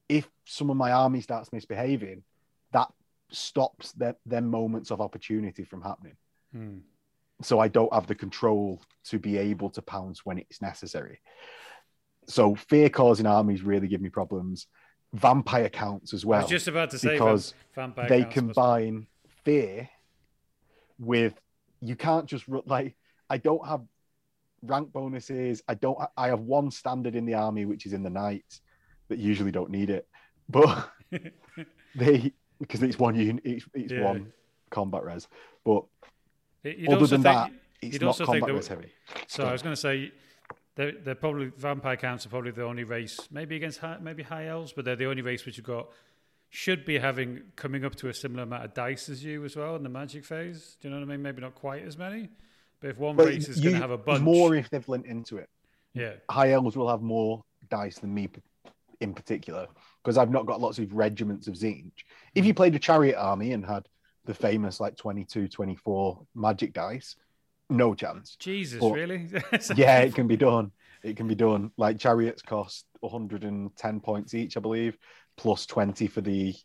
if 0.10 0.28
some 0.46 0.70
of 0.72 0.78
my 0.78 0.92
army 0.92 1.22
starts 1.22 1.54
misbehaving, 1.54 2.24
that 2.72 2.92
stops 3.32 3.92
their, 3.94 4.16
their 4.26 4.42
moments 4.42 4.92
of 4.92 5.02
opportunity 5.02 5.64
from 5.64 5.82
happening 5.82 6.16
Hmm. 6.54 6.78
so 7.42 7.60
I 7.60 7.68
don't 7.68 7.92
have 7.92 8.06
the 8.06 8.14
control 8.14 8.80
to 9.06 9.18
be 9.18 9.38
able 9.38 9.72
to 9.72 9.82
pounce 9.82 10.24
when 10.24 10.38
it's 10.38 10.62
necessary. 10.62 11.20
So 12.28 12.54
fear 12.54 12.90
causing 12.90 13.26
armies 13.26 13.64
really 13.64 13.88
give 13.88 14.02
me 14.02 14.10
problems. 14.10 14.68
Vampire 15.14 15.70
counts 15.70 16.14
as 16.14 16.24
I 16.24 16.28
well 16.28 16.42
was 16.42 16.50
just 16.52 16.68
about 16.68 16.92
to 16.92 17.00
say 17.00 17.14
because 17.14 17.56
vampire 17.74 18.08
they 18.08 18.24
combine 18.24 19.08
fear 19.44 19.90
with 21.00 21.34
you 21.82 21.96
can't 21.96 22.28
just 22.28 22.46
like 22.66 22.96
I 23.30 23.38
don't 23.38 23.68
have 23.68 23.82
rank 24.62 24.92
bonuses. 24.94 25.64
I 25.68 25.74
don't. 25.74 25.98
I 26.16 26.28
have 26.28 26.42
one 26.42 26.72
standard 26.72 27.16
in 27.16 27.26
the 27.26 27.34
army 27.34 27.66
which 27.66 27.86
is 27.86 27.94
in 27.94 28.04
the 28.04 28.10
knights 28.10 28.62
that 29.10 29.18
usually 29.20 29.52
don't 29.52 29.70
need 29.72 29.90
it, 29.90 30.08
but 30.48 30.90
they 31.96 32.32
because 32.64 32.82
it's 32.84 32.98
one 32.98 33.16
unit, 33.16 33.42
it's, 33.46 33.66
it's 33.74 33.92
Yeah. 33.92 34.04
one 34.06 34.32
combat 34.70 35.04
res. 35.04 35.28
But 35.64 35.84
other 36.66 37.08
than 37.08 37.08
think- 37.08 37.24
that, 37.24 37.52
it's 37.82 38.00
not 38.00 38.18
combat 38.18 38.48
that- 38.48 38.54
res 38.54 38.68
heavy. 38.68 38.92
So 39.28 39.44
I 39.46 39.52
was 39.52 39.62
going 39.62 39.74
to 39.76 39.80
say, 39.82 40.12
they're, 40.76 40.94
they're 40.94 41.16
probably 41.16 41.52
vampire 41.58 41.98
counts 41.98 42.26
are 42.26 42.30
probably 42.30 42.52
the 42.52 42.64
only 42.64 42.84
race, 42.84 43.20
maybe 43.32 43.56
against 43.56 43.80
high, 43.80 43.98
maybe 44.02 44.24
high 44.24 44.48
elves, 44.48 44.74
but 44.74 44.86
they're 44.86 44.96
the 44.96 45.06
only 45.06 45.22
race 45.22 45.46
which 45.46 45.58
you've 45.58 45.66
got 45.68 45.88
should 46.50 46.86
be 46.86 46.98
having 47.00 47.42
coming 47.56 47.84
up 47.86 47.96
to 47.96 48.10
a 48.10 48.14
similar 48.14 48.44
amount 48.44 48.64
of 48.64 48.74
dice 48.74 49.10
as 49.10 49.24
you 49.24 49.44
as 49.44 49.56
well 49.56 49.76
in 49.76 49.84
the 49.84 49.90
magic 49.90 50.24
phase. 50.26 50.78
Do 50.82 50.88
you 50.88 50.94
know 50.94 51.00
what 51.00 51.08
I 51.08 51.12
mean? 51.12 51.22
Maybe 51.22 51.42
not 51.42 51.54
quite 51.56 51.84
as 51.84 51.98
many, 51.98 52.30
but 52.80 52.90
if 52.92 52.98
one 52.98 53.16
But 53.16 53.28
race 53.28 53.50
is 53.50 53.60
going 53.60 53.76
to 53.76 53.82
have 53.82 53.92
a 53.92 53.98
bunch, 53.98 54.22
more 54.22 54.56
if 54.56 54.70
they've 54.70 54.88
lent 54.88 55.06
into 55.06 55.38
it. 55.38 55.50
yeah, 55.94 56.14
High 56.30 56.52
elves 56.54 56.76
will 56.76 56.90
have 56.90 57.02
more 57.02 57.44
dice 57.70 58.00
than 58.00 58.14
me 58.14 58.28
in 59.04 59.14
particular 59.14 59.68
because 60.04 60.18
I've 60.18 60.32
not 60.32 60.46
got 60.46 60.60
lots 60.60 60.80
of 60.80 60.92
regiments 60.94 61.48
of 61.48 61.54
Tzeentch. 61.54 62.04
If 62.36 62.44
mm. 62.44 62.48
you 62.48 62.54
played 62.54 62.76
a 62.76 62.80
chariot 62.80 63.18
army 63.18 63.54
and 63.54 63.66
had 63.66 63.88
the 64.26 64.34
famous 64.34 64.80
like 64.80 64.98
22, 64.98 65.48
24 65.48 66.26
magic 66.36 66.74
dice, 66.74 67.16
no 67.70 67.94
chance. 67.94 68.36
Jesus, 68.38 68.80
But- 68.80 68.94
really? 68.94 69.30
yeah, 69.76 70.00
it 70.00 70.16
can 70.16 70.28
be 70.28 70.38
done. 70.38 70.72
It 71.04 71.18
can 71.18 71.28
be 71.28 71.36
done. 71.36 71.72
Like 71.78 72.00
chariots 72.00 72.42
cost 72.42 72.86
110 73.02 74.00
points 74.00 74.34
each, 74.34 74.56
I 74.56 74.62
believe, 74.62 74.98
plus 75.36 75.66
20 75.66 76.08
for 76.08 76.22
the 76.22 76.56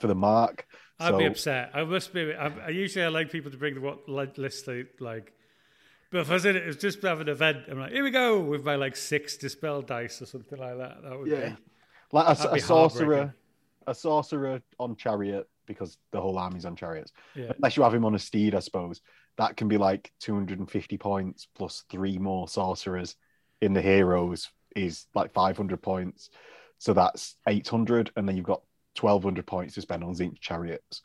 for 0.00 0.06
the 0.06 0.14
mark. 0.14 0.66
I'd 0.98 1.16
be 1.16 1.24
upset. 1.24 1.70
I 1.72 1.84
must 1.84 2.12
be. 2.12 2.34
I, 2.34 2.66
I 2.66 2.68
usually 2.68 3.04
I 3.04 3.08
like 3.08 3.30
people 3.30 3.50
to 3.50 3.56
bring 3.56 3.74
the 3.74 3.80
what 3.80 4.08
list 4.38 4.66
they 4.66 4.84
like. 5.00 5.32
But 6.14 6.30
if 6.30 6.30
I 6.30 6.48
in 6.48 6.54
it, 6.54 6.64
was 6.64 6.76
just 6.76 7.00
to 7.00 7.08
have 7.08 7.20
an 7.20 7.28
event. 7.28 7.64
I'm 7.68 7.80
like, 7.80 7.90
here 7.90 8.04
we 8.04 8.12
go 8.12 8.38
with 8.38 8.64
my 8.64 8.76
like 8.76 8.94
six 8.94 9.36
dispel 9.36 9.82
dice 9.82 10.22
or 10.22 10.26
something 10.26 10.60
like 10.60 10.78
that. 10.78 11.02
That 11.02 11.18
would 11.18 11.28
Yeah. 11.28 11.48
be. 11.48 11.56
Like 12.12 12.38
a, 12.38 12.50
a 12.52 12.60
sorcerer, 12.60 13.34
a 13.88 13.94
sorcerer 13.96 14.62
on 14.78 14.94
chariot 14.94 15.48
because 15.66 15.98
the 16.12 16.20
whole 16.20 16.38
army's 16.38 16.66
on 16.66 16.76
chariots. 16.76 17.10
Yeah. 17.34 17.50
Unless 17.56 17.76
you 17.76 17.82
have 17.82 17.92
him 17.92 18.04
on 18.04 18.14
a 18.14 18.20
steed, 18.20 18.54
I 18.54 18.60
suppose 18.60 19.00
that 19.38 19.56
can 19.56 19.66
be 19.66 19.76
like 19.76 20.12
250 20.20 20.98
points 20.98 21.48
plus 21.56 21.82
three 21.90 22.16
more 22.18 22.46
sorcerers 22.46 23.16
in 23.60 23.72
the 23.72 23.82
heroes 23.82 24.48
is 24.76 25.06
like 25.16 25.32
500 25.32 25.82
points. 25.82 26.30
So 26.78 26.92
that's 26.92 27.34
800, 27.48 28.12
and 28.14 28.28
then 28.28 28.36
you've 28.36 28.46
got 28.46 28.62
1200 29.00 29.44
points 29.48 29.74
to 29.74 29.80
spend 29.80 30.04
on 30.04 30.14
Tzeentch 30.14 30.38
chariots, 30.38 31.02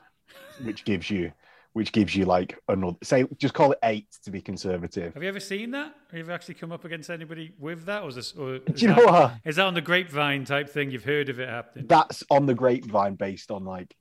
which 0.62 0.86
gives 0.86 1.10
you, 1.10 1.32
which 1.74 1.92
gives 1.92 2.16
you 2.16 2.26
like 2.26 2.58
another. 2.68 2.98
Say, 3.04 3.26
just 3.38 3.54
call 3.54 3.72
it 3.72 3.80
eight 3.84 4.08
to 4.24 4.32
be 4.32 4.42
conservative. 4.42 5.14
Have 5.14 5.24
you 5.24 5.30
ever 5.30 5.40
seen 5.40 5.72
that? 5.72 5.94
Have 6.08 6.14
you 6.14 6.20
ever 6.22 6.32
actually 6.32 6.56
come 6.56 6.72
up 6.72 6.86
against 6.86 7.10
anybody 7.10 7.52
with 7.60 7.86
that? 7.86 8.04
Or 8.04 8.10
is, 8.10 8.16
this, 8.16 8.34
or 8.34 8.56
is, 8.56 8.62
Do 8.66 8.82
you 8.82 8.88
know 8.88 8.96
that, 8.96 9.06
what? 9.06 9.34
is 9.46 9.56
that 9.58 9.66
on 9.66 9.74
the 9.74 9.82
grapevine 9.82 10.46
type 10.46 10.70
thing? 10.70 10.92
You've 10.92 11.04
heard 11.04 11.30
of 11.30 11.40
it 11.40 11.48
happening? 11.48 11.86
That's 11.88 12.24
on 12.30 12.46
the 12.46 12.56
grapevine 12.56 13.16
based 13.16 13.52
on 13.52 13.66
like 13.66 13.96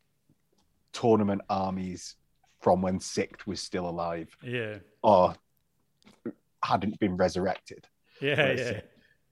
tournament 0.93 1.43
armies 1.49 2.17
from 2.61 2.83
when 2.83 3.01
Sict 3.01 3.47
was 3.47 3.61
still 3.61 3.89
alive 3.89 4.35
yeah. 4.43 4.79
or 5.03 5.35
hadn't 6.63 6.99
been 6.99 7.17
resurrected. 7.17 7.87
Yeah, 8.21 8.53
yeah. 8.53 8.81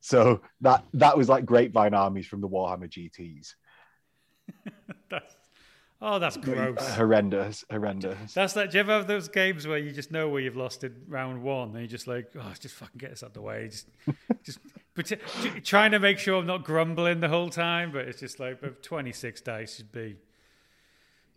So 0.01 0.43
that 0.61 0.85
that 0.95 1.17
was 1.17 1.29
like 1.29 1.45
grapevine 1.45 1.95
armies 1.95 2.27
from 2.29 2.41
the 2.41 2.49
Warhammer 2.49 2.89
GTs. 2.89 3.55
That's, 5.11 5.35
oh, 6.03 6.19
that's 6.19 6.37
gross. 6.37 6.79
Horrendous, 6.95 7.65
horrendous. 7.71 8.35
That's 8.35 8.53
that. 8.55 8.71
Do 8.71 8.77
you 8.77 8.81
ever 8.81 8.93
have 8.93 9.07
those 9.07 9.29
games 9.29 9.67
where 9.67 9.79
you 9.79 9.91
just 9.93 10.11
know 10.11 10.29
where 10.29 10.41
you've 10.41 10.57
lost 10.57 10.85
in 10.85 10.95
round 11.09 11.43
one, 11.43 11.71
and 11.71 11.79
you're 11.79 11.87
just 11.87 12.07
like, 12.07 12.27
oh, 12.39 12.53
just 12.61 12.75
fucking 12.75 12.99
get 12.99 13.13
us 13.13 13.23
out 13.23 13.35
the 13.35 13.43
way. 13.43 13.69
Just, 13.69 13.89
just 14.45 15.17
trying 15.65 15.91
to 15.93 15.99
make 15.99 16.19
sure 16.19 16.39
I'm 16.39 16.47
not 16.47 16.65
grumbling 16.65 17.21
the 17.21 17.29
whole 17.29 17.49
time. 17.51 17.93
But 17.93 18.07
it's 18.09 18.21
just 18.21 18.39
like, 18.41 18.61
but 18.61 18.83
26 18.83 19.41
dice 19.43 19.77
should 19.77 19.93
be. 19.93 20.17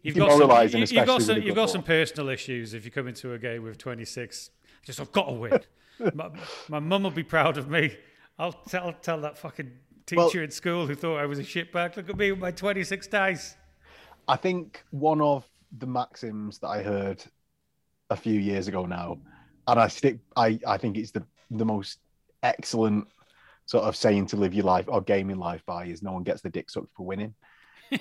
You've 0.01 0.15
got 0.15 0.31
some, 0.37 0.49
you- 0.73 0.79
you've 0.79 1.05
got 1.05 1.21
some, 1.21 1.41
you've 1.41 1.55
got 1.55 1.69
some 1.69 1.83
personal 1.83 2.29
issues 2.29 2.73
if 2.73 2.85
you 2.85 2.91
come 2.91 3.07
into 3.07 3.33
a 3.33 3.37
game 3.39 3.63
with 3.63 3.77
26. 3.77 4.49
Just 4.85 4.99
I've 5.01 5.11
got 5.11 5.25
to 5.27 5.33
win. 5.33 5.59
my 6.13 6.29
my 6.69 6.79
mum 6.79 7.03
will 7.03 7.11
be 7.11 7.23
proud 7.23 7.57
of 7.57 7.69
me. 7.69 7.97
I'll 8.37 8.53
tell 8.53 8.93
tell 9.01 9.19
that 9.21 9.37
fucking 9.37 9.71
teacher 10.05 10.17
Well- 10.21 10.43
in 10.45 10.51
school 10.51 10.87
who 10.87 10.95
thought 10.95 11.17
I 11.17 11.25
was 11.25 11.37
a 11.39 11.43
shitbag. 11.43 11.97
Look 11.97 12.09
at 12.09 12.17
me 12.17 12.31
with 12.31 12.39
my 12.39 12.51
26 12.51 13.07
dice. 13.07 13.55
I 14.29 14.35
think 14.35 14.83
one 14.91 15.21
of 15.21 15.43
the 15.79 15.87
maxims 15.87 16.59
that 16.59 16.67
I 16.67 16.83
heard 16.83 17.23
a 18.11 18.15
few 18.15 18.39
years 18.39 18.67
ago 18.67 18.85
now, 18.85 19.17
and 19.67 19.79
I 19.79 19.87
stick. 19.87 20.19
I 20.35 20.59
I 20.67 20.77
think 20.77 20.97
it's 20.97 21.09
the 21.09 21.23
the 21.49 21.65
most 21.65 21.97
excellent 22.43 23.07
sort 23.65 23.85
of 23.85 23.95
saying 23.95 24.27
to 24.27 24.35
live 24.35 24.53
your 24.53 24.65
life 24.65 24.85
or 24.87 25.01
gaming 25.01 25.37
life 25.37 25.63
by 25.65 25.85
is 25.85 26.03
no 26.03 26.11
one 26.11 26.23
gets 26.23 26.41
the 26.41 26.49
dick 26.49 26.69
sucked 26.69 26.93
for 26.95 27.07
winning. 27.07 27.33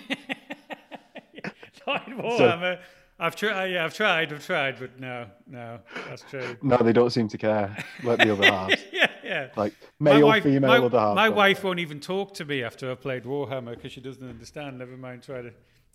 Warhammer. 1.87 2.81
I've 3.19 3.35
tried. 3.35 3.73
Yeah, 3.73 3.87
I've 3.87 3.95
tried. 3.95 4.31
I've 4.33 4.45
tried, 4.45 4.79
but 4.79 5.01
no, 5.01 5.27
no, 5.47 5.81
that's 6.09 6.23
true. 6.31 6.57
No, 6.63 6.77
they 6.77 6.93
don't 6.93 7.11
seem 7.11 7.29
to 7.29 7.39
care. 7.39 7.75
Like 8.05 8.19
the 8.19 8.33
other 8.33 8.45
halves, 8.53 8.83
yeah, 8.93 9.11
yeah. 9.25 9.49
like 9.57 9.73
male, 9.99 10.27
wife, 10.27 10.43
female, 10.43 10.69
my, 10.69 10.79
other 10.79 10.99
half. 10.99 11.17
my 11.17 11.31
wife 11.31 11.65
won't 11.65 11.81
even 11.81 12.01
talk 12.01 12.35
to 12.35 12.45
me 12.45 12.63
after 12.63 12.91
I've 12.91 13.01
played 13.01 13.25
Warhammer 13.25 13.75
because 13.75 13.93
she 13.93 14.03
doesn't 14.03 14.29
understand. 14.29 14.79
Never 14.79 14.97
mind 14.97 15.23
try 15.23 15.41
to 15.43 15.53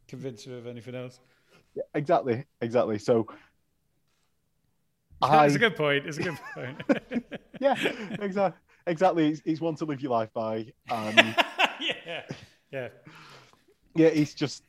convince 0.08 0.44
her 0.46 0.58
of 0.58 0.68
anything 0.68 0.96
else. 0.96 1.20
Yeah, 1.76 1.84
exactly, 1.94 2.46
exactly. 2.62 3.00
So. 3.00 3.28
That's 5.22 5.56
a 5.56 5.60
good 5.60 5.76
point. 5.76 6.06
It's 6.06 6.18
a 6.18 6.24
good 6.24 6.38
point. 6.54 6.82
yeah, 7.62 7.76
exactly, 8.20 8.60
exactly. 8.88 9.30
It's, 9.30 9.42
it's 9.46 9.62
one 9.62 9.76
to 9.76 9.86
live 9.86 10.02
your 10.02 10.12
life 10.12 10.34
by. 10.34 10.74
Um, 10.90 11.16
yeah, 11.80 12.24
yeah. 12.72 12.88
yeah, 13.96 14.08
it's 14.08 14.34
just 14.34 14.64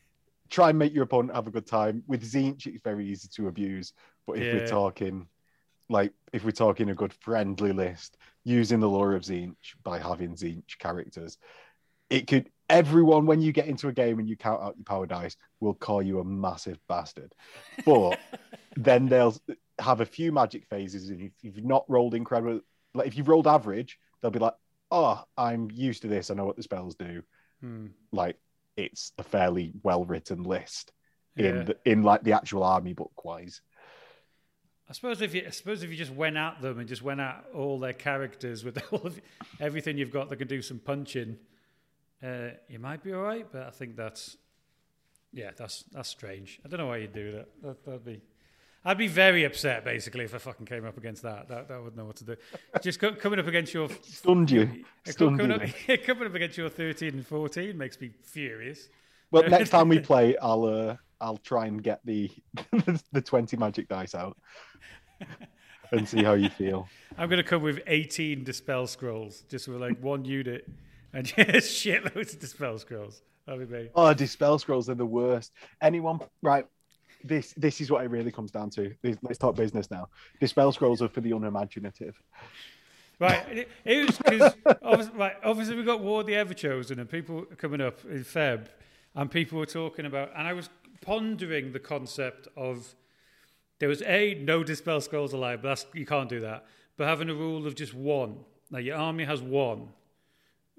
try 0.50 0.70
and 0.70 0.78
make 0.78 0.94
your 0.94 1.02
opponent 1.02 1.34
have 1.34 1.48
a 1.48 1.50
good 1.50 1.66
time. 1.66 2.04
With 2.06 2.22
Tzeentch, 2.22 2.66
it's 2.66 2.82
very 2.82 3.06
easy 3.08 3.28
to 3.34 3.48
abuse. 3.48 3.92
But 4.26 4.38
if 4.38 4.44
Yeah. 4.44 4.52
we're 4.54 4.66
talking, 4.66 5.26
like, 5.88 6.12
if 6.32 6.44
we're 6.44 6.52
talking 6.52 6.90
a 6.90 6.94
good 6.94 7.12
friendly 7.12 7.72
list, 7.72 8.16
using 8.44 8.78
the 8.78 8.88
lore 8.88 9.14
of 9.14 9.22
Tzeentch 9.22 9.74
by 9.82 9.98
having 9.98 10.36
Tzeentch 10.36 10.78
characters, 10.78 11.38
it 12.10 12.26
could. 12.28 12.50
Everyone, 12.70 13.26
when 13.26 13.40
you 13.40 13.52
get 13.52 13.66
into 13.66 13.88
a 13.88 13.92
game 13.92 14.18
and 14.18 14.28
you 14.28 14.36
count 14.36 14.62
out 14.62 14.76
your 14.76 14.84
power 14.84 15.06
dice, 15.06 15.36
will 15.60 15.74
call 15.74 16.02
you 16.02 16.20
a 16.20 16.24
massive 16.24 16.78
bastard. 16.88 17.34
But 17.84 18.18
then 18.76 19.06
they'll 19.08 19.36
have 19.78 20.00
a 20.00 20.06
few 20.06 20.32
magic 20.32 20.66
phases, 20.66 21.10
and 21.10 21.20
if 21.20 21.32
you've 21.42 21.64
not 21.64 21.84
rolled 21.88 22.14
incredible, 22.14 22.60
like 22.94 23.06
if 23.06 23.16
you've 23.16 23.28
rolled 23.28 23.46
average, 23.46 23.98
they'll 24.20 24.30
be 24.30 24.38
like, 24.38 24.54
"Oh, 24.90 25.22
I'm 25.36 25.70
used 25.72 26.02
to 26.02 26.08
this. 26.08 26.30
I 26.30 26.34
know 26.34 26.44
what 26.46 26.56
the 26.56 26.62
spells 26.62 26.94
do." 26.94 27.22
Hmm. 27.60 27.86
like 28.12 28.36
it's 28.76 29.12
a 29.18 29.22
fairly 29.22 29.72
well 29.84 30.04
written 30.04 30.42
list 30.42 30.92
Yeah. 31.36 31.46
in 31.46 31.64
the, 31.66 31.76
in 31.84 32.02
like 32.02 32.22
the 32.24 32.32
actual 32.32 32.62
army 32.64 32.92
book 32.92 33.24
wise. 33.24 33.62
I 34.88 34.92
suppose 34.92 35.22
if 35.22 35.34
you 35.34 35.44
I 35.46 35.50
suppose 35.50 35.82
if 35.82 35.90
you 35.90 35.96
just 35.96 36.12
went 36.12 36.36
at 36.36 36.60
them 36.60 36.78
and 36.78 36.88
just 36.88 37.02
went 37.02 37.20
at 37.20 37.44
all 37.54 37.78
their 37.78 37.92
characters 37.94 38.64
with 38.64 38.82
all 38.92 39.00
of 39.06 39.20
everything 39.60 39.96
you've 39.96 40.10
got 40.10 40.28
that 40.30 40.36
can 40.36 40.48
do 40.48 40.60
some 40.60 40.78
punching, 40.78 41.38
uh, 42.24 42.50
you 42.68 42.78
might 42.78 43.02
be 43.02 43.12
all 43.12 43.22
right. 43.22 43.46
But 43.50 43.66
I 43.66 43.70
think 43.70 43.96
that's 43.96 44.36
yeah, 45.32 45.50
that's 45.56 45.84
that's 45.92 46.08
strange. 46.08 46.60
I 46.64 46.68
don't 46.68 46.78
know 46.78 46.86
why 46.86 46.98
you'd 46.98 47.12
do 47.12 47.32
that. 47.32 47.48
that. 47.62 47.84
That'd 47.84 48.04
be. 48.04 48.22
I'd 48.86 48.98
be 48.98 49.08
very 49.08 49.44
upset 49.44 49.82
basically 49.82 50.24
if 50.24 50.34
I 50.34 50.38
fucking 50.38 50.66
came 50.66 50.84
up 50.84 50.98
against 50.98 51.22
that. 51.22 51.48
That, 51.48 51.68
that 51.68 51.78
wouldn't 51.78 51.96
know 51.96 52.04
what 52.04 52.16
to 52.16 52.24
do. 52.24 52.36
Just 52.82 53.00
co- 53.00 53.14
coming 53.14 53.38
up 53.38 53.46
against 53.46 53.72
your 53.72 53.88
Stunned 54.02 54.50
you, 54.50 54.84
stunned 55.06 55.40
coming, 55.40 55.58
you. 55.86 55.94
up, 55.94 56.02
coming 56.04 56.26
up 56.26 56.34
against 56.34 56.58
your 56.58 56.68
thirteen 56.68 57.14
and 57.14 57.26
fourteen 57.26 57.78
makes 57.78 57.98
me 58.00 58.10
furious. 58.22 58.88
Well, 59.30 59.48
next 59.48 59.70
time 59.70 59.88
we 59.88 60.00
play, 60.00 60.36
I'll 60.36 60.64
uh, 60.64 60.96
I'll 61.20 61.38
try 61.38 61.66
and 61.66 61.82
get 61.82 62.00
the 62.04 62.30
the 63.12 63.22
twenty 63.22 63.56
magic 63.56 63.88
dice 63.88 64.14
out 64.14 64.36
and 65.90 66.08
see 66.08 66.22
how 66.22 66.34
you 66.34 66.50
feel. 66.50 66.88
I'm 67.16 67.28
going 67.28 67.42
to 67.42 67.48
come 67.48 67.62
with 67.62 67.80
18 67.86 68.44
dispel 68.44 68.86
scrolls, 68.86 69.44
just 69.48 69.68
with 69.68 69.80
like 69.80 69.98
one 70.00 70.24
unit, 70.24 70.68
and 71.14 71.26
just 71.36 71.84
shitloads 71.84 72.34
of 72.34 72.40
dispel 72.40 72.78
scrolls. 72.78 73.22
That'll 73.46 73.64
be 73.64 73.72
me. 73.72 73.88
Oh, 73.94 74.12
dispel 74.14 74.58
scrolls 74.58 74.88
are 74.88 74.94
the 74.94 75.06
worst. 75.06 75.52
Anyone 75.80 76.20
right? 76.42 76.66
This 77.22 77.54
this 77.56 77.80
is 77.80 77.90
what 77.90 78.04
it 78.04 78.10
really 78.10 78.30
comes 78.30 78.50
down 78.50 78.70
to. 78.70 78.94
Let's 79.22 79.38
talk 79.38 79.56
business 79.56 79.90
now. 79.90 80.08
Dispel 80.40 80.72
scrolls 80.72 81.00
are 81.00 81.08
for 81.08 81.20
the 81.20 81.32
unimaginative. 81.32 82.20
Right, 83.20 83.44
it, 83.48 83.68
it 83.84 84.06
was 84.06 84.18
because 84.18 84.54
obviously, 84.82 85.16
right, 85.16 85.36
obviously 85.44 85.76
we 85.76 85.84
got 85.84 86.00
War 86.00 86.20
of 86.20 86.26
the 86.26 86.32
Everchosen, 86.32 86.98
and 86.98 87.08
people 87.08 87.44
coming 87.56 87.80
up 87.80 88.04
in 88.04 88.24
Feb, 88.24 88.66
and 89.14 89.30
people 89.30 89.58
were 89.58 89.66
talking 89.66 90.04
about, 90.04 90.32
and 90.36 90.48
I 90.48 90.52
was 90.52 90.68
pondering 91.00 91.72
the 91.72 91.78
concept 91.78 92.48
of 92.56 92.94
there 93.78 93.88
was 93.88 94.02
a 94.02 94.34
no 94.34 94.64
dispel 94.64 95.00
scrolls 95.00 95.32
alive, 95.32 95.62
but 95.62 95.68
that's, 95.68 95.86
you 95.94 96.06
can't 96.06 96.28
do 96.28 96.40
that. 96.40 96.66
But 96.96 97.06
having 97.06 97.30
a 97.30 97.34
rule 97.34 97.66
of 97.66 97.74
just 97.74 97.94
one, 97.94 98.38
now 98.70 98.78
your 98.78 98.96
army 98.96 99.24
has 99.24 99.40
one. 99.40 99.88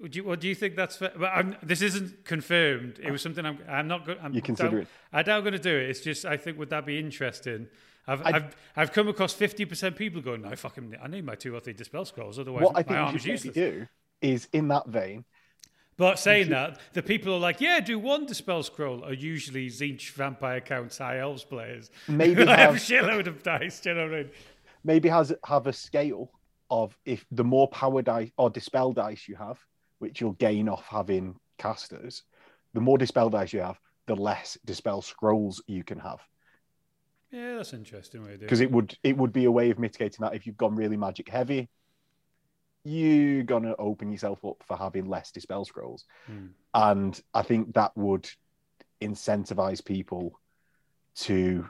Would 0.00 0.14
you, 0.14 0.24
what 0.24 0.40
do 0.40 0.48
you 0.48 0.54
think 0.54 0.76
that's 0.76 0.96
fair? 0.96 1.12
But 1.16 1.30
I'm, 1.34 1.56
this 1.62 1.80
isn't 1.80 2.24
confirmed. 2.24 2.98
It 3.02 3.10
was 3.10 3.22
something 3.22 3.46
I'm, 3.46 3.58
I'm 3.68 3.88
not 3.88 4.04
going. 4.06 4.18
You 4.34 4.42
consider 4.42 4.80
it? 4.80 4.88
I 5.12 5.22
doubt 5.22 5.38
I'm 5.38 5.42
going 5.42 5.52
to 5.54 5.58
do 5.58 5.74
it. 5.74 5.88
It's 5.88 6.00
just 6.00 6.26
I 6.26 6.36
think 6.36 6.58
would 6.58 6.70
that 6.70 6.84
be 6.84 6.98
interesting? 6.98 7.68
I've, 8.06 8.20
I- 8.22 8.30
I've, 8.30 8.56
I've 8.76 8.92
come 8.92 9.08
across 9.08 9.32
fifty 9.32 9.64
percent 9.64 9.96
people 9.96 10.20
going, 10.20 10.42
no, 10.42 10.54
fucking, 10.54 10.94
I 11.02 11.08
need 11.08 11.24
my 11.24 11.34
two 11.34 11.54
or 11.54 11.60
three 11.60 11.72
dispel 11.72 12.04
scrolls, 12.04 12.38
otherwise 12.38 12.64
What 12.64 12.76
I 12.76 12.82
think 12.82 12.90
you 12.90 12.96
arm's 12.96 13.22
should 13.22 13.30
useless. 13.30 13.54
do 13.54 13.86
is 14.20 14.48
in 14.52 14.68
that 14.68 14.86
vein. 14.86 15.24
But 15.98 16.18
saying 16.18 16.50
that, 16.50 16.78
the 16.92 17.02
people 17.02 17.32
are 17.32 17.38
like, 17.38 17.62
yeah, 17.62 17.80
do 17.80 17.98
one 17.98 18.26
dispel 18.26 18.62
scroll 18.62 19.02
are 19.02 19.14
usually 19.14 19.68
Tzeentch 19.68 20.10
vampire 20.10 20.60
counts 20.60 20.98
high 20.98 21.20
elves 21.20 21.42
players. 21.42 21.90
Maybe 22.06 22.42
I 22.46 22.56
have 22.58 22.74
a 22.74 22.78
shitload 22.78 23.28
of 23.28 23.42
dice. 23.42 23.80
Do 23.80 23.88
you 23.88 23.94
know 23.94 24.02
what 24.04 24.12
I 24.12 24.16
mean? 24.24 24.30
maybe 24.84 25.08
has 25.08 25.32
have 25.46 25.66
a 25.66 25.72
scale 25.72 26.30
of 26.70 26.96
if 27.06 27.24
the 27.30 27.42
more 27.42 27.66
power 27.68 28.02
dice 28.02 28.30
or 28.36 28.50
dispel 28.50 28.92
dice 28.92 29.26
you 29.26 29.36
have, 29.36 29.58
which 29.98 30.20
you'll 30.20 30.32
gain 30.32 30.68
off 30.68 30.86
having 30.86 31.36
casters, 31.58 32.22
the 32.74 32.80
more 32.80 32.98
dispel 32.98 33.30
dice 33.30 33.52
you 33.52 33.60
have, 33.60 33.78
the 34.06 34.14
less 34.16 34.58
dispel 34.64 35.02
scrolls 35.02 35.62
you 35.66 35.82
can 35.84 35.98
have. 35.98 36.20
Yeah, 37.30 37.56
that's 37.56 37.72
interesting 37.72 38.24
way 38.24 38.36
Because 38.36 38.60
it. 38.60 38.64
it 38.64 38.70
would 38.70 38.96
it 39.02 39.16
would 39.16 39.32
be 39.32 39.46
a 39.46 39.50
way 39.50 39.70
of 39.70 39.78
mitigating 39.78 40.22
that 40.22 40.34
if 40.34 40.46
you've 40.46 40.56
gone 40.56 40.76
really 40.76 40.96
magic 40.96 41.28
heavy, 41.28 41.68
you're 42.84 43.42
gonna 43.42 43.74
open 43.78 44.12
yourself 44.12 44.44
up 44.44 44.62
for 44.66 44.76
having 44.76 45.08
less 45.08 45.32
dispel 45.32 45.64
scrolls. 45.64 46.04
Hmm. 46.26 46.46
And 46.72 47.20
I 47.34 47.42
think 47.42 47.74
that 47.74 47.96
would 47.96 48.28
incentivize 49.02 49.84
people 49.84 50.38
to 51.16 51.66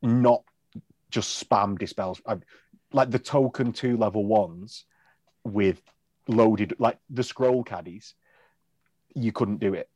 not 0.00 0.42
just 1.10 1.48
spam 1.48 1.78
dispels 1.78 2.20
like 2.92 3.10
the 3.10 3.18
token 3.18 3.72
two 3.72 3.96
level 3.96 4.24
ones 4.24 4.84
with 5.44 5.80
loaded 6.28 6.74
like 6.78 6.98
the 7.10 7.22
scroll 7.22 7.64
caddies 7.64 8.14
you 9.14 9.32
couldn't 9.32 9.58
do 9.58 9.74
it 9.74 9.88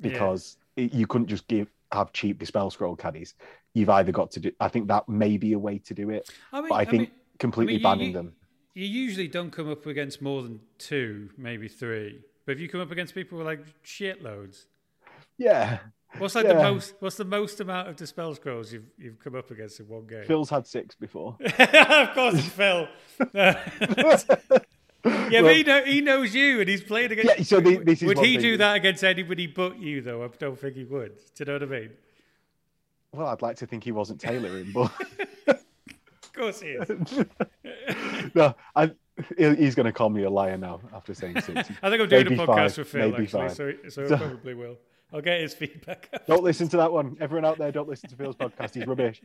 Yeah. 0.00 0.10
because 0.10 0.56
it, 0.76 0.92
you 0.92 1.06
couldn't 1.06 1.28
just 1.28 1.46
give 1.48 1.70
have 1.92 2.12
cheap 2.12 2.38
dispel 2.38 2.70
scroll 2.70 2.96
caddies 2.96 3.34
you've 3.74 3.88
either 3.88 4.12
got 4.12 4.30
to 4.32 4.40
do 4.40 4.52
i 4.60 4.68
think 4.68 4.88
that 4.88 5.08
may 5.08 5.36
be 5.36 5.52
a 5.54 5.58
way 5.58 5.78
to 5.78 5.94
do 5.94 6.10
it 6.10 6.28
I 6.52 6.60
mean, 6.60 6.68
but 6.68 6.74
i 6.76 6.84
think 6.84 7.00
mean, 7.02 7.10
completely 7.38 7.74
you- 7.76 7.82
banning 7.82 8.08
you- 8.08 8.12
them 8.14 8.32
you 8.74 8.86
usually 8.86 9.26
don't 9.26 9.50
come 9.50 9.68
up 9.68 9.84
against 9.86 10.22
more 10.22 10.42
than 10.42 10.60
two, 10.78 11.30
maybe 11.36 11.66
three. 11.66 12.20
But 12.46 12.52
if 12.52 12.60
you 12.60 12.68
come 12.68 12.80
up 12.80 12.92
against 12.92 13.16
people 13.16 13.36
with 13.38 13.46
like 13.48 13.60
shitloads, 13.84 14.66
yeah 15.38 15.80
what's 16.18 16.36
like 16.36 16.46
the 16.46 16.54
most? 16.54 16.94
What's 17.00 17.16
the 17.16 17.24
most 17.24 17.58
amount 17.60 17.88
of 17.88 17.96
dispel 17.96 18.32
scrolls 18.36 18.72
you've 18.72 18.86
you've 18.96 19.18
come 19.18 19.34
up 19.34 19.50
against 19.50 19.80
in 19.80 19.88
one 19.88 20.06
game? 20.06 20.22
phil's 20.24 20.48
had 20.50 20.68
six 20.68 20.94
before 20.94 21.36
of 21.58 22.14
course, 22.14 22.44
Phil. 22.46 22.86
yeah, 25.34 25.42
but 25.42 25.54
he, 25.56 25.62
know, 25.62 25.84
he 25.84 26.00
knows 26.00 26.34
you, 26.34 26.60
and 26.60 26.68
he's 26.68 26.82
played 26.82 27.12
against. 27.12 27.38
Yeah, 27.38 27.44
so 27.44 27.60
the- 27.60 27.78
this 27.78 28.02
is 28.02 28.08
would 28.08 28.18
he 28.18 28.36
do 28.36 28.56
that 28.58 28.76
against 28.76 29.02
anybody 29.04 29.46
but 29.46 29.78
you? 29.78 30.00
Though 30.02 30.24
I 30.24 30.28
don't 30.38 30.58
think 30.58 30.74
he 30.74 30.84
would. 30.84 31.16
Do 31.16 31.22
you 31.40 31.44
know 31.46 31.52
what 31.54 31.62
I 31.62 31.66
mean? 31.66 31.90
well 33.12 33.26
i'd 33.26 33.42
like 33.42 33.56
to 33.56 33.66
think 33.66 33.82
he 33.82 33.90
wasn't 33.90 34.20
tailoring 34.20 34.70
but 34.70 34.88
Of 35.48 36.32
course 36.32 36.60
he 36.60 36.68
is. 36.68 37.24
no, 38.34 38.54
I, 38.76 38.92
he- 39.36 39.54
he's 39.56 39.74
going 39.74 39.86
to 39.86 39.92
call 39.92 40.08
me 40.10 40.22
a 40.22 40.30
liar 40.30 40.56
now 40.56 40.80
after 40.94 41.12
saying 41.12 41.40
six. 41.40 41.68
I 41.82 41.90
think 41.90 42.00
I'm 42.02 42.08
doing 42.08 42.24
Maybe 42.24 42.34
a 42.36 42.38
podcast 42.46 42.46
five, 42.46 42.78
with 42.78 42.88
Phil 42.88 43.08
actually, 43.10 43.26
five. 43.26 43.52
so 43.52 43.72
so 43.88 44.04
I 44.04 44.06
So- 44.08 44.16
probably 44.16 44.54
will. 44.54 44.76
I'll 45.12 45.20
get 45.20 45.40
his 45.40 45.54
feedback. 45.54 46.08
Don't 46.28 46.44
listen 46.44 46.68
to 46.68 46.76
that 46.76 46.92
one. 46.92 47.16
Everyone 47.20 47.44
out 47.44 47.58
there, 47.58 47.72
don't 47.72 47.88
listen 47.88 48.08
to 48.10 48.14
Phil's 48.14 48.36
podcast. 48.36 48.74
He's 48.76 48.86
rubbish. 48.86 49.20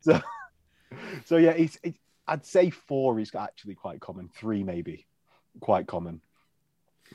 So, 0.00 0.20
so 1.26 1.36
yeah, 1.36 1.52
he's, 1.52 1.78
I'd 2.28 2.46
say 2.46 2.70
four 2.70 3.18
is 3.18 3.34
actually 3.34 3.74
quite 3.74 4.00
common. 4.00 4.28
Three 4.28 4.62
maybe, 4.62 5.06
quite 5.60 5.86
common, 5.86 6.20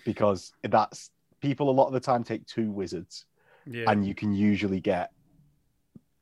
because 0.06 0.52
that's 0.64 1.12
people 1.40 1.70
a 1.70 1.72
lot 1.72 1.88
of 1.88 1.94
the 1.94 2.00
time 2.00 2.24
take 2.24 2.46
two 2.48 2.72
wizards, 2.72 3.26
yeah, 3.66 3.90
and 3.90 4.06
you 4.06 4.16
can 4.16 4.34
usually 4.34 4.80
get. 4.82 5.12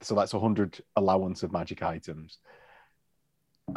So 0.01 0.13
that's 0.15 0.33
a 0.33 0.39
hundred 0.39 0.79
allowance 0.95 1.43
of 1.43 1.51
magic 1.51 1.81
items. 1.83 2.37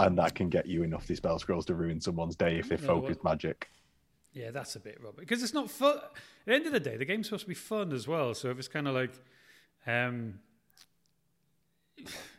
and 0.01 0.19
that 0.19 0.35
can 0.35 0.49
get 0.49 0.67
you 0.67 0.83
enough 0.83 1.07
dispel 1.07 1.39
scrolls 1.39 1.67
to 1.67 1.75
ruin 1.75 2.01
someone's 2.01 2.35
day 2.35 2.59
if 2.59 2.69
they 2.69 2.75
Yeah, 2.77 2.87
focus 2.87 3.17
well- 3.23 3.33
magic. 3.33 3.69
Yeah, 4.33 4.51
that's 4.51 4.75
a 4.75 4.81
bit 4.81 5.01
rubbish 5.01 5.21
because 5.21 5.41
it's 5.45 5.55
not 5.55 5.71
fun. 5.71 5.99
At 5.99 6.13
the 6.47 6.55
end 6.55 6.67
of 6.67 6.73
the 6.73 6.81
day, 6.81 6.97
the 6.97 7.05
game's 7.05 7.27
supposed 7.29 7.45
to 7.45 7.49
be 7.49 7.55
fun 7.55 7.93
as 7.93 8.09
well. 8.09 8.35
So 8.35 8.51
if 8.51 8.59
it's 8.59 8.67
kind 8.67 8.89
of 8.89 8.95
like, 8.97 9.13
um, 9.87 10.41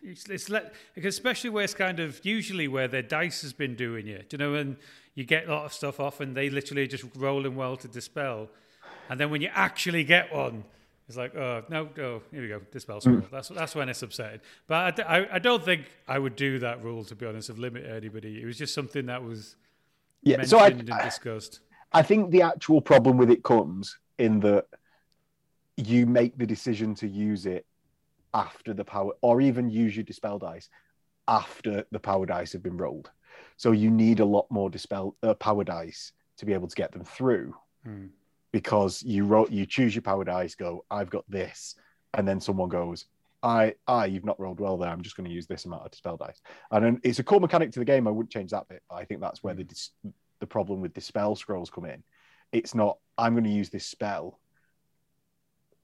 it's, 0.04 0.30
it's 0.30 0.50
let 0.50 0.74
especially 1.04 1.50
where 1.50 1.64
it's 1.64 1.74
kind 1.74 2.00
of 2.00 2.24
usually 2.24 2.68
where 2.68 2.88
their 2.88 3.02
dice 3.02 3.42
has 3.42 3.54
been 3.54 3.76
doing 3.76 4.08
you. 4.08 4.20
Do 4.20 4.26
you 4.32 4.38
know 4.38 4.52
when 4.52 4.78
you 5.16 5.24
get 5.24 5.48
a 5.48 5.52
lot 5.52 5.66
of 5.66 5.74
stuff 5.74 6.00
off 6.00 6.20
and 6.20 6.36
they 6.36 6.50
literally 6.50 6.88
just 6.88 7.06
rolling 7.16 7.56
well 7.56 7.78
to 7.78 7.88
dispel, 7.88 8.50
and 9.10 9.20
then 9.20 9.30
when 9.30 9.42
you 9.42 9.50
actually 9.54 10.04
get 10.04 10.34
one. 10.34 10.64
It's 11.08 11.18
like, 11.18 11.36
oh 11.36 11.64
no, 11.70 11.88
no, 11.96 12.24
here 12.32 12.42
we 12.42 12.48
go, 12.48 12.62
dispel 12.72 13.00
scroll. 13.00 13.18
Mm. 13.18 13.30
That's 13.30 13.50
that's 13.50 13.76
when 13.76 13.90
it's 13.90 14.02
upsetting. 14.02 14.40
But 14.66 15.00
I 15.02 15.28
I 15.34 15.38
don't 15.38 15.64
think 15.64 15.84
I 16.08 16.18
would 16.18 16.36
do 16.36 16.58
that 16.58 16.84
rule 16.84 17.04
to 17.04 17.16
be 17.16 17.28
honest 17.28 17.50
of 17.50 17.60
limit 17.60 17.86
anybody. 17.86 18.42
It 18.42 18.46
was 18.46 18.58
just 18.58 18.74
something 18.74 19.06
that 19.06 19.22
was 19.24 19.56
Yeah, 20.24 20.44
so 20.44 20.58
I, 20.58 20.70
and 20.70 20.84
discussed. 21.04 21.60
I 21.94 22.02
think 22.02 22.32
the 22.32 22.42
actual 22.42 22.82
problem 22.82 23.18
with 23.18 23.30
it 23.30 23.44
comes 23.44 24.00
in 24.18 24.40
that 24.40 24.66
you 25.78 26.08
make 26.08 26.38
the 26.38 26.48
decision 26.48 26.96
to 26.96 27.08
use 27.08 27.46
it 27.46 27.68
after 28.36 28.74
the 28.74 28.86
power, 28.86 29.14
or 29.22 29.42
even 29.42 29.70
use 29.70 29.96
your 29.96 30.04
dispel 30.04 30.38
dice 30.38 30.70
after 31.28 31.86
the 31.92 32.00
power 32.00 32.28
dice 32.28 32.54
have 32.54 32.62
been 32.62 32.78
rolled. 32.78 33.10
So 33.58 33.72
you 33.72 33.90
need 33.90 34.20
a 34.20 34.26
lot 34.26 34.46
more 34.52 34.70
dispel 34.70 35.16
uh, 35.24 35.34
power 35.34 35.64
dice 35.64 36.12
to 36.38 36.46
be 36.46 36.54
able 36.54 36.68
to 36.68 36.76
get 36.76 36.92
them 36.92 37.04
through, 37.04 37.56
Hmm. 37.84 38.08
because 38.52 39.02
you 39.04 39.26
roll, 39.26 39.48
you 39.50 39.66
choose 39.66 39.96
your 39.96 40.02
power 40.02 40.24
dice, 40.24 40.56
go, 40.56 40.86
I've 40.92 41.10
got 41.10 41.24
this, 41.30 41.76
and 42.14 42.28
then 42.28 42.40
someone 42.40 42.70
goes, 42.70 43.06
I, 43.44 43.76
I, 43.88 44.08
you've 44.08 44.26
not 44.26 44.40
rolled 44.40 44.60
well 44.60 44.78
there. 44.78 44.90
I'm 44.90 45.04
just 45.04 45.16
going 45.16 45.30
to 45.30 45.34
use 45.34 45.46
this 45.48 45.66
amount 45.66 45.86
of 45.86 45.92
dispel 45.92 46.18
dice, 46.18 46.42
and 46.72 47.00
it's 47.04 47.20
a 47.20 47.24
core 47.24 47.40
mechanic 47.40 47.72
to 47.72 47.80
the 47.80 47.86
game. 47.86 48.08
I 48.08 48.12
wouldn't 48.12 48.32
change 48.32 48.52
that 48.52 48.68
bit. 48.68 48.82
But 48.90 48.96
I 48.96 49.06
think 49.06 49.22
that's 49.22 49.44
where 49.44 49.54
the 49.54 49.64
dis- 49.64 49.92
the 50.40 50.48
problem 50.48 50.82
with 50.82 50.94
dispel 50.94 51.36
scrolls 51.36 51.70
come 51.70 51.86
in. 51.86 52.04
It's 52.52 52.74
not 52.76 52.98
I'm 53.18 53.34
going 53.34 53.44
to 53.44 53.50
use 53.62 53.70
this 53.70 53.86
spell, 53.86 54.40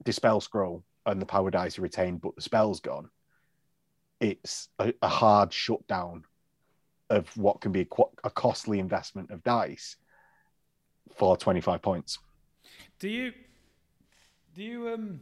dispel 0.04 0.41
scroll, 0.41 0.84
and 1.06 1.22
the 1.22 1.26
power 1.26 1.52
dice 1.52 1.78
are 1.80 1.82
retained, 1.82 2.22
but 2.22 2.36
the 2.36 2.41
spell's 2.41 2.80
gone. 2.80 3.10
It's 4.20 4.70
a, 4.80 4.93
a 5.02 5.08
hard 5.08 5.52
shutdown 5.52 6.26
of 7.10 7.36
what 7.38 7.62
can 7.62 7.72
be 7.72 7.82
a, 7.82 7.86
qu- 7.86 8.12
a 8.24 8.30
costly 8.30 8.80
investment 8.80 9.32
of 9.32 9.43
dice 9.43 9.97
for 11.16 11.36
25 11.36 11.82
points. 11.82 12.20
Do 12.99 13.10
you? 13.10 13.34
Do 14.56 14.64
you? 14.64 14.89
Um, 14.89 15.22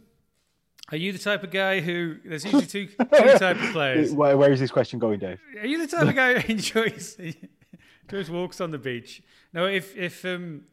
are 0.91 0.97
you 0.97 1.11
the 1.11 1.19
type 1.19 1.43
of 1.43 1.51
guy 1.51 1.79
who? 1.79 2.17
There's 2.25 2.43
usually 2.43 2.65
two 2.65 2.87
two 2.87 3.37
type 3.37 3.61
of 3.61 3.69
players. 3.71 4.11
Where, 4.11 4.37
where 4.37 4.51
is 4.51 4.59
this 4.59 4.71
question 4.71 4.99
going, 4.99 5.19
Dave? 5.19 5.39
Are 5.59 5.67
you 5.67 5.85
the 5.85 5.87
type 5.87 6.07
of 6.07 6.15
guy 6.15 6.39
who 6.39 6.53
enjoys 6.53 7.17
enjoys 8.03 8.29
walks 8.29 8.59
on 8.59 8.71
the 8.71 8.77
beach? 8.77 9.21
No, 9.53 9.65
if 9.65 9.95
if 9.95 10.25
um, 10.25 10.63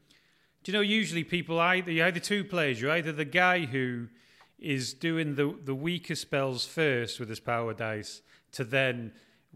do 0.64 0.72
you 0.72 0.78
know? 0.78 0.82
Usually, 0.82 1.22
people 1.22 1.60
either 1.60 1.90
you're 1.90 2.06
either 2.06 2.20
two 2.20 2.44
players. 2.44 2.80
You're 2.80 2.92
either 2.92 3.12
the 3.12 3.24
guy 3.24 3.66
who 3.66 4.08
is 4.58 4.94
doing 4.94 5.34
the 5.34 5.54
the 5.64 5.74
weaker 5.74 6.14
spells 6.14 6.64
first 6.64 7.20
with 7.20 7.28
his 7.28 7.40
power 7.40 7.74
dice 7.74 8.22
to 8.52 8.64
then 8.64 9.12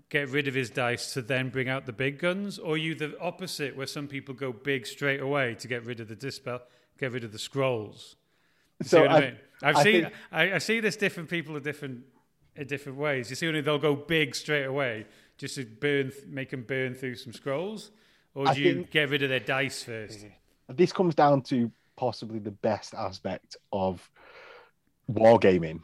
get 0.08 0.28
rid 0.28 0.48
of 0.48 0.54
his 0.54 0.70
dice 0.70 1.12
to 1.14 1.22
then 1.22 1.48
bring 1.50 1.68
out 1.68 1.86
the 1.86 1.92
big 1.92 2.18
guns, 2.18 2.58
or 2.58 2.76
you 2.78 2.94
the 2.94 3.18
opposite, 3.20 3.76
where 3.76 3.86
some 3.86 4.08
people 4.08 4.34
go 4.34 4.52
big 4.52 4.86
straight 4.86 5.20
away 5.20 5.54
to 5.54 5.68
get 5.68 5.84
rid 5.84 6.00
of 6.00 6.08
the 6.08 6.16
dispel, 6.16 6.60
get 6.98 7.12
rid 7.12 7.22
of 7.24 7.32
the 7.32 7.38
scrolls. 7.38 8.16
You 8.80 8.84
see 8.84 8.88
So 8.90 9.02
what 9.02 9.10
I, 9.10 9.16
I- 9.16 9.20
mean? 9.20 9.36
I've 9.62 9.76
I 9.76 9.82
seen 9.82 10.02
think- 10.04 10.14
I, 10.32 10.52
I 10.54 10.58
see 10.58 10.80
this 10.80 10.96
different 10.96 11.28
people 11.28 11.56
in 11.56 11.62
different 11.62 12.04
in 12.56 12.66
different 12.66 12.98
ways. 12.98 13.30
You 13.30 13.36
see, 13.36 13.50
when 13.50 13.62
they'll 13.64 13.78
go 13.78 13.94
big 13.94 14.34
straight 14.34 14.64
away 14.64 15.06
just 15.38 15.54
to 15.54 15.64
burn, 15.64 16.12
make 16.26 16.50
them 16.50 16.62
burn 16.62 16.94
through 16.94 17.14
some 17.16 17.32
scrolls, 17.32 17.90
or 18.34 18.46
do 18.52 18.60
you 18.60 18.74
think- 18.74 18.90
get 18.90 19.08
rid 19.10 19.22
of 19.22 19.28
their 19.28 19.40
dice 19.40 19.82
first? 19.82 20.26
This 20.68 20.92
comes 20.92 21.14
down 21.14 21.42
to 21.42 21.70
possibly 21.96 22.38
the 22.38 22.50
best 22.50 22.94
aspect 22.94 23.56
of 23.72 24.10
wargaming, 25.10 25.80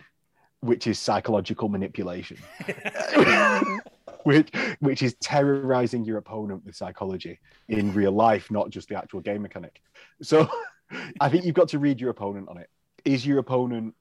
which 0.61 0.87
is 0.87 0.99
psychological 0.99 1.69
manipulation. 1.69 2.39
which 4.25 4.51
which 4.81 5.03
is 5.03 5.15
terrorizing 5.21 6.05
your 6.05 6.19
opponent 6.19 6.65
with 6.65 6.75
psychology 6.75 7.39
in 7.69 7.93
real 7.95 8.13
life, 8.13 8.51
not 8.51 8.71
just 8.71 8.89
the 8.89 8.97
actual 8.97 9.21
game 9.21 9.43
mechanic. 9.43 9.81
So 10.23 10.49
I 11.21 11.29
think 11.29 11.45
you've 11.45 11.55
got 11.55 11.69
to 11.69 11.79
read 11.79 12.01
your 12.01 12.11
opponent 12.11 12.49
on 12.49 12.59
it. 12.59 12.69
Is 13.05 13.27
your 13.27 13.39
opponent 13.39 13.95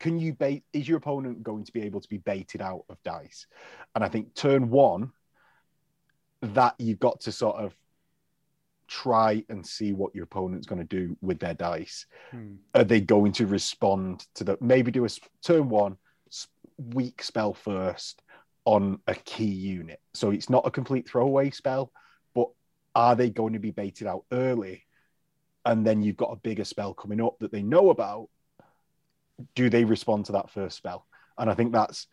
can 0.00 0.18
you 0.18 0.34
bait 0.34 0.64
is 0.72 0.88
your 0.88 0.98
opponent 0.98 1.42
going 1.42 1.64
to 1.64 1.72
be 1.72 1.82
able 1.82 2.00
to 2.00 2.08
be 2.08 2.18
baited 2.18 2.60
out 2.60 2.84
of 2.88 3.02
dice? 3.04 3.46
And 3.94 4.02
I 4.04 4.08
think 4.08 4.34
turn 4.34 4.70
one, 4.70 5.12
that 6.42 6.74
you've 6.78 6.98
got 6.98 7.20
to 7.22 7.32
sort 7.32 7.56
of 7.56 7.74
try 8.88 9.44
and 9.48 9.66
see 9.66 9.92
what 9.92 10.14
your 10.14 10.24
opponent's 10.24 10.66
going 10.66 10.80
to 10.80 10.84
do 10.84 11.16
with 11.20 11.38
their 11.38 11.54
dice. 11.54 12.06
Hmm. 12.30 12.54
Are 12.74 12.84
they 12.84 13.00
going 13.00 13.32
to 13.32 13.46
respond 13.46 14.26
to 14.34 14.44
the 14.44 14.58
maybe 14.60 14.90
do 14.90 15.04
a 15.04 15.08
turn 15.42 15.68
one 15.68 15.96
weak 16.76 17.22
spell 17.22 17.54
first 17.54 18.22
on 18.64 18.98
a 19.06 19.14
key 19.14 19.44
unit? 19.44 20.00
So 20.12 20.30
it's 20.30 20.50
not 20.50 20.66
a 20.66 20.70
complete 20.70 21.08
throwaway 21.08 21.50
spell, 21.50 21.92
but 22.34 22.48
are 22.94 23.16
they 23.16 23.30
going 23.30 23.54
to 23.54 23.58
be 23.58 23.70
baited 23.70 24.06
out 24.06 24.24
early? 24.32 24.84
And 25.64 25.86
then 25.86 26.02
you've 26.02 26.16
got 26.16 26.32
a 26.32 26.36
bigger 26.36 26.64
spell 26.64 26.94
coming 26.94 27.20
up 27.20 27.38
that 27.40 27.52
they 27.52 27.62
know 27.62 27.90
about. 27.90 28.28
Do 29.54 29.70
they 29.70 29.84
respond 29.84 30.26
to 30.26 30.32
that 30.32 30.50
first 30.50 30.76
spell? 30.76 31.06
And 31.38 31.50
I 31.50 31.54
think 31.54 31.72
that's 31.72 32.06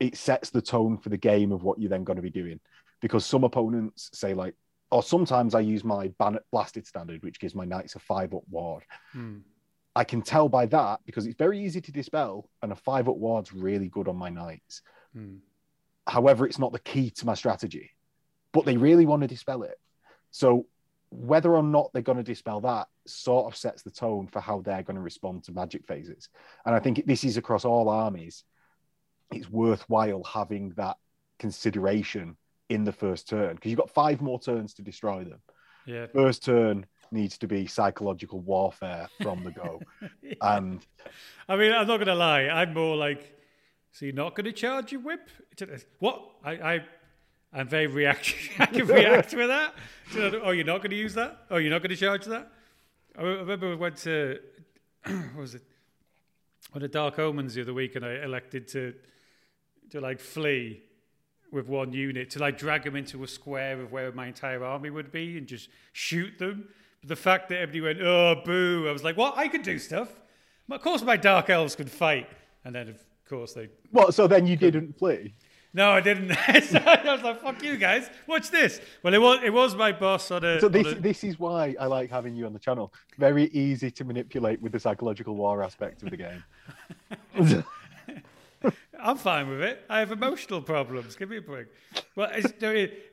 it 0.00 0.16
sets 0.16 0.50
the 0.50 0.62
tone 0.62 0.96
for 0.98 1.10
the 1.10 1.16
game 1.16 1.52
of 1.52 1.62
what 1.62 1.78
you're 1.78 1.90
then 1.90 2.04
going 2.04 2.16
to 2.16 2.22
be 2.22 2.30
doing. 2.30 2.58
Because 3.00 3.24
some 3.24 3.44
opponents 3.44 4.10
say 4.12 4.34
like, 4.34 4.54
or 4.90 5.02
sometimes 5.02 5.54
I 5.54 5.60
use 5.60 5.84
my 5.84 6.12
blasted 6.50 6.86
standard, 6.86 7.22
which 7.22 7.38
gives 7.38 7.54
my 7.54 7.64
knights 7.64 7.94
a 7.94 7.98
five 7.98 8.34
up 8.34 8.42
ward. 8.50 8.84
Hmm. 9.12 9.38
I 9.94 10.04
can 10.04 10.22
tell 10.22 10.48
by 10.48 10.66
that 10.66 11.00
because 11.04 11.26
it's 11.26 11.36
very 11.36 11.60
easy 11.60 11.80
to 11.80 11.92
dispel, 11.92 12.48
and 12.62 12.72
a 12.72 12.76
five 12.76 13.08
up 13.08 13.16
ward's 13.16 13.52
really 13.52 13.88
good 13.88 14.08
on 14.08 14.16
my 14.16 14.30
knights. 14.30 14.82
Hmm. 15.14 15.36
However, 16.06 16.46
it's 16.46 16.58
not 16.58 16.72
the 16.72 16.78
key 16.80 17.10
to 17.10 17.26
my 17.26 17.34
strategy, 17.34 17.90
but 18.52 18.64
they 18.64 18.76
really 18.76 19.06
want 19.06 19.22
to 19.22 19.28
dispel 19.28 19.62
it. 19.62 19.78
So 20.30 20.66
whether 21.10 21.54
or 21.54 21.62
not 21.62 21.92
they're 21.92 22.02
going 22.02 22.18
to 22.18 22.24
dispel 22.24 22.60
that 22.60 22.88
sort 23.06 23.52
of 23.52 23.56
sets 23.56 23.82
the 23.82 23.90
tone 23.90 24.28
for 24.28 24.40
how 24.40 24.60
they're 24.60 24.82
going 24.82 24.96
to 24.96 25.02
respond 25.02 25.44
to 25.44 25.52
magic 25.52 25.86
phases. 25.86 26.28
And 26.64 26.74
I 26.74 26.78
think 26.78 27.04
this 27.04 27.24
is 27.24 27.36
across 27.36 27.64
all 27.64 27.88
armies. 27.88 28.44
It's 29.32 29.50
worthwhile 29.50 30.22
having 30.24 30.70
that 30.76 30.96
consideration 31.38 32.36
in 32.70 32.84
the 32.84 32.92
first 32.92 33.28
turn 33.28 33.56
because 33.56 33.70
you've 33.70 33.78
got 33.78 33.90
five 33.90 34.22
more 34.22 34.40
turns 34.40 34.72
to 34.74 34.82
destroy 34.82 35.24
them. 35.24 35.40
Yeah. 35.86 36.06
First 36.06 36.44
turn 36.44 36.86
needs 37.10 37.36
to 37.38 37.48
be 37.48 37.66
psychological 37.66 38.40
warfare 38.40 39.08
from 39.20 39.42
the 39.42 39.50
go. 39.50 39.80
and 40.40 40.86
I 41.48 41.56
mean, 41.56 41.72
I'm 41.72 41.86
not 41.86 41.96
going 41.96 42.06
to 42.06 42.14
lie. 42.14 42.42
I'm 42.42 42.72
more 42.72 42.96
like, 42.96 43.36
so 43.90 44.06
you're 44.06 44.14
not 44.14 44.36
going 44.36 44.44
to 44.44 44.52
charge 44.52 44.92
your 44.92 45.00
whip? 45.00 45.28
What? 45.98 46.22
I, 46.44 46.52
I, 46.52 46.84
I'm 47.52 47.68
very 47.68 47.88
reaction. 47.88 48.38
I 48.60 48.66
can 48.66 48.86
react 48.86 49.34
with 49.34 49.48
that. 49.48 49.74
Oh, 50.16 50.52
you're 50.52 50.64
not 50.64 50.78
going 50.78 50.90
to 50.90 50.96
use 50.96 51.14
that? 51.14 51.38
Oh, 51.50 51.56
you're 51.56 51.72
not 51.72 51.82
going 51.82 51.90
to 51.90 51.96
charge 51.96 52.24
that? 52.26 52.50
I 53.18 53.22
remember 53.22 53.68
we 53.68 53.76
went 53.76 53.96
to, 53.98 54.38
what 55.04 55.36
was 55.36 55.56
it? 55.56 55.62
One 56.70 56.84
of 56.84 56.90
Dark 56.92 57.18
Omens 57.18 57.54
the 57.54 57.62
other 57.62 57.74
week, 57.74 57.96
and 57.96 58.04
I 58.04 58.22
elected 58.22 58.68
to, 58.68 58.94
to 59.90 60.00
like 60.00 60.20
flee 60.20 60.84
with 61.52 61.68
one 61.68 61.92
unit 61.92 62.30
to 62.30 62.38
like 62.38 62.58
drag 62.58 62.84
them 62.84 62.96
into 62.96 63.22
a 63.24 63.28
square 63.28 63.80
of 63.80 63.92
where 63.92 64.12
my 64.12 64.26
entire 64.26 64.64
army 64.64 64.90
would 64.90 65.10
be 65.12 65.36
and 65.38 65.46
just 65.46 65.68
shoot 65.92 66.38
them. 66.38 66.68
But 67.00 67.08
the 67.08 67.16
fact 67.16 67.48
that 67.48 67.58
everybody 67.58 67.80
went, 67.94 68.06
oh, 68.06 68.42
boo, 68.44 68.86
I 68.88 68.92
was 68.92 69.02
like, 69.04 69.16
what? 69.16 69.36
I 69.36 69.48
could 69.48 69.62
do 69.62 69.78
stuff. 69.78 70.08
Well, 70.68 70.76
Of 70.76 70.82
course, 70.82 71.02
my 71.02 71.16
dark 71.16 71.50
elves 71.50 71.74
could 71.74 71.90
fight. 71.90 72.28
And 72.64 72.74
then, 72.74 72.88
of 72.88 72.98
course, 73.28 73.52
they. 73.54 73.68
what? 73.90 74.14
So 74.14 74.26
then 74.26 74.46
you 74.46 74.56
didn't 74.56 74.98
flee? 74.98 75.34
No, 75.72 75.90
I 75.92 76.00
didn't. 76.00 76.28
so 76.64 76.78
I 76.84 77.12
was 77.14 77.22
like, 77.22 77.40
fuck 77.42 77.62
you 77.62 77.76
guys. 77.76 78.10
Watch 78.26 78.50
this. 78.50 78.80
Well, 79.02 79.14
it 79.14 79.18
was, 79.18 79.40
it 79.44 79.52
was 79.52 79.76
my 79.76 79.92
boss 79.92 80.30
on 80.32 80.44
a. 80.44 80.60
So 80.60 80.68
this 80.68 80.86
a- 80.88 80.94
this 80.96 81.22
is 81.24 81.38
why 81.38 81.76
I 81.78 81.86
like 81.86 82.10
having 82.10 82.34
you 82.34 82.44
on 82.46 82.52
the 82.52 82.58
channel. 82.58 82.92
Very 83.18 83.44
easy 83.44 83.90
to 83.92 84.04
manipulate 84.04 84.60
with 84.60 84.72
the 84.72 84.80
psychological 84.80 85.36
war 85.36 85.62
aspect 85.62 86.02
of 86.02 86.10
the 86.10 86.16
game. 86.16 86.44
I'm 89.02 89.16
fine 89.16 89.48
with 89.48 89.60
it. 89.62 89.84
I 89.88 90.00
have 90.00 90.12
emotional 90.12 90.62
problems. 90.62 91.16
Give 91.16 91.30
me 91.30 91.38
a 91.38 91.42
break. 91.42 91.66
Well, 92.16 92.30
it's, 92.32 92.52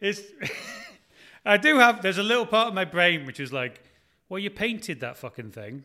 it's 0.01 0.21
I 1.45 1.57
do 1.57 1.77
have. 1.79 2.01
There's 2.01 2.17
a 2.17 2.23
little 2.23 2.45
part 2.45 2.67
of 2.67 2.73
my 2.73 2.85
brain 2.85 3.25
which 3.25 3.39
is 3.39 3.53
like, 3.53 3.81
well, 4.29 4.39
you 4.39 4.49
painted 4.49 4.99
that 4.99 5.17
fucking 5.17 5.51
thing. 5.51 5.83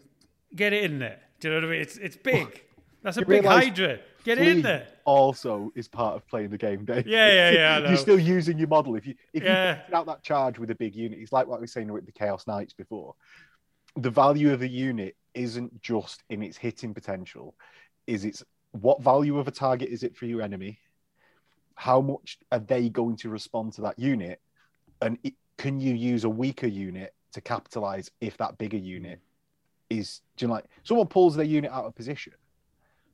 Get 0.54 0.72
it 0.72 0.84
in 0.84 0.98
there. 0.98 1.20
Do 1.40 1.48
you 1.48 1.54
know 1.54 1.60
what 1.60 1.68
I 1.68 1.72
mean? 1.72 1.80
It's 1.82 1.96
it's 1.96 2.16
big. 2.16 2.62
That's 3.02 3.16
a 3.16 3.20
You 3.20 3.26
big 3.26 3.44
Hydra. 3.44 3.98
Get 4.24 4.38
it 4.38 4.46
in 4.46 4.62
there. 4.62 4.86
Also, 5.04 5.72
is 5.74 5.88
part 5.88 6.14
of 6.14 6.24
playing 6.28 6.50
the 6.50 6.58
game, 6.58 6.84
Dave. 6.84 7.04
Yeah, 7.06 7.26
yeah, 7.32 7.50
yeah. 7.50 7.78
You're 7.88 7.96
still 7.96 8.18
using 8.18 8.58
your 8.58 8.68
model. 8.68 8.94
If 8.94 9.06
you 9.06 9.14
if 9.32 9.42
Yeah. 9.42 9.80
you 9.88 9.96
out 9.96 10.06
that 10.06 10.22
charge 10.22 10.58
with 10.60 10.70
a 10.70 10.74
big 10.76 10.94
unit, 10.94 11.18
it's 11.20 11.32
like 11.32 11.48
what 11.48 11.58
we 11.58 11.64
were 11.64 11.68
saying 11.68 11.92
with 11.92 12.06
the 12.06 12.12
Chaos 12.12 12.46
Knights 12.46 12.72
before. 12.72 13.14
The 13.96 14.10
value 14.10 14.52
of 14.52 14.62
a 14.62 14.68
unit 14.68 15.16
isn't 15.34 15.82
just 15.82 16.22
in 16.30 16.42
its 16.42 16.56
hitting 16.56 16.94
potential, 16.94 17.56
is 18.06 18.24
its 18.24 18.44
what 18.72 19.02
value 19.02 19.38
of 19.38 19.48
a 19.48 19.52
target 19.52 19.88
is 19.88 20.02
it 20.02 20.16
for 20.16 20.26
your 20.26 20.42
enemy? 20.42 20.78
how 21.74 22.00
much 22.00 22.38
are 22.50 22.58
they 22.58 22.88
going 22.88 23.16
to 23.16 23.28
respond 23.28 23.72
to 23.74 23.82
that 23.82 23.98
unit, 23.98 24.40
and 25.00 25.18
it, 25.22 25.34
can 25.58 25.80
you 25.80 25.94
use 25.94 26.24
a 26.24 26.30
weaker 26.30 26.66
unit 26.66 27.14
to 27.32 27.40
capitalize 27.40 28.10
if 28.20 28.36
that 28.36 28.58
bigger 28.58 28.76
unit 28.76 29.20
is 29.90 30.20
do 30.36 30.44
you 30.44 30.48
know, 30.48 30.54
like 30.54 30.64
someone 30.84 31.06
pulls 31.06 31.34
their 31.34 31.44
unit 31.44 31.70
out 31.70 31.84
of 31.84 31.94
position 31.94 32.32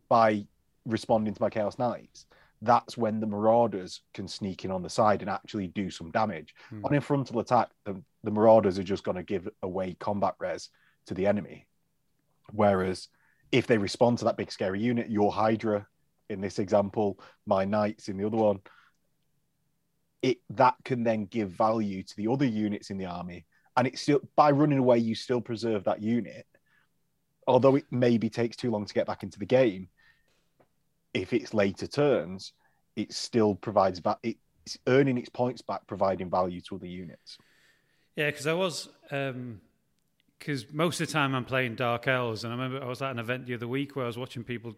by 0.09 0.45
responding 0.87 1.35
to 1.35 1.43
my 1.43 1.49
chaos 1.49 1.79
knights. 1.79 2.27
That's 2.61 2.97
when 2.99 3.21
the 3.21 3.27
marauders 3.27 4.03
can 4.13 4.27
sneak 4.27 4.65
in 4.65 4.71
on 4.71 4.83
the 4.83 4.91
side 4.91 5.21
and 5.23 5.31
actually 5.31 5.69
do 5.69 5.91
some 5.91 6.11
damage. 6.11 6.55
Hmm. 6.69 6.85
on 6.85 6.95
a 6.95 7.01
frontal 7.01 7.41
attack 7.41 7.71
the, 7.85 8.01
the 8.23 8.31
marauders 8.31 8.79
are 8.79 8.85
just 8.85 9.05
going 9.05 9.17
to 9.17 9.23
give 9.23 9.49
away 9.63 9.97
combat 9.99 10.35
res 10.39 10.69
to 11.07 11.15
the 11.15 11.27
enemy. 11.27 11.67
Whereas 12.53 13.09
if 13.53 13.67
they 13.67 13.79
respond 13.79 14.19
to 14.19 14.25
that 14.25 14.37
big 14.37 14.53
scary 14.53 14.81
unit 14.81 15.09
your 15.11 15.33
hydra 15.33 15.87
in 16.29 16.41
this 16.41 16.59
example 16.59 17.19
my 17.47 17.65
knights 17.65 18.09
in 18.09 18.17
the 18.17 18.27
other 18.27 18.37
one 18.37 18.61
it 20.23 20.39
that 20.51 20.75
can 20.85 21.05
then 21.05 21.27
give 21.27 21.51
value 21.51 22.03
to 22.03 22.17
the 22.17 22.29
other 22.29 22.45
units 22.45 22.91
in 22.91 22.99
the 22.99 23.07
army. 23.07 23.47
And 23.77 23.87
it's 23.87 24.01
still 24.01 24.21
by 24.37 24.51
running 24.51 24.79
away 24.79 24.99
you 24.99 25.15
still 25.15 25.41
preserve 25.41 25.85
that 25.85 26.03
unit. 26.03 26.47
Although 27.47 27.77
it 27.77 27.85
maybe 27.91 28.29
takes 28.29 28.57
too 28.57 28.71
long 28.71 28.85
to 28.85 28.95
get 28.95 29.07
back 29.07 29.23
into 29.23 29.39
the 29.39 29.47
game 29.47 29.89
if 31.15 31.33
it's 31.33 31.55
later 31.55 31.87
turns 31.87 32.53
it 32.95 33.13
still 33.13 33.55
provides 33.55 34.01
that 34.01 34.19
it's 34.23 34.77
earning 34.87 35.17
its 35.17 35.29
points 35.29 35.63
back 35.63 35.87
providing 35.87 36.29
value 36.29 36.61
to 36.61 36.75
other 36.75 36.87
units. 36.87 37.39
Yeah, 38.17 38.27
because 38.27 38.47
I 38.47 38.53
was 38.53 38.89
um, 39.13 39.61
because 40.39 40.73
most 40.73 41.01
of 41.01 41.07
the 41.07 41.13
time 41.13 41.35
I'm 41.35 41.45
playing 41.45 41.75
Dark 41.75 42.07
Elves, 42.07 42.45
and 42.45 42.53
I 42.53 42.57
remember 42.57 42.85
I 42.85 42.89
was 42.89 43.03
at 43.03 43.11
an 43.11 43.19
event 43.19 43.47
the 43.47 43.55
other 43.55 43.69
week 43.69 43.97
where 43.97 44.05
I 44.05 44.07
was 44.09 44.19
watching 44.19 44.45
people 44.45 44.75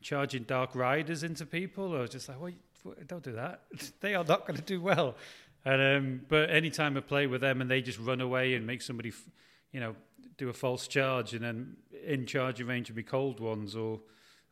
charging 0.00 0.44
Dark 0.44 0.74
Riders 0.74 1.22
into 1.22 1.46
people. 1.46 1.94
I 1.96 2.00
was 2.00 2.10
just 2.10 2.28
like, 2.28 2.40
"Wait, 2.40 2.56
what- 2.82 3.06
don't 3.06 3.22
do 3.22 3.32
that. 3.32 3.62
they 4.00 4.14
are 4.14 4.24
not 4.24 4.46
going 4.46 4.56
to 4.56 4.62
do 4.62 4.80
well." 4.80 5.16
And 5.64 5.80
um, 5.96 6.20
but 6.28 6.50
anytime 6.50 6.96
I 6.96 7.00
play 7.00 7.26
with 7.26 7.40
them 7.40 7.60
and 7.60 7.70
they 7.70 7.80
just 7.80 7.98
run 7.98 8.20
away 8.20 8.54
and 8.54 8.66
make 8.66 8.82
somebody, 8.82 9.08
f- 9.10 9.28
you 9.72 9.80
know, 9.80 9.94
do 10.36 10.48
a 10.48 10.52
false 10.52 10.86
charge 10.88 11.32
and 11.32 11.42
then 11.44 11.76
in 12.06 12.26
charging 12.26 12.66
range 12.66 12.88
would 12.90 12.96
be 12.96 13.02
cold 13.02 13.40
ones 13.40 13.74
or 13.74 14.00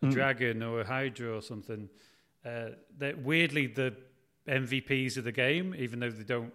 a 0.03 0.07
dragon 0.09 0.63
or 0.63 0.81
a 0.81 0.87
hydra 0.87 1.37
or 1.37 1.43
something. 1.43 1.89
Uh, 2.45 2.71
that 2.99 3.23
weirdly 3.23 3.67
the 3.69 3.95
MVPs 4.49 5.17
of 5.17 5.25
the 5.25 5.33
game, 5.33 5.75
even 5.79 6.01
though 6.01 6.11
they 6.11 6.25
don't 6.25 6.53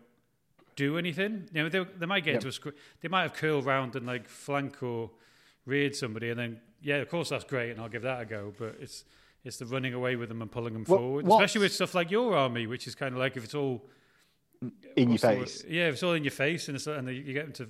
do 0.78 0.98
anything. 0.98 1.50
You 1.52 1.64
know, 1.64 1.70
they, 1.70 1.84
they 1.84 2.06
might 2.06 2.24
get 2.24 2.36
Yep. 2.36 2.36
into 2.38 2.48
a 2.48 2.52
scr- 2.54 2.70
they 3.02 3.10
might 3.10 3.24
have 3.24 3.34
curled 3.34 3.66
round 3.66 3.98
and 3.98 4.06
like 4.08 4.30
flank 4.30 4.82
or 4.82 5.12
reared 5.66 5.94
somebody, 5.96 6.30
and 6.30 6.40
then 6.40 6.62
yeah, 6.82 6.96
of 6.98 7.10
course 7.10 7.28
that's 7.30 7.44
great, 7.44 7.72
and 7.72 7.82
I'll 7.82 7.90
give 7.90 8.04
that 8.04 8.22
a 8.22 8.26
go. 8.26 8.54
But 8.58 8.78
it's 8.80 9.04
it's 9.44 9.58
the 9.58 9.66
running 9.66 9.94
away 9.94 10.16
with 10.16 10.30
them 10.30 10.42
and 10.42 10.50
pulling 10.52 10.74
them 10.74 10.86
What- 10.86 10.98
forward, 11.00 11.26
what's- 11.28 11.42
especially 11.44 11.66
with 11.66 11.74
stuff 11.74 11.94
like 11.94 12.10
your 12.12 12.38
army, 12.38 12.66
which 12.68 12.88
is 12.88 12.96
kind 12.96 13.14
of 13.14 13.20
like 13.20 13.36
if 13.36 13.44
it's 13.44 13.56
all 13.56 13.84
in 14.96 15.10
your 15.10 15.18
the 15.18 15.28
face 15.28 15.64
yeah, 15.68 15.88
if 15.88 15.96
it's 15.96 16.04
all 16.04 16.14
in 16.14 16.24
your 16.24 16.32
face, 16.32 16.70
and 16.70 16.76
it's, 16.78 16.88
and 16.88 17.08
you 17.10 17.34
get 17.34 17.44
them 17.46 17.54
to 17.54 17.64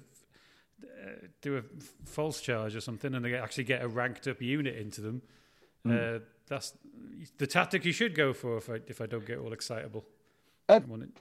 uh, 0.84 1.10
do 1.42 1.56
a 1.56 1.60
f- 1.60 1.64
false 2.06 2.40
charge 2.42 2.76
or 2.76 2.82
something, 2.82 3.14
and 3.16 3.26
they 3.26 3.34
actually 3.36 3.64
get 3.64 3.82
a 3.82 3.88
ranked 3.88 4.28
up 4.28 4.42
unit 4.42 4.76
into 4.76 5.02
them. 5.02 5.22
Uh, 5.90 6.20
that's 6.48 6.74
the 7.38 7.48
tactic 7.48 7.86
you 7.86 7.94
should 7.94 8.14
go 8.16 8.34
for 8.34 8.58
if 8.58 8.70
I 8.70 8.80
if 8.88 9.00
I 9.02 9.06
don't 9.06 9.26
get 9.26 9.38
all 9.40 9.54
excitable. 9.54 10.06
Uh, 10.70 10.74
I 10.74 10.78
want 10.80 11.04
it- 11.04 11.18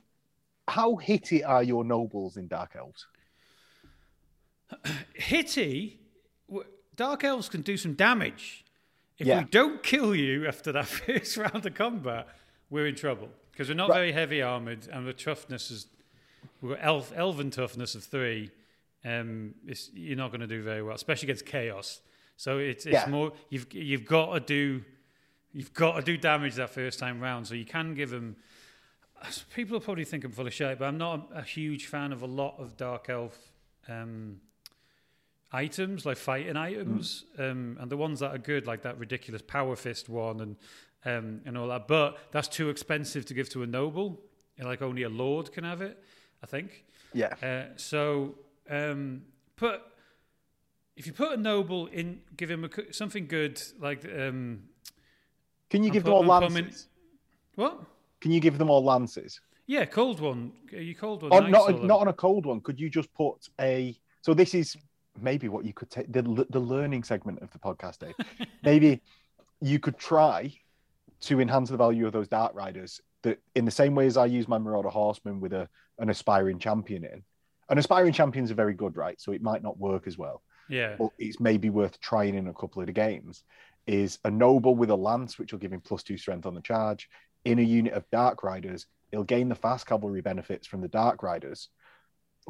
how 0.68 0.96
hitty 0.96 1.44
are 1.44 1.62
your 1.62 1.84
nobles 1.84 2.36
in 2.36 2.46
dark 2.48 2.74
elves 2.76 3.06
Hitty, 5.14 6.00
Dark 6.96 7.24
Elves 7.24 7.48
can 7.48 7.60
do 7.62 7.76
some 7.76 7.94
damage. 7.94 8.64
If 9.18 9.26
Yeah. 9.26 9.40
we 9.40 9.44
don't 9.46 9.82
kill 9.82 10.14
you 10.14 10.46
after 10.46 10.72
that 10.72 10.86
first 11.06 11.36
round 11.36 11.64
of 11.66 11.74
combat, 11.74 12.26
we're 12.70 12.86
in 12.86 12.94
trouble 12.96 13.28
because 13.52 13.68
we're 13.68 13.74
not 13.74 13.88
Right. 13.90 13.96
very 13.98 14.12
heavy 14.12 14.42
armored, 14.42 14.88
and 14.88 15.06
the 15.06 15.12
toughness 15.12 15.70
is 15.70 15.86
we've 16.60 16.72
got 16.74 16.84
elf, 16.84 17.12
elven 17.14 17.50
toughness 17.50 17.94
of 17.94 18.04
three. 18.04 18.50
Um, 19.04 19.54
it's, 19.66 19.90
you're 19.94 20.16
not 20.16 20.30
going 20.30 20.40
to 20.40 20.46
do 20.46 20.62
very 20.62 20.82
well, 20.82 20.96
especially 20.96 21.26
against 21.26 21.46
chaos. 21.46 22.00
So 22.36 22.58
it's 22.58 22.84
it's 22.86 22.92
Yeah. 22.94 23.08
more 23.08 23.32
you've 23.50 23.72
you've 23.72 24.04
got 24.04 24.34
to 24.34 24.40
do 24.40 24.84
you've 25.52 25.72
got 25.72 25.96
to 25.96 26.02
do 26.02 26.16
damage 26.18 26.54
that 26.56 26.70
first 26.70 26.98
time 26.98 27.20
round. 27.20 27.46
So 27.46 27.54
you 27.54 27.64
can 27.64 27.94
give 27.94 28.10
them. 28.10 28.36
People 29.55 29.74
will 29.74 29.81
probably 29.81 30.05
think 30.05 30.24
I'm 30.24 30.33
full 30.33 30.47
of 30.47 30.55
shit, 30.55 30.79
but 30.79 30.87
I'm 30.87 30.99
not 30.99 31.31
a, 31.35 31.43
huge 31.43 31.87
fan 31.87 32.12
of 32.12 32.22
a 32.22 32.27
lot 32.27 32.57
of 32.59 32.77
dark 32.77 33.09
elf 33.09 33.37
um, 33.89 34.41
items, 35.53 36.05
like 36.05 36.16
fighting 36.16 36.57
items, 36.57 37.24
um, 37.39 37.77
and 37.81 37.91
the 37.91 37.97
ones 37.97 38.20
that 38.20 38.35
are 38.35 38.39
good, 38.39 38.66
like 38.66 38.83
that 38.83 38.99
ridiculous 38.99 39.43
power 39.43 39.77
fist 39.77 40.09
one, 40.09 40.41
and 40.41 40.57
um, 41.05 41.41
and 41.45 41.57
all 41.57 41.68
that. 41.68 41.87
But 41.89 42.18
that's 42.33 42.49
too 42.49 42.68
expensive 42.68 43.24
to 43.27 43.35
give 43.35 43.49
to 43.51 43.62
a 43.62 43.66
noble. 43.66 44.20
Like 44.59 44.83
only 44.83 45.03
a 45.03 45.09
lord 45.09 45.53
can 45.53 45.64
have 45.64 45.83
it, 45.83 46.03
I 46.43 46.47
think. 46.47 46.85
yeah 47.12 47.35
Uh, 47.43 47.77
so 47.77 48.35
um, 48.70 49.22
put 49.57 49.83
if 50.97 51.07
you 51.07 51.12
put 51.12 51.33
a 51.33 51.37
noble 51.37 51.87
in, 51.87 52.20
give 52.37 52.51
him 52.51 52.64
a, 52.64 52.93
something 52.93 53.27
good 53.27 53.61
like 53.79 54.05
um, 54.05 54.62
can 55.68 55.83
you 55.83 55.91
I'm 55.91 55.93
give 55.93 56.05
pu- 56.05 56.11
them 56.11 56.14
all 56.14 56.24
lances 56.24 56.89
what? 57.55 57.81
Can 58.20 58.30
you 58.30 58.40
give 58.40 58.58
them 58.58 58.70
all 58.70 58.82
lances 58.84 59.40
Yeah, 59.66 59.84
cold 59.84 60.20
one. 60.20 60.52
Are 60.72 60.80
you 60.80 60.94
cold 60.94 61.22
one? 61.22 61.32
Oh, 61.32 61.40
nice, 61.40 61.52
not 61.52 61.82
not 61.82 62.00
on 62.00 62.08
a 62.08 62.12
cold 62.12 62.46
one. 62.46 62.60
Could 62.60 62.78
you 62.78 62.88
just 62.88 63.12
put 63.14 63.48
a? 63.60 63.96
So 64.22 64.34
this 64.34 64.54
is 64.54 64.76
maybe 65.20 65.48
what 65.48 65.64
you 65.64 65.72
could 65.72 65.90
take 65.90 66.12
the 66.12 66.46
the 66.50 66.60
learning 66.60 67.04
segment 67.04 67.42
of 67.42 67.50
the 67.50 67.58
podcast, 67.58 67.98
Dave. 67.98 68.14
maybe 68.62 69.02
you 69.60 69.78
could 69.78 69.98
try 69.98 70.52
to 71.22 71.40
enhance 71.40 71.70
the 71.70 71.76
value 71.76 72.06
of 72.06 72.12
those 72.12 72.28
dark 72.28 72.54
riders. 72.54 73.00
That 73.22 73.38
in 73.54 73.64
the 73.64 73.70
same 73.70 73.94
way 73.94 74.06
as 74.06 74.16
I 74.16 74.26
use 74.26 74.46
my 74.46 74.58
Marauder 74.58 74.88
Horseman 74.88 75.40
with 75.40 75.52
a 75.52 75.68
an 75.98 76.10
aspiring 76.10 76.58
champion 76.58 77.04
in, 77.04 77.24
an 77.68 77.78
aspiring 77.78 78.12
champions 78.12 78.50
are 78.50 78.54
very 78.54 78.74
good, 78.74 78.96
right? 78.96 79.20
So 79.20 79.32
it 79.32 79.42
might 79.42 79.62
not 79.62 79.78
work 79.78 80.06
as 80.06 80.16
well, 80.16 80.42
Yeah, 80.68 80.94
but 80.98 81.08
it's 81.18 81.40
maybe 81.40 81.70
worth 81.70 81.98
trying 82.00 82.34
in 82.36 82.46
a 82.48 82.54
couple 82.54 82.82
of 82.82 82.86
the 82.86 82.92
games. 82.92 83.42
Is 83.86 84.18
a 84.24 84.30
noble 84.30 84.74
with 84.74 84.90
a 84.90 84.96
lance, 84.96 85.38
which 85.38 85.52
will 85.52 85.60
give 85.60 85.72
him 85.72 85.80
plus 85.80 86.02
two 86.02 86.18
strength 86.18 86.44
on 86.44 86.54
the 86.54 86.60
charge, 86.60 87.08
in 87.47 87.59
a 87.59 87.62
unit 87.62 87.92
of 87.94 88.05
dark 88.11 88.42
riders. 88.42 88.86
He'll 89.11 89.24
gain 89.24 89.49
the 89.49 89.55
fast 89.55 89.86
cavalry 89.86 90.20
benefits 90.20 90.66
from 90.66 90.80
the 90.80 90.88
dark 90.88 91.22
riders, 91.22 91.68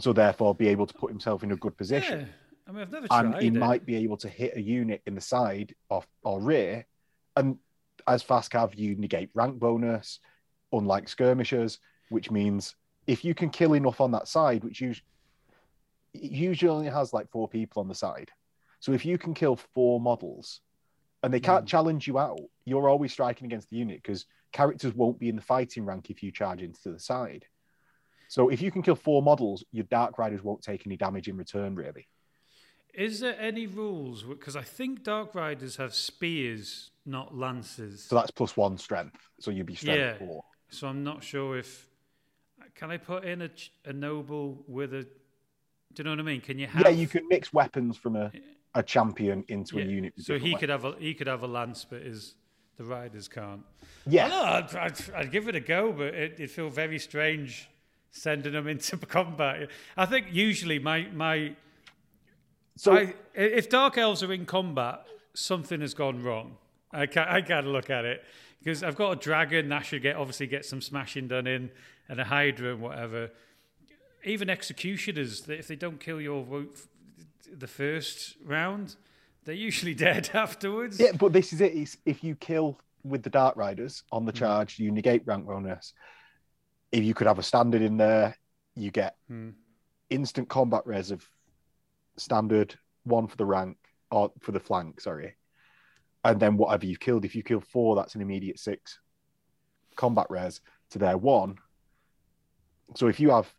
so 0.01 0.13
therefore 0.13 0.55
be 0.55 0.69
able 0.69 0.87
to 0.87 0.95
put 0.95 1.11
himself 1.11 1.43
in 1.45 1.53
a 1.53 1.57
good 1.57 1.77
position. 1.77 2.21
yeah. 2.21 2.27
I 2.69 2.73
mean, 2.73 2.83
I've 2.83 2.91
never 2.91 3.07
And 3.11 3.35
he 3.37 3.47
it. 3.49 3.55
might 3.55 3.87
be 3.87 3.95
able 3.97 4.17
to 4.17 4.29
hit 4.29 4.57
a 4.57 4.61
unit 4.61 5.01
in 5.07 5.15
the 5.15 5.21
side 5.21 5.75
or, 5.89 6.03
or 6.25 6.41
rear. 6.41 6.85
And 7.37 7.59
as 8.09 8.23
fast 8.25 8.51
cav, 8.51 8.77
you 8.77 8.97
negate 8.97 9.31
rank 9.35 9.59
bonus, 9.61 10.19
unlike 10.73 11.09
skirmishers, 11.09 11.79
which 12.09 12.31
means 12.31 12.75
if 13.07 13.25
you 13.25 13.35
can 13.35 13.51
kill 13.51 13.75
enough 13.75 14.01
on 14.01 14.11
that 14.13 14.27
side, 14.27 14.65
which 14.65 14.81
usually, 14.81 15.05
usually 16.13 16.69
only 16.71 16.89
has 16.91 17.13
like 17.13 17.31
four 17.31 17.49
people 17.49 17.81
on 17.83 17.89
the 17.89 17.95
side. 17.95 18.31
So 18.81 18.93
if 18.93 19.05
you 19.05 19.19
can 19.19 19.35
kill 19.35 19.57
four 19.75 20.01
models 20.01 20.61
and 21.23 21.33
they 21.33 21.41
can't 21.41 21.65
Mm. 21.65 21.69
challenge 21.69 22.07
you 22.09 22.19
out, 22.19 22.41
you're 22.65 22.89
always 22.89 23.13
striking 23.13 23.47
against 23.47 23.71
the 23.71 23.77
unit 23.77 24.03
because 24.03 24.27
characters 24.57 24.95
won't 24.95 25.19
be 25.19 25.29
in 25.29 25.37
the 25.37 25.43
fighting 25.43 25.85
rank 25.85 26.09
if 26.09 26.23
you 26.23 26.33
charge 26.33 26.63
into 26.63 26.91
the 26.91 26.99
side. 26.99 27.45
So 28.29 28.49
if 28.49 28.63
you 28.63 28.71
can 28.73 28.83
kill 28.83 28.97
four 28.97 29.23
models, 29.23 29.63
your 29.71 29.85
Dark 29.85 30.19
Riders 30.19 30.43
won't 30.43 30.63
take 30.63 30.87
any 30.87 30.97
damage 30.97 31.29
in 31.29 31.37
return, 31.37 31.75
really. 31.75 32.09
Is 32.95 33.21
there 33.21 33.37
any 33.39 33.67
rules? 33.67 34.23
Because 34.23 34.57
I 34.57 34.63
think 34.63 35.03
Dark 35.03 35.35
Riders 35.35 35.77
have 35.77 35.95
spears, 35.95 36.91
not 37.05 37.37
lances. 37.37 38.05
So 38.05 38.17
that's 38.17 38.31
plus 38.31 38.57
one 38.57 38.79
strength. 38.79 39.21
So 39.41 39.51
you'd 39.51 39.67
be 39.67 39.75
strength 39.75 39.99
Yeah. 39.99 40.27
four. 40.27 40.43
So 40.71 40.89
I'm 40.89 41.05
not 41.05 41.23
sure 41.23 41.59
if 41.59 41.87
can 42.75 42.91
I 42.91 42.97
put 42.97 43.25
in 43.25 43.43
a, 43.43 43.51
a 43.85 43.93
noble 43.93 44.65
with 44.67 44.95
a. 44.95 45.03
Do 45.03 45.09
you 45.99 46.05
know 46.05 46.11
what 46.11 46.21
I 46.21 46.23
mean? 46.23 46.41
Can 46.41 46.59
you 46.59 46.67
have? 46.67 46.83
Yeah, 46.83 46.89
you 46.89 47.07
can 47.07 47.29
mix 47.29 47.53
weapons 47.53 47.97
from 47.99 48.17
a, 48.17 48.33
a 48.75 48.83
champion 48.83 49.45
into 49.49 49.79
Yeah. 49.79 49.85
a 49.85 49.89
unit. 49.89 50.15
So 50.19 50.33
he 50.35 50.39
different 50.39 50.61
could 50.61 50.69
have 50.71 50.85
a 50.87 50.97
he 50.99 51.13
could 51.15 51.27
have 51.27 51.43
a 51.43 51.47
lance, 51.47 51.85
but 51.89 52.03
his 52.03 52.35
the 52.77 52.85
riders 52.85 53.29
can't. 53.29 53.63
Yeah, 54.07 54.27
I 54.27 54.29
know, 54.29 54.43
I'd, 54.43 54.77
I'd, 54.77 55.11
I'd 55.15 55.33
give 55.33 55.49
it 55.49 55.55
a 55.55 55.61
go, 55.61 55.93
but 55.93 56.15
it, 56.15 56.35
it'd 56.35 56.51
feel 56.51 56.69
very 56.69 56.99
strange 56.99 57.69
sending 58.11 58.53
them 58.53 58.67
into 58.69 58.97
combat. 58.99 59.69
I 59.97 60.07
think 60.07 60.27
usually 60.31 60.79
my 60.79 61.09
my 61.13 61.55
so 62.77 62.95
I, 62.95 63.15
if 63.35 63.69
dark 63.71 63.97
elves 63.97 64.23
are 64.23 64.33
in 64.33 64.45
combat, 64.45 65.07
something 65.35 65.81
has 65.81 65.95
gone 65.95 66.23
wrong. 66.23 66.57
I 66.93 67.07
can 67.07 67.27
I 67.27 67.41
gotta 67.41 67.69
look 67.69 67.91
at 67.91 68.05
it 68.05 68.25
because 68.59 68.83
I've 68.83 68.97
got 68.97 69.13
a 69.13 69.17
dragon 69.17 69.69
that 69.71 69.87
should 69.87 70.03
get 70.03 70.17
obviously 70.17 70.47
get 70.47 70.65
some 70.65 70.81
smashing 70.81 71.29
done 71.29 71.47
in, 71.47 71.71
and 72.09 72.21
a 72.21 72.25
hydra 72.25 72.73
and 72.73 72.81
whatever. 72.81 73.31
Even 74.25 74.51
executioners, 74.51 75.49
if 75.49 75.69
they 75.69 75.77
don't 75.77 76.01
kill 76.01 76.21
your 76.21 76.45
the 77.53 77.67
first 77.67 78.37
round, 78.45 78.97
they're 79.47 79.55
usually 79.55 79.95
dead 80.09 80.29
afterwards. 80.35 81.01
yeah, 81.01 81.13
but 81.13 81.33
this 81.33 81.53
is 81.55 81.61
it. 81.63 81.73
It's 81.75 81.97
if 82.05 82.23
you 82.23 82.35
kill 82.35 82.79
with 83.05 83.23
the 83.23 83.31
Dark 83.31 83.57
Riders 83.57 84.03
on 84.13 84.23
Hmm. 84.23 84.27
the 84.27 84.33
charge, 84.33 84.79
you 84.79 84.91
negate 84.91 85.23
rank 85.27 85.47
bonus. 85.47 85.95
If 86.93 87.05
you 87.05 87.15
could 87.15 87.27
have 87.27 87.39
a 87.39 87.43
standard 87.43 87.81
in 87.83 87.97
there, 87.97 88.37
you 88.75 88.91
get 88.91 89.17
Hmm. 89.29 89.51
instant 90.11 90.49
combat 90.49 90.83
res 90.87 91.11
of 91.11 91.27
standard, 92.17 92.79
one 93.05 93.27
for 93.29 93.37
the 93.37 93.47
rank 93.47 93.77
or 94.11 94.33
for 94.41 94.53
the 94.53 94.61
flank, 94.61 95.01
sorry. 95.01 95.37
And 96.25 96.41
then 96.41 96.57
whatever 96.57 96.87
you've 96.87 97.01
killed, 97.01 97.25
if 97.25 97.35
you 97.37 97.43
kill 97.43 97.61
four, 97.61 97.95
that's 97.97 98.15
an 98.17 98.21
immediate 98.21 98.59
six. 98.59 98.99
combat 99.95 100.27
res 100.29 100.61
to 100.91 100.99
their 100.99 101.17
one. 101.17 101.57
So 102.97 103.07
if 103.09 103.19
you 103.19 103.31
have 103.31 103.51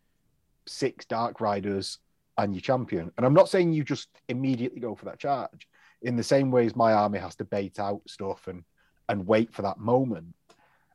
six 0.66 1.04
Dark 1.04 1.40
Riders 1.40 1.98
and 2.36 2.54
your 2.54 2.60
champion, 2.60 3.10
and 3.16 3.26
I'm 3.26 3.34
not 3.34 3.48
saying 3.48 3.72
you 3.72 3.82
just 3.82 4.08
immediately 4.28 4.78
go 4.80 4.94
for 4.94 5.04
that 5.06 5.18
charge, 5.18 5.66
in 6.02 6.16
the 6.16 6.22
same 6.22 6.50
way 6.50 6.66
as 6.66 6.76
my 6.76 6.92
army 6.92 7.18
has 7.18 7.34
to 7.36 7.44
bait 7.44 7.78
out 7.78 8.02
stuff 8.06 8.46
and 8.48 8.64
and 9.08 9.26
wait 9.26 9.52
for 9.52 9.62
that 9.62 9.78
moment. 9.78 10.34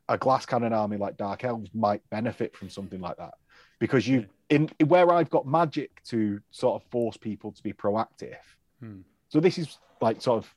A 0.08 0.18
glass 0.18 0.46
cannon 0.46 0.72
army 0.72 0.96
like 0.96 1.16
Dark 1.16 1.44
Elves 1.44 1.70
might 1.74 2.02
benefit 2.10 2.54
from 2.56 2.68
something 2.68 3.00
like 3.00 3.16
that 3.16 3.34
because 3.78 4.06
you 4.06 4.26
in 4.50 4.68
where 4.86 5.12
I've 5.12 5.30
got 5.30 5.46
magic 5.46 6.02
to 6.04 6.40
sort 6.50 6.80
of 6.80 6.88
force 6.90 7.16
people 7.16 7.52
to 7.52 7.62
be 7.62 7.72
proactive. 7.72 8.36
Hmm. 8.80 9.00
So 9.28 9.40
this 9.40 9.58
is 9.58 9.78
like 10.00 10.20
sort 10.20 10.44
of 10.44 10.54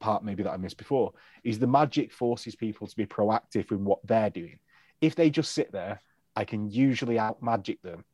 part 0.00 0.24
maybe 0.24 0.42
that 0.42 0.50
I 0.50 0.56
missed 0.56 0.76
before 0.76 1.12
is 1.44 1.58
the 1.58 1.66
magic 1.66 2.12
forces 2.12 2.54
people 2.54 2.86
to 2.86 2.96
be 2.96 3.06
proactive 3.06 3.70
in 3.70 3.84
what 3.84 4.00
they're 4.06 4.30
doing. 4.30 4.58
If 5.00 5.14
they 5.14 5.30
just 5.30 5.52
sit 5.52 5.72
there, 5.72 6.02
I 6.36 6.44
can 6.44 6.70
usually 6.70 7.18
out 7.18 7.42
magic 7.42 7.80
them. 7.82 8.04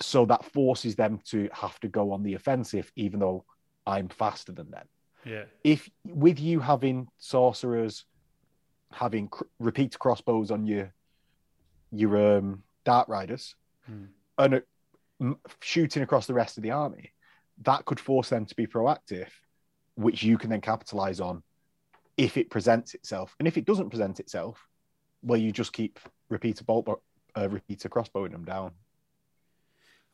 So 0.00 0.26
that 0.26 0.44
forces 0.44 0.96
them 0.96 1.20
to 1.26 1.48
have 1.52 1.78
to 1.80 1.88
go 1.88 2.12
on 2.12 2.22
the 2.22 2.34
offensive, 2.34 2.90
even 2.96 3.20
though 3.20 3.44
I'm 3.86 4.08
faster 4.08 4.52
than 4.52 4.70
them. 4.70 4.86
Yeah. 5.24 5.44
If 5.62 5.88
with 6.06 6.38
you 6.38 6.60
having 6.60 7.08
sorcerers, 7.18 8.04
having 8.92 9.28
cr- 9.28 9.44
repeat 9.58 9.98
crossbows 9.98 10.50
on 10.50 10.66
your 10.66 10.92
your 11.92 12.38
um, 12.38 12.62
dark 12.84 13.08
riders, 13.08 13.54
Hmm. 13.86 14.04
and 14.38 14.54
uh, 14.54 14.60
m- 15.20 15.38
shooting 15.60 16.02
across 16.02 16.26
the 16.26 16.34
rest 16.34 16.56
of 16.56 16.62
the 16.62 16.70
army, 16.72 17.12
that 17.62 17.84
could 17.84 18.00
force 18.00 18.30
them 18.30 18.46
to 18.46 18.54
be 18.56 18.66
proactive, 18.66 19.28
which 19.94 20.22
you 20.22 20.38
can 20.38 20.50
then 20.50 20.60
capitalize 20.62 21.20
on 21.20 21.42
if 22.16 22.36
it 22.36 22.50
presents 22.50 22.94
itself. 22.94 23.34
And 23.38 23.46
if 23.46 23.56
it 23.56 23.64
doesn't 23.66 23.90
present 23.90 24.20
itself, 24.20 24.66
well, 25.22 25.38
you 25.38 25.52
just 25.52 25.72
keep 25.72 25.98
repeater 26.30 26.64
bolt, 26.64 26.88
uh, 27.36 27.48
repeater 27.48 27.88
crossbowing 27.88 28.32
them 28.32 28.44
down. 28.44 28.72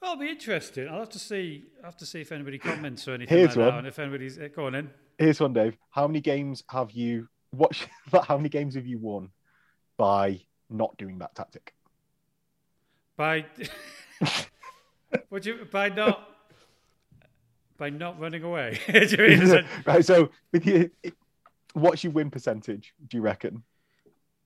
Well, 0.00 0.12
it'll 0.12 0.20
be 0.22 0.30
interesting. 0.30 0.88
I'll 0.88 1.00
have 1.00 1.10
to 1.10 1.18
see. 1.18 1.64
I'll 1.78 1.90
have 1.90 1.96
to 1.98 2.06
see 2.06 2.20
if 2.22 2.32
anybody 2.32 2.58
comments 2.58 3.06
or 3.06 3.14
anything 3.14 3.36
Here's 3.36 3.48
like 3.50 3.56
that, 3.56 3.66
one. 3.66 3.78
and 3.78 3.86
if 3.86 3.98
anybody's 3.98 4.38
uh, 4.38 4.48
go 4.54 4.66
on 4.66 4.74
in. 4.74 4.90
Here's 5.18 5.40
one, 5.40 5.52
Dave. 5.52 5.76
How 5.90 6.06
many 6.06 6.20
games 6.20 6.64
have 6.70 6.92
you 6.92 7.28
watched? 7.52 7.86
How 8.26 8.36
many 8.38 8.48
games 8.48 8.76
have 8.76 8.86
you 8.86 8.98
won 8.98 9.30
by 9.98 10.40
not 10.70 10.96
doing 10.96 11.18
that 11.18 11.34
tactic? 11.34 11.74
By 13.16 13.44
would 15.30 15.44
you 15.44 15.66
by 15.70 15.90
not 15.90 16.26
by 17.76 17.90
not 17.90 18.18
running 18.18 18.42
away? 18.42 18.78
Mean, 18.88 19.66
right. 19.84 20.04
So, 20.04 20.30
with 20.52 20.66
you, 20.66 20.90
what's 21.74 22.04
your 22.04 22.14
win 22.14 22.30
percentage? 22.30 22.94
Do 23.06 23.18
you 23.18 23.22
reckon? 23.22 23.64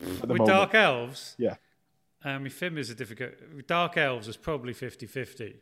With 0.01 0.27
moment? 0.27 0.47
Dark 0.47 0.75
Elves? 0.75 1.37
Yeah. 1.39 1.55
Um, 2.25 2.45
my 2.45 2.49
Fim 2.49 2.79
is 2.79 2.91
a 2.91 2.95
difficult. 2.95 3.33
Dark 3.67 3.97
Elves 3.97 4.29
is 4.29 4.37
probably 4.37 4.73
50-50. 4.73 5.55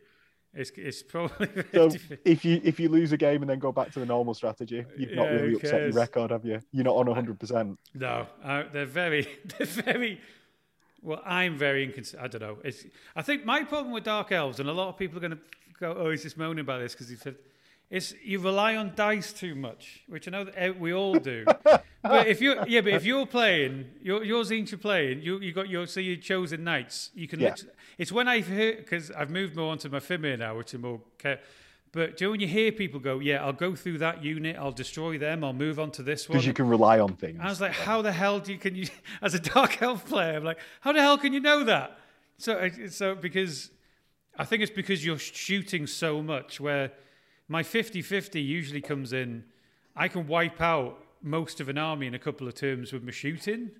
It's 0.55 0.71
it's 0.75 1.01
probably 1.01 1.47
50 1.47 1.69
So 1.73 1.89
if 2.23 2.45
you 2.45 2.61
if 2.63 2.79
you 2.79 2.87
lose 2.87 3.11
a 3.11 3.17
game 3.17 3.41
and 3.41 3.49
then 3.49 3.57
go 3.59 3.71
back 3.71 3.91
to 3.93 3.99
the 3.99 4.05
normal 4.05 4.35
strategy, 4.35 4.85
you've 4.97 5.13
not 5.13 5.25
Yeah, 5.25 5.31
really 5.31 5.49
who 5.51 5.55
upset 5.57 5.81
your 5.81 5.91
record, 5.93 6.29
have 6.31 6.45
you? 6.45 6.59
You're 6.71 6.83
not 6.83 6.95
on 6.95 7.07
hundred 7.07 7.39
percent. 7.39 7.79
No, 7.95 8.27
uh, 8.43 8.63
they're 8.71 8.85
very, 8.85 9.27
they're 9.57 9.65
very. 9.65 10.21
Well, 11.01 11.21
I'm 11.25 11.57
very 11.57 11.83
inconsistent. 11.83 12.23
I 12.23 12.27
don't 12.27 12.41
know. 12.41 12.57
It's, 12.63 12.85
I 13.15 13.23
think 13.23 13.45
my 13.45 13.63
problem 13.63 13.91
with 13.93 14.03
Dark 14.03 14.31
Elves, 14.31 14.59
and 14.59 14.69
a 14.69 14.73
lot 14.73 14.89
of 14.89 14.97
people 14.97 15.17
are 15.17 15.21
going 15.21 15.31
to 15.31 15.39
go, 15.79 15.95
"Oh, 15.97 16.11
he's 16.11 16.21
just 16.21 16.37
moaning 16.37 16.59
about 16.61 16.81
this 16.81 16.93
because 16.93 17.09
he 17.09 17.15
said." 17.15 17.35
It's 17.93 18.15
you 18.23 18.39
rely 18.39 18.75
on 18.75 18.93
dice 18.95 19.31
too 19.31 19.53
much, 19.53 20.01
which 20.07 20.27
I 20.27 20.31
know 20.31 20.45
that 20.45 20.55
eh, 20.57 20.71
we 20.71 20.95
all 20.95 21.13
do. 21.13 21.45
but 22.01 22.25
if 22.27 22.41
you, 22.41 22.55
yeah, 22.65 22.81
but 22.81 22.93
if 22.93 23.05
you're 23.05 23.27
playing, 23.27 23.85
your 24.01 24.23
your 24.23 24.43
Tzeentch 24.43 24.71
you're 24.71 24.79
playing, 24.79 25.21
you 25.21 25.39
you 25.39 25.53
got 25.53 25.69
your 25.69 25.85
so 25.85 25.99
your 25.99 26.15
chosen 26.15 26.63
knights. 26.63 27.11
You 27.13 27.27
can. 27.27 27.39
Yeah. 27.39 27.53
it's 27.99 28.11
when 28.11 28.27
I've 28.27 28.47
heard 28.47 28.77
because 28.77 29.11
I've 29.11 29.29
moved 29.29 29.55
more 29.55 29.71
onto 29.71 29.89
my 29.89 29.99
Fimir 29.99 30.37
now, 30.37 30.57
which 30.57 30.73
are 30.73 30.79
more. 30.79 31.01
Ca- 31.19 31.37
but 31.91 32.17
do 32.17 32.23
you 32.23 32.27
know 32.27 32.31
when 32.31 32.39
you 32.39 32.47
hear 32.47 32.71
people 32.71 32.99
go, 32.99 33.19
"Yeah, 33.19 33.45
I'll 33.45 33.53
go 33.53 33.75
through 33.75 33.99
that 33.99 34.23
unit, 34.23 34.55
I'll 34.57 34.71
destroy 34.71 35.19
them, 35.19 35.43
I'll 35.43 35.53
move 35.53 35.79
on 35.79 35.91
to 35.91 36.01
this 36.01 36.27
one." 36.27 36.37
Because 36.37 36.47
you 36.47 36.53
can 36.53 36.67
rely 36.67 36.99
on 36.99 37.15
things. 37.15 37.37
I 37.39 37.47
was 37.47 37.61
like, 37.61 37.73
how 37.73 38.01
the 38.01 38.11
hell 38.11 38.39
do 38.39 38.53
you 38.53 38.57
can 38.57 38.73
you 38.73 38.87
as 39.21 39.35
a 39.35 39.39
dark 39.39 39.83
elf 39.83 40.07
player? 40.07 40.35
I'm 40.35 40.43
like, 40.43 40.57
how 40.81 40.93
the 40.93 41.01
hell 41.01 41.19
can 41.19 41.31
you 41.31 41.41
know 41.41 41.63
that? 41.65 41.99
So 42.39 42.67
so 42.89 43.13
because 43.13 43.69
I 44.35 44.45
think 44.45 44.63
it's 44.63 44.71
because 44.71 45.05
you're 45.05 45.19
shooting 45.19 45.85
so 45.85 46.23
much. 46.23 46.59
Where 46.59 46.91
my 47.47 47.63
50-50 47.63 48.43
usually 48.45 48.81
comes 48.81 49.13
in, 49.13 49.43
I 49.95 50.07
can 50.07 50.27
wipe 50.27 50.61
out 50.61 50.97
most 51.21 51.59
of 51.59 51.69
an 51.69 51.77
army 51.77 52.07
in 52.07 52.13
a 52.13 52.19
couple 52.19 52.47
of 52.47 52.55
turns 52.55 52.91
with 52.93 53.03
my 53.03 53.11
shooting 53.11 53.71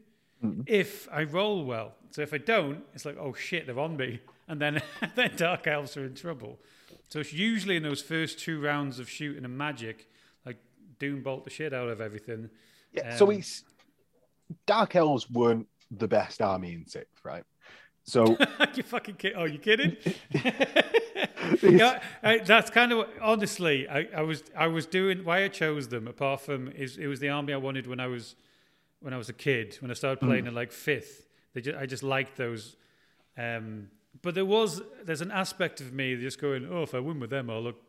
if 0.65 1.07
I 1.09 1.23
roll 1.23 1.63
well. 1.63 1.93
So 2.11 2.21
if 2.21 2.33
I 2.33 2.37
don't, 2.37 2.83
it's 2.93 3.05
like, 3.05 3.15
oh 3.17 3.33
shit, 3.33 3.65
they're 3.65 3.79
on 3.79 3.95
me, 3.95 4.19
and 4.49 4.59
then 4.59 4.81
then 5.15 5.31
dark 5.37 5.67
elves 5.67 5.95
are 5.95 6.05
in 6.05 6.15
trouble. 6.15 6.59
So 7.07 7.19
it's 7.19 7.31
usually 7.31 7.77
in 7.77 7.83
those 7.83 8.01
first 8.01 8.39
two 8.39 8.59
rounds 8.61 8.99
of 8.99 9.09
shooting 9.09 9.45
and 9.45 9.57
magic, 9.57 10.07
like 10.45 10.57
doom 10.99 11.21
bolt 11.23 11.45
the 11.45 11.49
shit 11.49 11.73
out 11.73 11.87
of 11.87 12.01
everything. 12.01 12.49
Yeah, 12.91 13.15
so 13.15 13.27
Um, 13.27 13.37
it's 13.37 13.63
Dark 14.65 14.95
Elves 14.95 15.29
weren't 15.29 15.67
the 15.89 16.07
best 16.07 16.41
army 16.41 16.73
in 16.73 16.85
sixth, 16.87 17.23
right? 17.23 17.43
So 18.03 18.37
you 18.75 18.83
fucking 18.83 19.15
kid? 19.15 19.33
Oh, 19.37 19.45
you 19.45 19.59
kidding? 19.59 19.95
yeah, 21.61 22.01
I, 22.21 22.39
that's 22.39 22.69
kind 22.69 22.91
of 22.91 23.07
honestly. 23.21 23.87
I, 23.87 24.07
I 24.15 24.21
was 24.21 24.43
I 24.55 24.67
was 24.67 24.85
doing 24.85 25.23
why 25.23 25.43
I 25.43 25.47
chose 25.47 25.87
them. 25.87 26.07
Apart 26.07 26.41
from 26.41 26.69
is 26.69 26.97
it 26.97 27.07
was 27.07 27.19
the 27.19 27.29
army 27.29 27.53
I 27.53 27.57
wanted 27.57 27.87
when 27.87 27.99
I 27.99 28.07
was 28.07 28.35
when 28.99 29.13
I 29.13 29.17
was 29.17 29.29
a 29.29 29.33
kid. 29.33 29.77
When 29.79 29.91
I 29.91 29.93
started 29.93 30.19
playing 30.19 30.47
in 30.47 30.55
like 30.55 30.71
fifth, 30.71 31.27
they 31.53 31.61
just, 31.61 31.77
I 31.77 31.85
just 31.85 32.03
liked 32.03 32.37
those. 32.37 32.75
Um, 33.37 33.89
but 34.21 34.35
there 34.35 34.45
was 34.45 34.81
there's 35.03 35.21
an 35.21 35.31
aspect 35.31 35.81
of 35.81 35.93
me 35.93 36.15
just 36.15 36.39
going, 36.39 36.67
oh, 36.71 36.83
if 36.83 36.93
I 36.93 36.99
win 36.99 37.19
with 37.19 37.29
them, 37.29 37.49
I'll 37.49 37.61
look, 37.61 37.81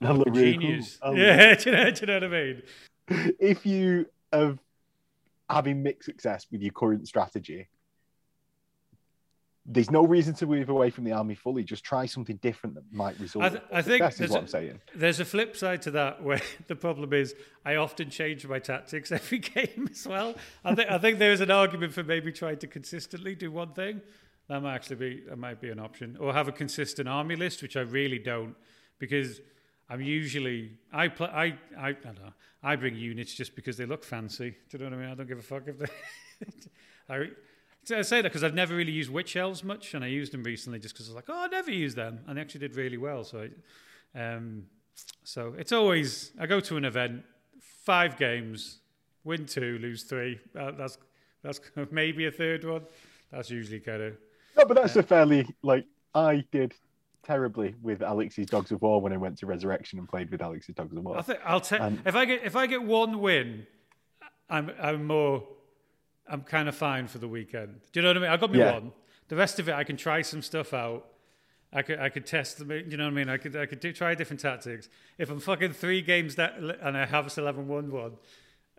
I'll 0.00 0.14
look 0.14 0.28
really 0.28 0.52
genius. 0.52 0.98
I'll 1.02 1.16
yeah, 1.16 1.54
do 1.54 1.70
you, 1.70 1.76
know, 1.76 1.90
do 1.90 2.00
you 2.00 2.06
know 2.06 2.14
what 2.14 2.24
I 2.24 2.28
mean? 2.28 2.62
if 3.40 3.66
you 3.66 4.06
have 4.32 4.58
having 5.48 5.82
mixed 5.82 6.06
success 6.06 6.46
with 6.50 6.62
your 6.62 6.72
current 6.72 7.06
strategy, 7.06 7.68
there's 9.64 9.90
no 9.90 10.04
reason 10.04 10.34
to 10.34 10.46
move 10.46 10.68
away 10.68 10.90
from 10.90 11.04
the 11.04 11.12
army 11.12 11.34
fully. 11.34 11.62
Just 11.62 11.84
try 11.84 12.04
something 12.04 12.36
different 12.36 12.74
that 12.74 12.92
might 12.92 13.18
result. 13.20 13.44
I 13.44 13.48
th- 13.48 13.62
I 13.72 13.82
think 13.82 14.04
is 14.04 14.16
there's 14.16 14.30
what 14.30 14.38
a- 14.38 14.40
I'm 14.40 14.48
saying. 14.48 14.80
There's 14.94 15.20
a 15.20 15.24
flip 15.24 15.56
side 15.56 15.82
to 15.82 15.90
that 15.92 16.22
where 16.22 16.40
the 16.66 16.74
problem 16.74 17.12
is 17.12 17.34
I 17.64 17.76
often 17.76 18.10
change 18.10 18.46
my 18.46 18.58
tactics 18.58 19.12
every 19.20 19.38
game 19.38 19.88
as 19.90 20.06
well. 20.06 20.34
I 20.64 20.74
think 20.74 20.90
I 20.90 20.98
think 20.98 21.18
there's 21.18 21.40
an 21.40 21.50
argument 21.50 21.92
for 21.92 22.02
maybe 22.02 22.32
trying 22.32 22.58
to 22.58 22.66
consistently 22.66 23.34
do 23.34 23.52
one 23.52 23.72
thing. 23.72 24.00
That 24.48 24.60
might 24.62 24.74
actually 24.74 24.96
be 24.96 25.22
that 25.28 25.38
might 25.38 25.60
be 25.60 25.70
an 25.70 25.78
option, 25.78 26.16
or 26.18 26.32
have 26.32 26.48
a 26.48 26.52
consistent 26.52 27.08
army 27.08 27.36
list, 27.36 27.62
which 27.62 27.76
I 27.76 27.82
really 27.82 28.18
don't, 28.18 28.56
because 28.98 29.40
I'm 29.88 30.00
usually 30.00 30.72
I 30.92 31.06
play 31.08 31.28
I 31.28 31.44
I, 31.78 31.88
I 31.88 31.92
don't 31.92 32.20
know 32.20 32.32
I 32.64 32.76
bring 32.76 32.96
units 32.96 33.34
just 33.34 33.56
because 33.56 33.76
they 33.76 33.86
look 33.86 34.04
fancy. 34.04 34.50
Do 34.70 34.78
you 34.78 34.84
know 34.84 34.90
what 34.90 34.98
I 34.98 35.02
mean? 35.02 35.10
I 35.12 35.14
don't 35.14 35.28
give 35.28 35.38
a 35.38 35.42
fuck 35.42 35.62
if 35.66 35.78
they. 35.78 35.86
I, 37.08 37.28
so 37.84 37.98
I 37.98 38.02
say 38.02 38.18
that 38.22 38.28
because 38.28 38.44
I've 38.44 38.54
never 38.54 38.76
really 38.76 38.92
used 38.92 39.10
witch 39.10 39.36
elves 39.36 39.64
much, 39.64 39.94
and 39.94 40.04
I 40.04 40.08
used 40.08 40.32
them 40.32 40.42
recently 40.42 40.78
just 40.78 40.94
because 40.94 41.08
I 41.08 41.10
was 41.10 41.16
like, 41.16 41.24
oh, 41.28 41.44
I 41.44 41.48
never 41.48 41.70
used 41.70 41.96
them, 41.96 42.20
and 42.26 42.36
they 42.36 42.40
actually 42.40 42.60
did 42.60 42.76
really 42.76 42.96
well. 42.96 43.24
So, 43.24 43.48
I, 44.14 44.20
um, 44.20 44.64
so 45.24 45.54
it's 45.58 45.72
always 45.72 46.32
I 46.38 46.46
go 46.46 46.60
to 46.60 46.76
an 46.76 46.84
event, 46.84 47.24
five 47.60 48.16
games, 48.16 48.78
win 49.24 49.46
two, 49.46 49.78
lose 49.80 50.04
three. 50.04 50.38
Uh, 50.58 50.72
that's 50.72 50.98
that's 51.42 51.60
maybe 51.90 52.26
a 52.26 52.30
third 52.30 52.64
one. 52.64 52.82
That's 53.32 53.50
usually 53.50 53.80
kind 53.80 54.02
of 54.02 54.16
No, 54.56 54.64
but 54.64 54.74
that's 54.74 54.96
a 54.96 55.02
fairly 55.02 55.46
like 55.62 55.86
I 56.14 56.44
did 56.52 56.74
terribly 57.24 57.74
with 57.82 58.02
Alex's 58.02 58.46
Dogs 58.46 58.70
of 58.72 58.82
War 58.82 59.00
when 59.00 59.12
I 59.12 59.16
went 59.16 59.38
to 59.38 59.46
Resurrection 59.46 59.98
and 59.98 60.08
played 60.08 60.30
with 60.30 60.42
Alex's 60.42 60.74
Dogs 60.74 60.96
of 60.96 61.04
War. 61.04 61.18
I 61.18 61.22
think 61.22 61.40
I'll 61.44 61.60
take 61.60 61.80
if 62.04 62.14
I 62.14 62.24
get 62.26 62.44
if 62.44 62.54
I 62.54 62.66
get 62.66 62.82
one 62.84 63.20
win, 63.20 63.66
I'm 64.48 64.70
I'm 64.80 65.04
more 65.04 65.42
I'm 66.32 66.42
kind 66.42 66.68
of 66.68 66.74
fine 66.74 67.06
for 67.06 67.18
the 67.18 67.28
weekend. 67.28 67.80
Do 67.92 68.00
you 68.00 68.02
know 68.02 68.08
what 68.08 68.16
I 68.16 68.20
mean? 68.20 68.30
I 68.30 68.36
got 68.38 68.50
me 68.50 68.58
Yeah. 68.58 68.72
one. 68.72 68.92
The 69.28 69.36
rest 69.36 69.58
of 69.60 69.68
it, 69.68 69.74
I 69.74 69.84
can 69.84 69.96
try 69.96 70.22
some 70.22 70.42
stuff 70.42 70.72
out. 70.74 71.06
I 71.72 71.82
could 71.82 72.00
I 72.00 72.08
could 72.08 72.26
test 72.26 72.58
them. 72.58 72.70
You 72.70 72.96
know 72.96 73.04
what 73.04 73.10
I 73.12 73.14
mean? 73.14 73.28
I 73.28 73.36
could 73.36 73.54
I 73.54 73.66
could 73.66 73.80
do, 73.80 73.92
try 73.92 74.14
different 74.14 74.40
tactics. 74.40 74.88
If 75.18 75.30
I'm 75.30 75.40
fucking 75.40 75.72
three 75.74 76.02
games 76.02 76.34
that 76.36 76.56
and 76.58 76.96
I 76.96 77.06
have 77.06 77.30
still 77.30 77.46
haven't 77.46 77.68
won 77.68 77.90
one, 77.92 78.12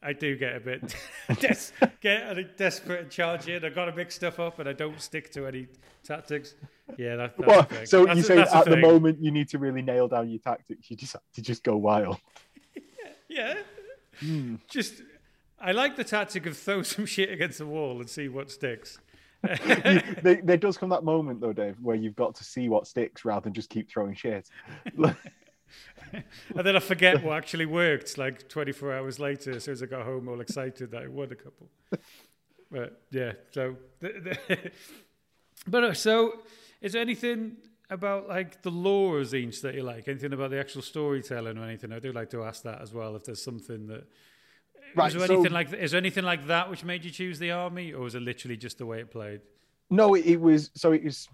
I 0.01 0.13
do 0.13 0.35
get 0.35 0.55
a 0.55 0.59
bit 0.59 0.95
des- 1.39 1.87
get 2.01 2.37
a 2.37 2.43
desperate 2.43 3.01
and 3.01 3.09
charge 3.11 3.47
in. 3.47 3.63
I've 3.63 3.73
got 3.73 3.85
to 3.85 3.95
mix 3.95 4.15
stuff 4.15 4.39
up 4.39 4.59
and 4.59 4.67
I 4.69 4.73
don't 4.73 4.99
stick 4.99 5.31
to 5.33 5.47
any 5.47 5.67
tactics. 6.03 6.55
Yeah, 6.97 7.15
that, 7.15 7.37
that's 7.37 7.47
Well, 7.47 7.85
so 7.85 8.05
That's 8.05 8.17
you 8.17 8.23
say 8.23 8.39
at 8.39 8.65
the 8.65 8.77
moment 8.77 9.19
you 9.21 9.31
need 9.31 9.47
to 9.49 9.57
really 9.57 9.81
nail 9.81 10.07
down 10.07 10.29
your 10.29 10.39
tactics. 10.39 10.91
You 10.91 10.97
just 10.97 11.13
have 11.13 11.21
to 11.35 11.41
just 11.41 11.63
go 11.63 11.77
wild. 11.77 12.19
Yeah. 13.29 13.55
Hmm. 14.19 14.55
Just, 14.69 15.01
I 15.63 15.71
like 15.71 15.95
the 15.95 16.03
tactic 16.03 16.45
of 16.45 16.57
throw 16.57 16.81
some 16.83 17.05
shit 17.05 17.31
against 17.31 17.57
the 17.57 17.65
wall 17.65 17.99
and 17.99 18.09
see 18.09 18.27
what 18.27 18.51
sticks. 18.51 18.99
there, 19.41 20.41
there 20.43 20.57
does 20.57 20.77
come 20.77 20.89
that 20.89 21.03
moment 21.03 21.41
though, 21.41 21.53
Dave, 21.53 21.75
where 21.81 21.95
you've 21.95 22.15
got 22.15 22.35
to 22.35 22.43
see 22.43 22.69
what 22.69 22.87
sticks 22.87 23.25
rather 23.25 23.45
than 23.45 23.53
just 23.53 23.69
keep 23.69 23.89
throwing 23.89 24.13
shit. 24.13 24.49
And 26.55 26.65
then 26.65 26.75
I 26.75 26.79
forget 26.79 27.23
what 27.23 27.37
actually 27.37 27.65
worked 27.65 28.17
like 28.17 28.47
24 28.47 28.93
hours 28.93 29.19
later 29.19 29.51
as 29.51 29.63
soon 29.63 29.73
as 29.73 29.83
I 29.83 29.87
got 29.87 30.05
home 30.05 30.27
all 30.27 30.41
excited 30.41 30.91
that 30.91 31.03
I 31.03 31.07
won 31.07 31.31
a 31.31 31.35
couple. 31.35 31.69
But 32.71 33.01
yeah, 33.11 33.33
so. 33.51 33.77
The, 33.99 34.37
the 34.47 34.71
but 35.67 35.83
uh, 35.83 35.93
so, 35.93 36.39
is 36.81 36.93
there 36.93 37.01
anything 37.01 37.57
about 37.89 38.27
like 38.27 38.61
the 38.63 38.71
lore 38.71 39.19
of 39.19 39.27
Tzeentch 39.27 39.61
that 39.61 39.75
you 39.75 39.83
like? 39.83 40.07
Anything 40.07 40.33
about 40.33 40.51
the 40.51 40.59
actual 40.59 40.81
storytelling 40.81 41.57
or 41.57 41.63
anything? 41.63 41.93
I 41.93 41.99
do 41.99 42.11
like 42.11 42.29
to 42.31 42.43
ask 42.43 42.63
that 42.63 42.81
as 42.81 42.93
well. 42.93 43.15
If 43.15 43.25
there's 43.25 43.43
something 43.43 43.87
that. 43.87 44.05
Right, 44.95 45.07
is 45.07 45.13
there 45.13 45.27
so- 45.27 45.33
anything 45.33 45.53
like 45.53 45.73
is 45.73 45.91
there 45.91 45.97
anything 45.99 46.23
like 46.23 46.47
that 46.47 46.69
which 46.69 46.83
made 46.83 47.03
you 47.05 47.11
choose 47.11 47.39
the 47.39 47.51
army, 47.51 47.93
or 47.93 48.01
was 48.01 48.15
it 48.15 48.21
literally 48.21 48.57
just 48.57 48.77
the 48.77 48.85
way 48.85 48.99
it 48.99 49.11
played? 49.11 49.41
No, 49.89 50.15
it, 50.15 50.25
it 50.25 50.41
was 50.41 50.71
so 50.75 50.91
it 50.91 51.03
was 51.03 51.27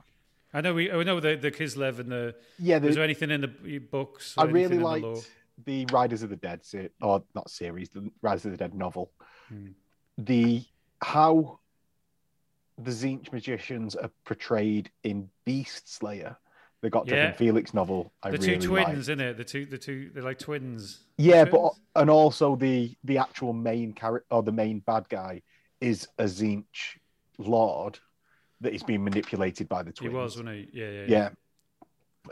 I 0.53 0.61
know 0.61 0.73
we 0.73 0.91
I 0.91 1.03
know 1.03 1.19
the 1.19 1.35
the 1.35 1.51
Kislev 1.51 1.99
and 1.99 2.11
the. 2.11 2.35
yeah. 2.57 2.79
Was 2.79 2.95
there 2.95 3.03
anything 3.03 3.31
in 3.31 3.41
the 3.41 3.79
books? 3.79 4.35
I 4.37 4.45
really 4.45 4.75
in 4.75 4.81
the 4.81 4.87
liked 4.87 5.29
the 5.65 5.85
Riders 5.91 6.23
of 6.23 6.29
the 6.29 6.35
Dead 6.35 6.61
or 7.01 7.23
not 7.35 7.49
series, 7.49 7.89
the 7.89 8.09
Riders 8.21 8.45
of 8.45 8.51
the 8.51 8.57
Dead 8.57 8.73
novel. 8.73 9.11
Hmm. 9.49 9.67
The 10.17 10.63
how 11.01 11.59
the 12.77 12.91
Tzeentch 12.91 13.31
magicians 13.31 13.95
are 13.95 14.09
portrayed 14.25 14.89
in 15.03 15.29
Beast 15.45 15.93
Slayer, 15.93 16.37
the 16.81 16.89
Gotrek 16.89 17.09
Yeah. 17.09 17.25
and 17.27 17.35
Felix 17.35 17.73
novel. 17.73 18.13
I 18.23 18.31
The 18.31 18.37
really 18.37 18.57
two 18.59 18.67
twins, 18.67 18.87
liked. 18.87 18.97
isn't 18.99 19.19
it? 19.19 19.37
The 19.37 19.43
two, 19.43 19.65
the 19.65 19.77
two, 19.77 20.11
they're 20.13 20.23
like 20.23 20.39
twins. 20.39 20.99
Yeah, 21.17 21.43
Twins? 21.45 21.73
but 21.95 22.01
and 22.01 22.09
also 22.09 22.55
the 22.55 22.95
the 23.03 23.17
actual 23.17 23.53
main 23.53 23.93
character 23.93 24.25
or 24.31 24.43
the 24.43 24.51
main 24.51 24.79
bad 24.79 25.07
guy 25.09 25.41
is 25.81 26.07
a 26.17 26.23
Tzeentch 26.23 26.97
lord 27.37 27.99
that 28.61 28.73
is 28.73 28.83
being 28.83 29.03
manipulated 29.03 29.67
by 29.69 29.83
the 29.83 29.91
twins. 29.91 30.11
he 30.11 30.15
was, 30.15 30.37
wasn't 30.37 30.49
he? 30.49 30.69
Yeah, 30.73 30.89
yeah. 30.91 31.05
Yeah. 31.07 31.29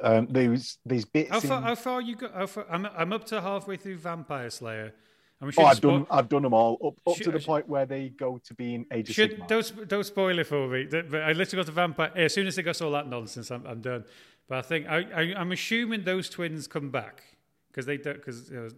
Um, 0.01 0.27
there's 0.29 0.77
these 0.85 1.05
bits. 1.05 1.29
How 1.31 1.39
far? 1.39 1.57
in- 1.57 1.63
How 1.63 1.75
far 1.75 2.01
you 2.01 2.15
got? 2.15 2.33
How 2.33 2.45
far, 2.45 2.65
I'm 2.69 2.85
I'm 2.85 3.13
up 3.13 3.25
to 3.25 3.41
halfway 3.41 3.77
through 3.77 3.97
Vampire 3.97 4.49
Slayer. 4.49 4.93
I'm 5.39 5.51
Oh, 5.55 5.65
I've 5.65 5.77
spo- 5.77 5.81
done. 5.81 6.07
I've 6.09 6.29
done 6.29 6.41
them 6.41 6.53
all 6.53 6.73
up, 6.83 6.95
up 7.11 7.15
to 7.17 7.23
Should- 7.23 7.33
the 7.33 7.39
point 7.39 7.67
where 7.69 7.85
they 7.85 8.09
go 8.09 8.39
to 8.43 8.53
being 8.55 8.85
Age 8.91 9.09
of 9.09 9.15
Should 9.15 9.45
don't 9.47 9.87
don't 9.87 10.03
spoil 10.03 10.37
it 10.39 10.45
for 10.47 10.67
me. 10.67 10.87
I 10.91 11.31
literally 11.33 11.45
got 11.63 11.65
to 11.67 11.71
vampire 11.71 12.11
as 12.15 12.33
soon 12.33 12.47
as 12.47 12.55
they 12.55 12.63
got 12.63 12.81
all 12.81 12.91
that 12.91 13.07
nonsense. 13.07 13.49
I'm, 13.51 13.65
I'm 13.65 13.81
done. 13.81 14.03
But 14.47 14.59
I 14.59 14.61
think 14.61 14.87
I, 14.87 14.97
I 15.13 15.21
I'm 15.35 15.51
assuming 15.51 16.03
those 16.03 16.29
twins 16.29 16.67
come 16.67 16.89
back 16.89 17.23
because 17.69 17.85
they 17.85 17.97
don't 17.97 18.15
because 18.15 18.49
you 18.49 18.69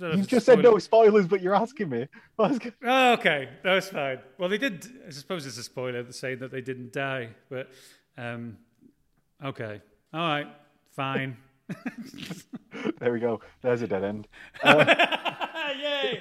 know, 0.00 0.12
You 0.12 0.22
just 0.22 0.46
said 0.46 0.60
no 0.62 0.78
spoilers, 0.78 1.26
but 1.26 1.40
you're 1.40 1.54
asking 1.54 1.88
me. 1.88 2.06
I 2.38 2.46
was 2.48 2.58
Oh, 2.84 3.12
okay, 3.14 3.48
that's 3.64 3.88
fine. 3.88 4.18
Well, 4.38 4.48
they 4.48 4.58
did. 4.58 4.86
I 5.06 5.10
suppose 5.10 5.46
it's 5.46 5.58
a 5.58 5.62
spoiler 5.62 6.10
saying 6.12 6.38
that 6.40 6.50
they 6.52 6.60
didn't 6.60 6.92
die, 6.92 7.30
but 7.48 7.70
um, 8.16 8.58
okay, 9.44 9.80
all 10.12 10.20
right, 10.20 10.46
fine. 10.92 11.36
There 12.98 13.12
we 13.12 13.18
go. 13.18 13.40
There's 13.62 13.82
a 13.82 13.86
dead 13.88 14.04
end. 14.04 14.28
Yay! 14.64 16.20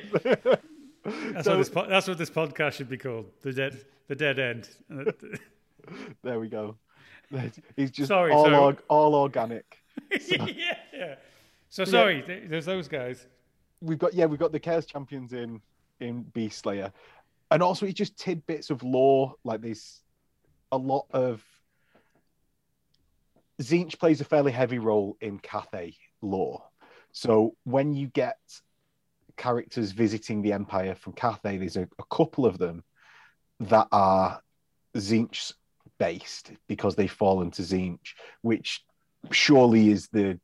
That's 1.03 1.47
what 1.47 1.57
this 1.57 1.69
po- 1.69 1.87
that's 1.87 2.07
what 2.07 2.17
this 2.17 2.29
podcast 2.29 2.73
should 2.73 2.89
be 2.89 2.97
called. 2.97 3.25
The 3.41 3.53
dead 3.53 3.85
the 4.07 4.15
dead 4.15 4.39
end. 4.39 4.69
There 6.23 6.39
we 6.39 6.49
go. 6.49 6.75
He's 7.75 7.91
just 7.91 8.07
Sorry, 8.07 8.31
all 8.31 8.45
sorry. 8.45 8.55
org- 8.55 8.83
all 8.89 9.15
organic. 9.15 9.77
yeah, 10.27 10.47
yeah. 10.93 11.15
So 11.69 11.85
sorry, 11.85 12.21
th- 12.23 12.43
there's 12.49 12.65
those 12.65 12.87
guys. 12.87 13.27
We've 13.81 13.99
got 13.99 14.13
yeah, 14.13 14.25
we've 14.25 14.39
got 14.39 14.51
the 14.51 14.59
Chaos 14.59 14.85
Champions 14.85 15.33
in 15.33 15.61
in 15.99 16.23
Beast 16.23 16.59
Slayer, 16.59 16.91
and 17.51 17.61
also 17.61 17.85
it's 17.85 17.95
just 17.95 18.17
tidbits 18.17 18.69
of 18.69 18.83
lore 18.83 19.35
like 19.43 19.61
this. 19.61 20.01
A 20.71 20.77
lot 20.77 21.05
of 21.11 21.43
Tzeentch 23.61 23.99
plays 23.99 24.21
a 24.21 24.25
fairly 24.25 24.51
heavy 24.51 24.79
role 24.79 25.17
in 25.21 25.39
Cathay 25.39 25.95
lore. 26.21 26.63
So 27.11 27.55
when 27.63 27.93
you 27.93 28.07
get 28.07 28.37
characters 29.35 29.91
visiting 29.91 30.41
the 30.41 30.53
Empire 30.53 30.95
from 30.95 31.13
Cathay, 31.13 31.57
there's 31.57 31.77
a, 31.77 31.87
a 31.97 32.03
couple 32.15 32.45
of 32.45 32.57
them 32.57 32.83
that 33.61 33.87
are 33.91 34.41
Tzeentch 34.95 35.53
based 35.99 36.51
because 36.67 36.95
they 36.95 37.07
fall 37.07 37.41
into 37.41 37.61
Tzeentch, 37.61 38.13
which 38.41 38.83
surely 39.31 39.89
is 39.89 40.07
the 40.09 40.39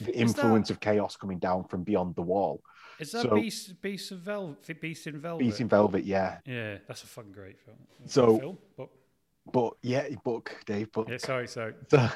the 0.00 0.10
Is 0.10 0.22
influence 0.22 0.70
of 0.70 0.80
chaos 0.80 1.16
coming 1.16 1.38
down 1.38 1.64
from 1.64 1.84
beyond 1.84 2.16
the 2.16 2.22
wall. 2.22 2.60
Is 2.98 3.12
that 3.12 3.22
So- 3.22 3.34
Beast 3.36 3.80
Beast 3.80 4.10
of 4.12 4.20
Velvet? 4.20 4.80
Beast 4.80 5.06
in 5.06 5.20
Velvet. 5.20 5.44
Beast 5.44 5.60
in 5.60 5.68
Velvet, 5.68 6.04
yeah. 6.04 6.38
Yeah, 6.46 6.78
that's 6.88 7.02
a 7.04 7.06
fucking 7.06 7.32
great 7.32 7.58
film. 7.60 7.76
So- 8.06 8.38
film, 8.38 8.58
but 8.76 8.88
But 9.52 9.74
yeah, 9.82 10.08
book, 10.24 10.56
Dave, 10.66 10.90
book. 10.90 11.08
yeah, 11.08 11.18
sorry, 11.18 11.46
sorry. 11.48 11.74
So, 11.90 12.08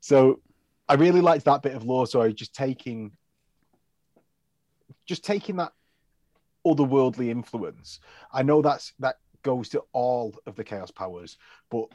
so 0.00 0.40
I 0.88 0.94
really 0.94 1.20
liked 1.22 1.46
that 1.46 1.62
bit 1.62 1.74
of 1.74 1.84
lore. 1.84 2.06
So 2.06 2.20
I 2.20 2.26
was 2.26 2.34
just 2.34 2.54
taking, 2.54 3.12
just 5.06 5.24
taking 5.24 5.56
that 5.56 5.72
otherworldly 6.66 7.28
influence. 7.30 7.98
I 8.32 8.42
know 8.42 8.62
that's 8.62 8.92
that 9.00 9.16
goes 9.44 9.68
to 9.68 9.82
all 9.92 10.34
of 10.46 10.56
the 10.56 10.64
chaos 10.64 10.90
powers, 10.90 11.38
but 11.70 11.86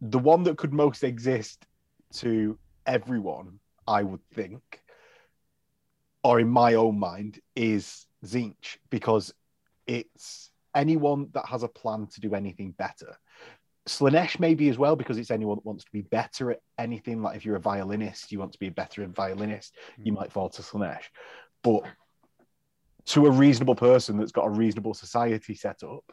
the 0.00 0.18
one 0.18 0.42
that 0.42 0.58
could 0.58 0.74
most 0.74 1.02
exist 1.02 1.66
to 2.12 2.58
everyone, 2.86 3.58
I 3.86 4.02
would 4.02 4.20
think, 4.34 4.82
or 6.22 6.40
in 6.40 6.48
my 6.48 6.74
own 6.74 6.98
mind, 6.98 7.40
is 7.56 8.06
Tzeentch 8.24 8.76
because 8.90 9.32
it's 9.86 10.50
anyone 10.74 11.28
that 11.32 11.46
has 11.46 11.62
a 11.62 11.68
plan 11.68 12.06
to 12.12 12.20
do 12.20 12.34
anything 12.34 12.72
better. 12.72 13.16
Slaanesh 13.86 14.38
maybe 14.38 14.68
as 14.68 14.76
well 14.76 14.96
because 14.96 15.16
it's 15.16 15.30
anyone 15.30 15.56
that 15.56 15.64
wants 15.64 15.84
to 15.84 15.92
be 15.92 16.02
better 16.02 16.50
at 16.50 16.60
anything. 16.78 17.22
Like 17.22 17.36
if 17.36 17.44
you're 17.44 17.56
a 17.56 17.60
violinist, 17.60 18.30
you 18.30 18.38
want 18.38 18.52
to 18.52 18.58
be 18.58 18.66
a 18.66 18.72
better 18.72 19.06
violinist, 19.06 19.74
you 19.96 20.12
hmm. 20.12 20.20
might 20.20 20.32
fall 20.32 20.50
to 20.50 20.62
Slaanesh. 20.62 21.04
But 21.62 21.84
to 23.06 23.26
a 23.26 23.30
reasonable 23.30 23.74
person 23.74 24.18
that's 24.18 24.32
got 24.32 24.46
a 24.46 24.50
reasonable 24.50 24.92
society 24.92 25.54
set 25.54 25.82
up. 25.82 26.04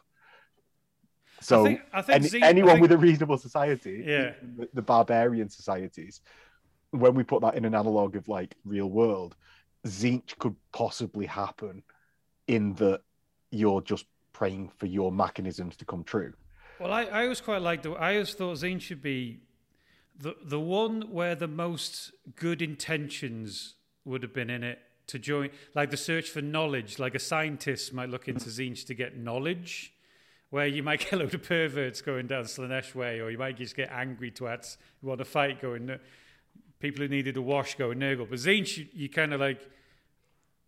So 1.41 1.61
I 1.65 1.67
think, 1.67 1.81
I 1.93 2.01
think 2.01 2.15
any, 2.15 2.27
Zeke- 2.27 2.43
anyone 2.43 2.69
I 2.69 2.73
think- 2.73 2.81
with 2.83 2.91
a 2.93 2.97
reasonable 2.97 3.37
society, 3.37 4.03
Yeah. 4.05 4.33
the, 4.57 4.69
the 4.73 4.81
barbarian 4.81 5.49
societies, 5.49 6.21
when 6.91 7.13
we 7.13 7.23
put 7.23 7.41
that 7.41 7.55
in 7.55 7.65
an 7.65 7.75
analog 7.75 8.15
of 8.15 8.27
like 8.27 8.55
real 8.63 8.89
world, 8.89 9.35
Tzeentch 9.85 10.37
could 10.39 10.55
possibly 10.71 11.25
happen 11.25 11.83
in 12.47 12.73
that 12.75 13.01
you're 13.51 13.81
just 13.81 14.05
praying 14.33 14.69
for 14.77 14.85
your 14.85 15.11
mechanisms 15.11 15.75
to 15.77 15.85
come 15.85 16.03
true. 16.03 16.33
Well, 16.79 16.91
I, 16.91 17.03
I 17.03 17.23
always 17.23 17.41
quite 17.41 17.61
liked 17.61 17.83
the. 17.83 17.91
I 17.91 18.13
always 18.13 18.33
thought 18.33 18.55
Zane 18.55 18.79
should 18.79 19.01
be 19.01 19.39
the 20.17 20.35
the 20.43 20.59
one 20.59 21.03
where 21.11 21.35
the 21.35 21.47
most 21.47 22.11
good 22.35 22.61
intentions 22.61 23.75
would 24.03 24.23
have 24.23 24.33
been 24.33 24.49
in 24.49 24.63
it 24.63 24.79
to 25.07 25.19
join, 25.19 25.49
like 25.73 25.89
the 25.91 25.97
search 25.97 26.29
for 26.29 26.41
knowledge. 26.41 26.99
Like 26.99 27.15
a 27.15 27.19
scientist 27.19 27.93
might 27.93 28.09
look 28.09 28.27
into 28.27 28.45
Tzeentch 28.49 28.85
to 28.87 28.93
get 28.93 29.15
knowledge, 29.17 29.93
where 30.55 30.67
you 30.67 30.81
might 30.81 30.99
get 31.01 31.11
a 31.11 31.17
load 31.17 31.33
of 31.33 31.43
perverts 31.43 32.01
going 32.01 32.27
down 32.27 32.45
Slaanesh 32.45 32.95
way, 32.95 33.19
or 33.19 33.29
you 33.29 33.37
might 33.37 33.57
just 33.57 33.75
get 33.75 33.91
angry 33.91 34.31
twats 34.31 34.77
who 35.01 35.07
want 35.09 35.19
to 35.19 35.25
fight 35.25 35.61
going. 35.61 35.99
People 36.79 37.01
who 37.03 37.09
needed 37.09 37.35
a 37.35 37.41
wash 37.41 37.75
going 37.75 37.99
Nurgle. 37.99 38.29
But 38.29 38.39
Tzeentch, 38.39 38.77
you, 38.77 38.87
you 38.93 39.09
kind 39.09 39.33
of 39.33 39.41
like. 39.41 39.69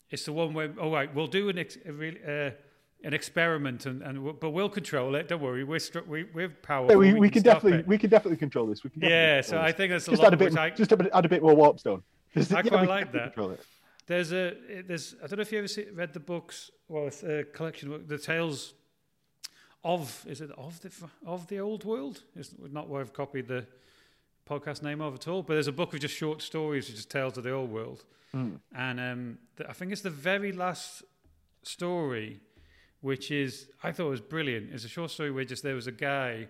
It's 0.09 0.25
the 0.25 0.33
one 0.33 0.53
where, 0.53 0.73
all 0.79 0.91
right, 0.91 1.13
we'll 1.15 1.27
do 1.27 1.47
an 1.47 1.57
ex, 1.57 1.77
a 1.85 2.47
uh, 2.47 2.51
an 3.05 3.13
experiment, 3.13 3.85
and, 3.85 4.01
and 4.01 4.23
we'll- 4.23 4.33
but 4.33 4.49
we'll 4.49 4.69
control 4.69 5.15
it. 5.15 5.29
Don't 5.29 5.41
worry, 5.41 5.63
we're 5.63 5.79
str- 5.79 5.99
we, 6.05 6.25
we're 6.33 6.49
powerful. 6.49 6.91
Yeah, 6.91 7.13
we, 7.13 7.19
we, 7.19 7.29
can 7.29 7.41
stop 7.41 7.55
definitely 7.55 7.79
it. 7.79 7.87
we 7.87 7.97
can 7.97 8.09
definitely 8.09 8.37
control 8.37 8.67
this. 8.67 8.83
We 8.83 8.89
can 8.89 8.99
definitely 8.99 9.17
Yeah, 9.25 9.41
so 9.41 9.57
I 9.57 9.71
think 9.71 9.91
that's 9.91 10.07
a 10.07 10.11
just 10.11 10.21
lot 10.21 10.33
add 10.33 10.41
a 10.41 10.45
of 10.45 10.51
bit, 10.53 10.59
I, 10.59 10.69
just 10.69 10.91
add 10.91 11.25
a, 11.25 11.29
bit 11.29 11.41
more 11.41 11.53
warpstone. 11.53 12.01
Just- 12.33 12.53
I 12.53 12.57
yeah, 12.57 12.63
quite 12.63 12.81
we 12.81 12.87
like 12.87 13.11
that. 13.13 13.35
There's 14.05 14.31
a 14.33 14.55
there's 14.85 15.15
I 15.23 15.27
don't 15.27 15.37
know 15.37 15.41
if 15.41 15.51
you 15.51 15.59
ever 15.59 15.67
see, 15.67 15.85
read 15.93 16.13
the 16.13 16.19
books. 16.19 16.71
Well, 16.89 17.07
it's 17.07 17.23
a 17.23 17.43
collection 17.53 17.91
of 17.93 18.07
the 18.07 18.17
tales 18.17 18.73
of 19.87 20.25
is 20.27 20.41
it 20.41 20.51
of 20.57 20.81
the 20.81 20.91
of 21.25 21.47
the 21.47 21.59
old 21.59 21.85
world? 21.85 22.21
It's 22.35 22.53
not 22.71 22.89
what 22.89 23.01
I've 23.01 23.13
copied 23.13 23.47
the 23.47 23.65
podcast 24.47 24.83
name 24.83 25.01
of 25.01 25.15
at 25.15 25.27
all. 25.27 25.41
But 25.43 25.53
there's 25.53 25.67
a 25.67 25.71
book 25.71 25.93
of 25.93 25.99
just 26.01 26.15
short 26.15 26.41
stories, 26.41 26.89
which 26.89 26.99
is 26.99 27.05
tales 27.05 27.37
of 27.37 27.43
the 27.43 27.51
old 27.51 27.71
world. 27.71 28.03
And 28.75 28.99
um, 28.99 29.37
the, 29.55 29.67
I 29.67 29.73
think 29.73 29.91
it's 29.91 30.01
the 30.01 30.11
very 30.11 30.51
last 30.51 31.01
story, 31.63 32.39
which 33.01 33.31
is 33.31 33.69
I 33.81 33.91
thought 33.91 34.09
was 34.09 34.21
brilliant. 34.21 34.73
It's 34.73 34.83
a 34.85 34.89
short 34.89 35.09
story 35.09 35.31
where 35.31 35.45
just 35.45 35.63
there 35.63 35.75
was 35.75 35.87
a 35.87 35.91
guy. 35.91 36.47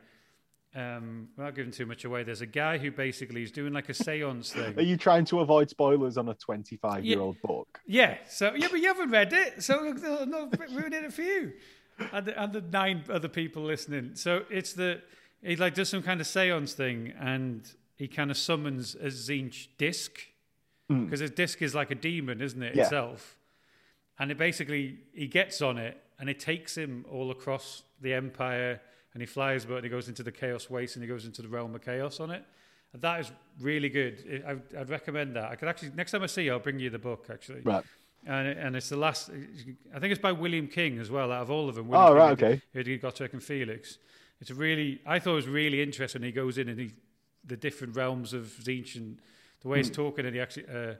Um, 0.75 1.29
without 1.35 1.55
giving 1.55 1.71
too 1.71 1.87
much 1.87 2.05
away, 2.05 2.23
there's 2.23 2.41
a 2.41 2.45
guy 2.45 2.77
who 2.77 2.91
basically 2.91 3.41
is 3.41 3.51
doing 3.51 3.73
like 3.73 3.89
a 3.89 3.93
séance 3.93 4.51
thing. 4.51 4.77
Are 4.77 4.81
you 4.81 4.97
trying 4.97 5.25
to 5.25 5.39
avoid 5.39 5.69
spoilers 5.69 6.17
on 6.17 6.29
a 6.29 6.35
25 6.35 7.03
year 7.03 7.19
old 7.19 7.41
book? 7.41 7.79
Yeah. 7.87 8.17
So 8.29 8.53
yeah, 8.53 8.67
but 8.69 8.79
you 8.79 8.87
haven't 8.87 9.09
read 9.09 9.33
it, 9.33 9.63
so 9.63 9.73
I'm 9.79 10.29
not 10.29 10.55
ruining 10.71 11.05
it 11.05 11.13
for 11.13 11.23
you, 11.23 11.53
and 12.11 12.25
the, 12.25 12.41
and 12.41 12.53
the 12.53 12.61
nine 12.61 13.03
other 13.09 13.27
people 13.27 13.63
listening. 13.63 14.11
So 14.15 14.43
it's 14.49 14.73
the 14.73 15.01
he 15.41 15.55
like 15.55 15.75
does 15.75 15.89
some 15.89 16.03
kind 16.03 16.19
of 16.19 16.27
séance 16.27 16.73
thing, 16.73 17.13
and 17.19 17.69
he 17.95 18.07
kind 18.07 18.31
of 18.31 18.37
summons 18.37 18.95
a 18.95 19.07
Tzeentch 19.07 19.67
disc 19.77 20.19
hmm. 20.89 21.05
because 21.05 21.21
a 21.21 21.29
disc 21.29 21.61
is 21.61 21.75
like 21.75 21.91
a 21.91 21.95
demon, 21.95 22.41
isn't 22.41 22.61
it 22.61 22.75
Yeah. 22.75 22.83
itself? 22.83 23.37
And 24.19 24.31
it 24.31 24.37
basically 24.37 24.99
he 25.13 25.27
gets 25.27 25.61
on 25.61 25.77
it, 25.77 26.01
and 26.19 26.29
it 26.29 26.39
takes 26.39 26.75
him 26.77 27.05
all 27.11 27.31
across 27.31 27.83
the 28.01 28.13
empire, 28.13 28.81
and 29.13 29.21
he 29.21 29.27
flies, 29.27 29.65
but 29.65 29.83
he 29.83 29.89
goes 29.89 30.07
into 30.07 30.23
the 30.23 30.31
chaos 30.31 30.69
waste, 30.69 30.95
and 30.95 31.03
he 31.03 31.07
goes 31.07 31.25
into 31.25 31.41
the 31.41 31.47
realm 31.47 31.75
of 31.75 31.81
chaos 31.83 32.19
on 32.19 32.31
it. 32.31 32.43
And 32.93 33.01
that 33.01 33.19
is 33.19 33.31
really 33.59 33.89
good. 33.89 34.43
I, 34.47 34.79
I'd 34.79 34.89
recommend 34.89 35.35
that. 35.35 35.51
I 35.51 35.55
could 35.55 35.67
actually 35.67 35.91
next 35.95 36.11
time 36.11 36.23
I 36.23 36.27
see 36.27 36.43
you, 36.43 36.53
I'll 36.53 36.59
bring 36.59 36.79
you 36.79 36.89
the 36.89 36.99
book 36.99 37.27
actually 37.31 37.61
Right. 37.61 37.83
And 38.27 38.47
and 38.47 38.75
it's 38.75 38.89
the 38.89 38.97
last. 38.97 39.29
I 39.93 39.99
think 39.99 40.11
it's 40.11 40.21
by 40.21 40.31
William 40.31 40.67
King 40.67 40.99
as 40.99 41.09
well. 41.09 41.31
Out 41.31 41.41
of 41.41 41.51
all 41.51 41.69
of 41.69 41.75
them, 41.75 41.87
William 41.87 42.07
oh 42.07 42.09
King 42.09 42.17
right, 42.17 42.31
okay. 42.31 42.61
Who 42.73 42.83
did 42.83 43.01
Gotrek 43.01 43.33
and 43.33 43.41
Felix? 43.41 43.97
It's 44.39 44.51
really. 44.51 45.01
I 45.05 45.19
thought 45.19 45.31
it 45.31 45.35
was 45.35 45.47
really 45.47 45.81
interesting. 45.81 46.21
He 46.23 46.31
goes 46.31 46.57
in 46.57 46.69
and 46.69 46.79
he 46.79 46.91
the 47.45 47.57
different 47.57 47.95
realms 47.95 48.33
of 48.33 48.43
Tzeentch 48.61 48.95
and 48.95 49.19
the 49.61 49.69
way 49.69 49.77
mm. 49.77 49.79
he's 49.79 49.87
hmm. 49.87 49.93
talking, 49.93 50.25
and 50.25 50.35
he 50.35 50.41
actually. 50.41 50.65
Uh, 50.67 50.93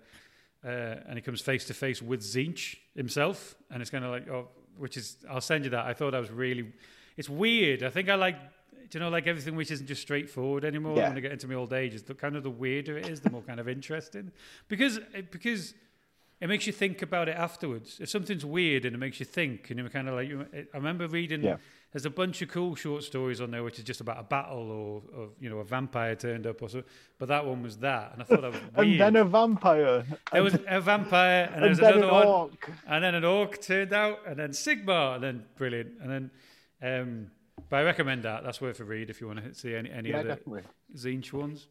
uh, 0.66 0.96
and 1.08 1.16
he 1.16 1.22
comes 1.22 1.40
face 1.40 1.66
to 1.66 1.74
face 1.74 2.02
with 2.02 2.22
Tzeentch 2.22 2.78
himself, 2.96 3.56
and 3.70 3.80
it's 3.80 3.92
kind 3.92 4.04
of 4.04 4.10
like, 4.10 4.28
oh, 4.28 4.48
which 4.76 4.98
is, 4.98 5.18
I'll 5.30 5.40
send 5.40 5.66
you 5.66 5.70
that. 5.70 5.86
I 5.86 5.94
thought 5.94 6.12
that 6.12 6.20
was 6.20 6.32
really, 6.32 6.74
it's 7.16 7.30
weird. 7.30 7.84
I 7.84 7.92
think 7.92 8.10
I 8.10 8.16
like 8.16 8.38
do 8.90 8.98
you 8.98 9.04
know, 9.04 9.10
like 9.10 9.28
everything 9.28 9.56
which 9.56 9.72
isn't 9.72 9.88
just 9.88 10.02
straightforward 10.02 10.64
anymore. 10.64 10.96
Yeah. 10.96 11.10
When 11.10 11.18
I 11.18 11.22
get 11.22 11.32
into 11.32 11.48
my 11.48 11.56
old 11.56 11.74
age, 11.74 11.94
is 11.94 12.04
the 12.04 12.14
kind 12.14 12.36
of 12.36 12.44
the 12.44 12.50
weirder 12.50 12.98
it 12.98 13.10
is, 13.10 13.20
the 13.20 13.30
more 13.30 13.42
kind 13.42 13.60
of 13.60 13.68
interesting, 13.68 14.32
because 14.68 15.00
because 15.32 15.74
it 16.40 16.48
makes 16.48 16.68
you 16.68 16.74
think 16.74 17.02
about 17.02 17.30
it 17.30 17.36
afterwards. 17.36 17.98
If 18.00 18.10
something's 18.10 18.46
weird 18.46 18.86
and 18.86 18.96
it 18.96 19.00
makes 19.00 19.20
you 19.20 19.26
think, 19.26 19.70
and 19.70 19.80
you're 19.80 19.90
kind 19.90 20.08
of 20.08 20.16
like, 20.16 20.32
I 20.74 20.78
remember 20.78 21.08
reading. 21.08 21.44
Yeah. 21.44 21.58
There's 21.92 22.06
a 22.06 22.12
bunch 22.12 22.42
of 22.42 22.50
cool 22.50 22.76
short 22.76 23.04
stories 23.04 23.40
on 23.40 23.50
there, 23.50 23.64
which 23.64 23.80
is 23.80 23.86
just 23.86 24.02
about 24.02 24.20
a 24.20 24.24
battle 24.24 24.70
or, 24.70 25.02
or 25.18 25.30
you 25.40 25.50
know, 25.50 25.60
a 25.60 25.64
vampire 25.64 26.16
turned 26.16 26.46
up 26.46 26.62
or 26.62 26.70
so. 26.70 26.84
But 27.18 27.30
that 27.30 27.46
one 27.46 27.64
was 27.64 27.78
that, 27.78 28.14
and 28.14 28.22
I 28.22 28.26
thought 28.26 28.42
that 28.42 28.52
was 28.52 28.62
weird. 28.76 28.78
and 28.78 29.16
then 29.16 29.16
a 29.16 29.26
vampire. 29.26 30.06
There 30.32 30.44
was 30.44 30.58
a 30.68 30.82
vampire, 30.82 31.46
and, 31.46 31.56
and 31.56 31.64
there 31.64 31.70
was 31.70 31.80
another 31.80 32.04
an 32.04 32.12
one, 32.12 32.28
orc. 32.28 32.72
and 32.88 33.04
then 33.04 33.16
an 33.16 33.24
orc 33.24 33.62
turned 33.62 33.94
out, 33.94 34.20
and 34.28 34.38
then 34.38 34.50
Sigmar, 34.50 35.16
and 35.16 35.24
then 35.24 35.46
brilliant, 35.56 35.94
and 36.02 36.12
then. 36.12 36.32
Um, 36.80 37.32
but 37.70 37.78
I 37.78 37.84
recommend 37.84 38.24
that. 38.24 38.44
That's 38.44 38.62
worth 38.62 38.80
a 38.80 38.84
read 38.84 39.10
if 39.10 39.20
you 39.20 39.28
want 39.28 39.44
to 39.44 39.54
see 39.56 39.74
any 39.74 39.90
any 39.90 40.10
yeah, 40.10 40.20
other 40.20 40.28
definitely. 40.28 40.64
Tzeentch 40.94 41.34
ones. 41.34 41.68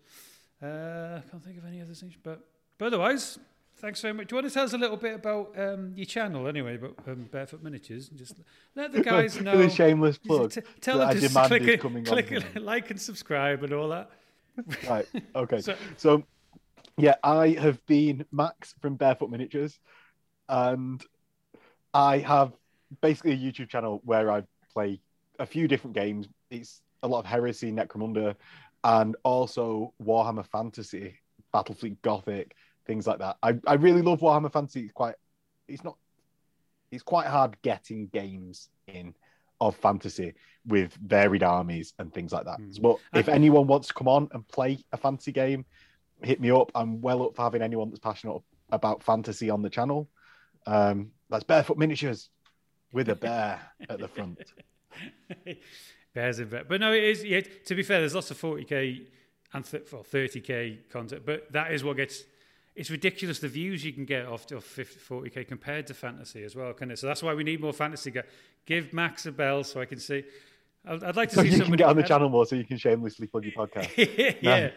Uh, 0.61 0.67
I 0.67 1.23
can't 1.31 1.45
think 1.45 1.59
of 1.59 1.67
any 1.67 1.81
other 1.81 1.93
Tzeentch, 1.93 2.17
but 2.23 2.41
but 2.79 2.87
otherwise, 2.87 3.39
thanks 3.79 4.01
very 4.01 4.15
much. 4.15 4.29
Do 4.29 4.35
you 4.35 4.43
want 4.43 4.49
to 4.49 4.55
tell 4.55 4.65
us 4.65 4.73
a 4.73 4.79
little 4.79 4.97
bit 4.97 5.15
about 5.15 5.53
um, 5.57 5.93
your 5.95 6.07
channel 6.07 6.49
anyway, 6.49 6.77
about 6.77 6.97
um, 7.07 7.29
Bearfoot 7.33 7.63
Miniatures? 7.63 8.09
and 8.09 8.19
Just 8.19 8.41
let 8.75 8.93
the 8.93 9.01
guys 9.03 9.41
know. 9.41 9.61
a 9.61 9.71
shameless 9.71 10.19
plug. 10.19 10.53
T- 10.53 10.61
tell 10.81 10.99
them 10.99 11.19
to 11.19 11.49
click, 11.49 11.81
click 12.07 12.45
like 12.57 12.91
and 12.91 13.01
subscribe 13.01 13.63
and 13.63 13.73
all 13.73 13.89
that. 13.89 14.11
right. 14.89 15.07
Okay. 15.35 15.61
so, 15.61 15.75
so, 15.97 16.25
yeah, 16.97 17.17
I 17.23 17.51
have 17.51 17.85
been 17.87 18.25
Max 18.33 18.75
from 18.81 18.97
Bearfoot 18.97 19.31
Miniatures, 19.31 19.79
and 20.49 21.05
I 21.93 22.19
have 22.19 22.53
basically 23.01 23.33
a 23.33 23.37
YouTube 23.37 23.69
channel 23.69 24.01
where 24.05 24.31
I 24.31 24.43
play 24.73 25.01
a 25.39 25.47
few 25.47 25.69
different 25.69 25.95
games. 25.95 26.29
It's 26.51 26.81
a 27.03 27.09
lot 27.09 27.21
of 27.21 27.27
Heresy, 27.27 27.71
Necromunda, 27.73 28.35
and 28.85 29.17
also 29.25 29.93
Warhammer 30.03 30.47
Fantasy, 30.47 31.19
Battlefleet 31.53 31.97
Gothic, 32.03 32.55
things 32.87 33.07
like 33.07 33.19
that. 33.19 33.37
I, 33.43 33.55
I 33.67 33.75
really 33.75 34.03
love 34.03 34.21
Warhammer 34.21 34.53
Fantasy. 34.53 34.83
It's 34.83 34.93
quite, 34.93 35.15
it's 35.69 35.85
not, 35.85 35.97
it's 36.91 37.03
quite 37.03 37.27
hard 37.27 37.57
getting 37.63 38.07
games 38.09 38.69
in 38.87 39.15
of 39.61 39.75
fantasy 39.77 40.35
with 40.67 40.95
varied 40.95 41.43
armies 41.43 41.95
and 41.99 42.13
things 42.13 42.33
like 42.33 42.45
that. 42.45 42.61
Mm. 42.61 42.83
But 42.83 42.99
if 43.15 43.29
anyone 43.29 43.67
wants 43.67 43.89
to 43.89 43.95
come 43.95 44.09
on 44.09 44.29
and 44.33 44.47
play 44.49 44.79
a 44.93 44.97
fantasy 44.97 45.33
game, 45.33 45.65
hit 46.23 46.41
me 46.41 46.51
up. 46.51 46.71
I'm 46.75 47.01
well 47.01 47.23
up 47.23 47.37
for 47.37 47.43
having 47.43 47.63
anyone 47.63 47.89
that's 47.89 48.01
passionate 48.01 48.41
about 48.71 49.03
fantasy 49.03 49.51
on 49.51 49.63
the 49.63 49.71
channel. 49.71 50.09
Um, 50.67 51.13
that's 51.31 51.45
Bearfoot 51.45 51.77
Miniatures 51.77 52.31
with 52.93 53.09
a 53.09 53.17
bear 53.17 53.61
at 53.89 53.99
the 53.99 54.09
front. 54.09 54.41
Bears 56.15 56.39
in 56.39 56.49
But 56.49 56.81
no, 56.81 56.93
it 56.93 57.05
is. 57.05 57.25
Yeah, 57.25 57.43
to 57.67 57.75
be 57.75 57.83
fair, 57.83 58.01
there's 58.01 58.15
lots 58.15 58.31
of 58.31 58.41
40k 58.41 59.07
and 59.53 59.65
th- 59.65 59.93
well, 59.93 60.05
30k 60.05 60.89
content, 60.91 61.23
but 61.25 61.53
that 61.53 61.73
is 61.73 61.85
what 61.85 61.97
gets. 61.97 62.25
It's 62.77 62.91
ridiculous 62.91 63.39
the 63.39 63.49
views 63.49 63.85
you 63.85 63.93
can 63.93 64.05
get 64.05 64.27
off, 64.27 64.53
off 64.53 64.65
50, 64.65 65.01
40k 65.01 65.49
compared 65.49 65.87
to 65.87 65.95
fantasy 65.95 66.45
as 66.45 66.55
well, 66.55 66.73
can 66.75 66.91
it? 66.91 66.99
So 66.99 67.07
that's 67.07 67.23
why 67.23 67.33
we 67.33 67.43
need 67.43 67.61
more 67.61 67.73
fantasy. 67.73 68.13
Give 68.67 68.93
Max 68.93 69.25
a 69.25 69.33
bell 69.33 69.65
so 69.65 69.81
I 69.81 69.87
can 69.87 69.99
see. 69.99 70.25
I'd, 70.87 71.03
I'd 71.03 71.17
like 71.17 71.31
to 71.31 71.37
so 71.37 71.43
see 71.43 71.49
you 71.49 71.57
somebody 71.57 71.71
can 71.71 71.77
get 71.79 71.89
on 71.89 71.97
the 71.97 72.03
channel 72.03 72.29
more, 72.29 72.45
so 72.45 72.55
you 72.55 72.65
can 72.65 72.77
shamelessly 72.77 73.27
plug 73.27 73.45
your 73.45 73.55
podcast. 73.55 74.37
yeah. 74.43 74.71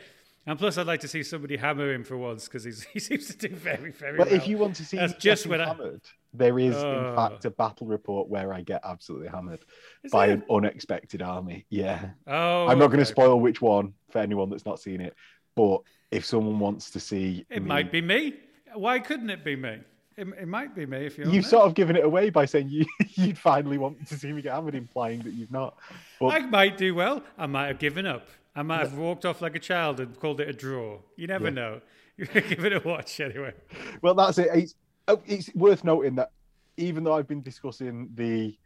And 0.46 0.58
plus, 0.58 0.78
I'd 0.78 0.88
like 0.88 1.02
to 1.02 1.08
see 1.08 1.22
somebody 1.22 1.58
hammer 1.58 1.94
him 1.94 2.04
for 2.04 2.18
once 2.18 2.48
because 2.48 2.64
he 2.94 3.00
seems 3.00 3.28
to 3.36 3.50
do 3.50 3.54
very, 3.54 3.92
very 3.92 4.18
but 4.18 4.28
well. 4.28 4.36
if 4.36 4.48
you 4.48 4.58
want 4.58 4.76
to 4.78 4.86
see 4.86 4.98
That's 4.98 5.14
just 5.14 5.46
when 5.46 5.60
hammered, 5.60 6.02
I... 6.04 6.10
there 6.34 6.58
is 6.58 6.76
oh. 6.76 7.10
in 7.10 7.16
fact 7.16 7.46
a 7.46 7.52
battle 7.52 7.86
report 7.86 8.30
where 8.30 8.54
I 8.54 8.62
get 8.62 8.82
absolutely 8.84 9.28
hammered 9.28 9.60
is 10.04 10.12
by 10.12 10.28
an 10.28 10.44
unexpected 10.50 11.22
army. 11.22 11.66
Yeah. 11.70 12.12
Oh, 12.26 12.68
I'm 12.68 12.80
not 12.80 12.86
okay. 12.86 12.94
going 12.94 13.00
to 13.00 13.06
spoil 13.06 13.40
which 13.40 13.62
one 13.62 13.94
for 14.10 14.20
anyone 14.20 14.50
that's 14.50 14.66
not 14.66 14.80
seen 14.80 15.02
it, 15.02 15.14
but 15.56 15.82
if 16.12 16.26
someone 16.26 16.60
wants 16.60 16.90
to 16.92 17.00
see, 17.00 17.46
it 17.50 17.62
me... 17.62 17.68
might 17.68 17.92
be 17.92 18.02
me. 18.02 18.36
Why 18.74 19.00
couldn't 19.00 19.30
it 19.30 19.44
be 19.44 19.56
me? 19.56 19.80
It, 20.18 20.28
it 20.42 20.48
might 20.48 20.76
be 20.76 20.86
me 20.86 21.06
if 21.06 21.18
you're. 21.18 21.30
You've 21.30 21.46
sort 21.46 21.66
of 21.66 21.74
given 21.74 21.96
it 21.96 22.04
away 22.04 22.30
by 22.30 22.46
saying 22.46 22.70
you 22.70 22.86
you'd 23.14 23.38
finally 23.38 23.78
want 23.78 24.06
to 24.08 24.18
see 24.18 24.34
me 24.34 24.42
get 24.42 24.54
hammered, 24.54 24.76
implying 24.76 25.22
that 25.22 25.34
you've 25.34 25.52
not. 25.52 25.78
But... 26.20 26.28
I 26.28 26.40
might 26.40 26.78
do 26.78 26.94
well. 26.94 27.24
I 27.38 27.46
might 27.46 27.68
have 27.68 27.80
given 27.80 28.06
up. 28.06 28.28
I 28.56 28.64
might 28.64 28.82
have 28.82 28.98
walked 28.98 29.26
off 29.26 29.42
like 29.42 29.56
a 29.56 29.60
child 29.60 30.00
and 30.00 30.20
called 30.20 30.42
it 30.42 30.50
a 30.50 30.54
draw. 30.54 31.00
You 31.16 31.28
never 31.28 31.46
yeah. 31.46 31.52
know. 31.52 31.82
Give 32.18 32.66
it 32.66 32.74
a 32.74 32.82
watch 32.86 33.20
anyway. 33.22 33.54
Well, 34.02 34.14
that's 34.14 34.38
it. 34.38 34.50
It's, 34.54 34.76
oh, 35.08 35.22
it's 35.26 35.54
worth 35.56 35.86
noting 35.86 36.16
that 36.16 36.32
even 36.76 37.06
though 37.06 37.14
I've 37.14 37.28
been 37.28 37.42
discussing 37.42 38.10
the 38.16 38.58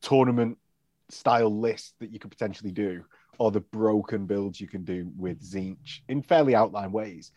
tournament 0.00 0.58
style 1.08 1.52
list 1.52 1.94
that 1.98 2.12
you 2.12 2.20
could 2.20 2.30
potentially 2.30 2.70
do, 2.70 3.04
or 3.38 3.50
the 3.50 3.60
broken 3.60 4.26
builds 4.26 4.60
you 4.60 4.68
can 4.68 4.84
do 4.84 5.10
with 5.16 5.42
Tzeentch 5.42 6.00
in 6.08 6.22
fairly 6.22 6.54
outline 6.54 6.92
ways, 6.92 7.32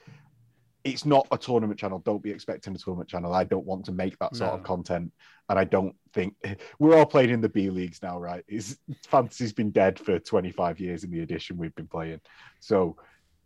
it's 0.83 1.05
not 1.05 1.27
a 1.31 1.37
tournament 1.37 1.79
channel. 1.79 1.99
Don't 1.99 2.21
be 2.21 2.29
expecting 2.29 2.75
a 2.75 2.77
tournament 2.77 3.09
channel. 3.09 3.33
I 3.33 3.43
don't 3.43 3.65
want 3.65 3.85
to 3.85 3.91
make 3.91 4.17
that 4.19 4.35
sort 4.35 4.51
no. 4.51 4.57
of 4.57 4.63
content, 4.63 5.11
and 5.49 5.59
I 5.59 5.63
don't 5.63 5.95
think 6.13 6.35
we're 6.79 6.95
all 6.95 7.07
playing 7.07 7.31
in 7.31 7.41
the 7.41 7.49
B 7.49 7.69
leagues 7.69 8.01
now, 8.03 8.19
right? 8.19 8.43
It's, 8.47 8.77
fantasy's 9.07 9.51
been 9.51 9.71
dead 9.71 9.97
for 9.97 10.19
25 10.19 10.79
years 10.79 11.03
in 11.03 11.11
the 11.11 11.21
edition 11.21 11.57
we've 11.57 11.75
been 11.75 11.87
playing, 11.87 12.21
so 12.59 12.97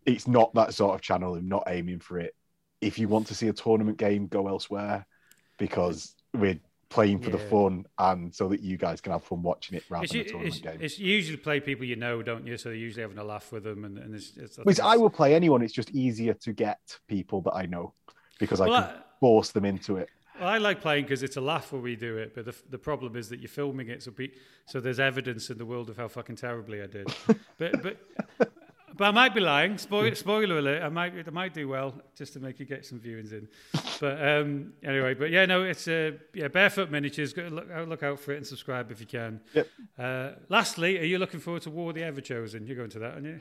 it's 0.05 0.27
not 0.27 0.53
that 0.55 0.73
sort 0.73 0.95
of 0.95 1.01
channel. 1.01 1.35
I'm 1.35 1.47
not 1.47 1.63
aiming 1.67 1.99
for 1.99 2.19
it. 2.19 2.35
If 2.81 2.99
you 2.99 3.07
want 3.07 3.27
to 3.27 3.35
see 3.35 3.47
a 3.47 3.53
tournament 3.53 3.97
game, 3.97 4.27
go 4.27 4.47
elsewhere 4.47 5.05
because 5.57 6.15
we're 6.33 6.59
playing 6.89 7.19
for 7.19 7.29
yeah. 7.29 7.37
the 7.37 7.37
fun 7.37 7.85
and 7.99 8.33
so 8.33 8.47
that 8.47 8.61
you 8.61 8.75
guys 8.75 8.99
can 8.99 9.11
have 9.11 9.23
fun 9.23 9.43
watching 9.43 9.77
it 9.77 9.83
rather 9.89 10.03
it's, 10.03 10.13
than 10.13 10.21
a 10.21 10.23
tournament 10.25 10.55
it's, 10.55 10.63
game. 10.63 10.77
It's 10.81 10.99
usually 10.99 11.37
play 11.37 11.59
people 11.59 11.85
you 11.85 11.95
know, 11.95 12.21
don't 12.23 12.45
you? 12.47 12.57
So 12.57 12.69
you're 12.69 12.79
usually 12.79 13.03
having 13.03 13.19
a 13.19 13.23
laugh 13.23 13.51
with 13.51 13.63
them, 13.63 13.85
and, 13.85 13.97
and 13.97 14.15
it's, 14.15 14.33
it's, 14.37 14.57
Which 14.57 14.79
I 14.79 14.97
will 14.97 15.09
play 15.09 15.35
anyone. 15.35 15.61
It's 15.61 15.73
just 15.73 15.91
easier 15.91 16.33
to 16.33 16.53
get 16.53 16.99
people 17.07 17.41
that 17.41 17.53
I 17.53 17.67
know 17.67 17.93
because 18.39 18.59
well, 18.59 18.73
I 18.73 18.81
can 18.81 18.89
I, 18.89 19.01
force 19.19 19.51
them 19.51 19.65
into 19.65 19.97
it. 19.97 20.09
Well, 20.39 20.49
I 20.49 20.57
like 20.57 20.81
playing 20.81 21.03
because 21.03 21.21
it's 21.21 21.37
a 21.37 21.41
laugh 21.41 21.71
when 21.71 21.81
we 21.81 21.95
do 21.95 22.17
it, 22.17 22.33
but 22.33 22.45
the, 22.45 22.55
the 22.69 22.77
problem 22.77 23.15
is 23.15 23.29
that 23.29 23.39
you're 23.39 23.49
filming 23.49 23.89
it, 23.89 24.01
so 24.01 24.11
be, 24.11 24.31
so 24.65 24.79
there's 24.79 24.99
evidence 24.99 25.49
in 25.49 25.57
the 25.57 25.65
world 25.65 25.89
of 25.89 25.97
how 25.97 26.07
fucking 26.07 26.37
terribly 26.37 26.81
I 26.81 26.87
did. 26.87 27.13
but 27.57 27.83
but 27.83 27.97
but 28.99 29.05
I 29.05 29.11
might 29.11 29.33
be 29.33 29.39
lying. 29.39 29.77
Spoiler, 29.77 30.13
spoiler 30.13 30.59
alert. 30.59 30.83
I 30.83 30.89
might 30.89 31.13
I 31.25 31.31
might 31.31 31.53
do 31.53 31.69
well 31.69 31.93
just 32.17 32.33
to 32.33 32.41
make 32.41 32.59
you 32.59 32.65
get 32.65 32.85
some 32.85 32.99
viewings 32.99 33.31
in. 33.31 33.47
But 34.01 34.21
um, 34.21 34.73
anyway, 34.83 35.13
but 35.13 35.31
yeah, 35.31 35.45
no, 35.45 35.63
it's 35.63 35.87
uh, 35.87 36.11
yeah, 36.33 36.49
bearfoot 36.49 36.91
miniatures. 36.91 37.35
Look, 37.35 37.67
look 37.87 38.03
out 38.03 38.19
for 38.19 38.33
it 38.33 38.37
and 38.37 38.45
subscribe 38.45 38.91
if 38.91 38.99
you 38.99 39.05
can. 39.05 39.39
Yep. 39.53 39.67
Uh, 39.97 40.31
lastly, 40.49 40.99
are 40.99 41.05
you 41.05 41.17
looking 41.17 41.39
forward 41.39 41.61
to 41.61 41.69
War 41.69 41.93
the 41.93 42.01
Everchosen? 42.01 42.67
You're 42.67 42.75
going 42.75 42.89
to 42.89 42.99
that, 42.99 43.13
aren't 43.13 43.25
you? 43.25 43.39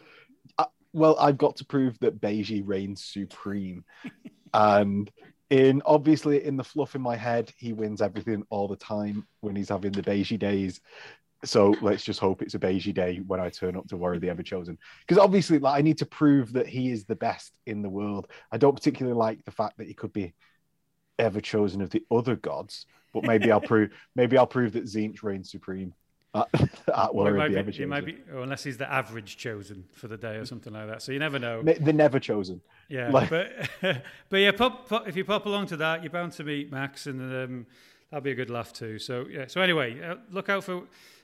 Uh, 0.58 0.66
well, 0.92 1.16
I've 1.18 1.38
got 1.38 1.56
to 1.56 1.64
prove 1.64 1.98
that 1.98 2.20
Beiji 2.20 2.62
reigns 2.64 3.02
supreme, 3.02 3.84
and 4.54 5.10
in 5.50 5.82
obviously 5.84 6.44
in 6.44 6.56
the 6.56 6.62
fluff 6.62 6.94
in 6.94 7.02
my 7.02 7.16
head, 7.16 7.52
he 7.56 7.72
wins 7.72 8.00
everything 8.00 8.44
all 8.48 8.68
the 8.68 8.76
time 8.76 9.26
when 9.40 9.56
he's 9.56 9.70
having 9.70 9.90
the 9.90 10.02
Beiji 10.02 10.38
days 10.38 10.80
so 11.44 11.74
let's 11.80 12.02
just 12.02 12.18
hope 12.18 12.42
it's 12.42 12.54
a 12.54 12.58
Beiji 12.58 12.92
day 12.92 13.20
when 13.26 13.40
I 13.40 13.48
turn 13.48 13.76
up 13.76 13.86
to 13.88 13.96
of 13.96 14.20
the 14.20 14.26
Everchosen. 14.26 14.76
Because 15.00 15.18
obviously, 15.18 15.58
like 15.58 15.78
I 15.78 15.82
need 15.82 15.98
to 15.98 16.06
prove 16.06 16.52
that 16.54 16.66
he 16.66 16.90
is 16.90 17.04
the 17.04 17.14
best 17.14 17.58
in 17.66 17.82
the 17.82 17.88
world. 17.88 18.26
I 18.50 18.58
don't 18.58 18.74
particularly 18.74 19.16
like 19.16 19.44
the 19.44 19.52
fact 19.52 19.78
that 19.78 19.86
he 19.86 19.94
could 19.94 20.12
be 20.12 20.34
ever 21.18 21.40
chosen 21.40 21.80
of 21.80 21.90
the 21.90 22.04
other 22.10 22.36
gods, 22.36 22.86
but 23.12 23.24
maybe 23.24 23.52
I'll 23.52 23.60
prove 23.72 23.90
maybe 24.16 24.36
I'll 24.36 24.46
prove 24.46 24.72
that 24.72 24.84
Tzeentch 24.84 25.22
reigns 25.22 25.50
supreme 25.50 25.94
at, 26.34 26.48
at 26.94 27.14
well, 27.14 27.26
of 27.28 27.34
the 27.34 27.40
Everchosen. 27.40 27.88
might 27.88 28.04
be, 28.04 28.16
or 28.32 28.42
unless 28.42 28.64
he's 28.64 28.76
the 28.76 28.90
average 28.90 29.36
chosen 29.36 29.84
for 29.92 30.08
the 30.08 30.16
day 30.16 30.36
or 30.36 30.44
something 30.44 30.72
like 30.72 30.88
that. 30.88 31.02
So 31.02 31.12
you 31.12 31.18
never 31.18 31.38
know. 31.38 31.62
The 31.62 31.92
never 31.92 32.18
chosen. 32.18 32.60
Yeah, 32.88 33.10
like... 33.10 33.30
but 33.30 33.52
but 34.28 34.36
yeah, 34.36 34.52
pop, 34.52 34.88
pop, 34.88 35.08
if 35.08 35.16
you 35.16 35.24
pop 35.24 35.46
along 35.46 35.66
to 35.68 35.76
that, 35.78 36.02
you're 36.02 36.10
bound 36.10 36.32
to 36.32 36.44
meet 36.44 36.72
Max, 36.72 37.06
and 37.06 37.20
um, 37.20 37.66
that'll 38.10 38.24
be 38.24 38.32
a 38.32 38.34
good 38.34 38.50
laugh 38.50 38.72
too. 38.72 38.98
So 38.98 39.26
yeah. 39.30 39.46
So 39.46 39.60
anyway, 39.60 40.02
uh, 40.02 40.16
look 40.30 40.48
out 40.48 40.64
for 40.64 40.82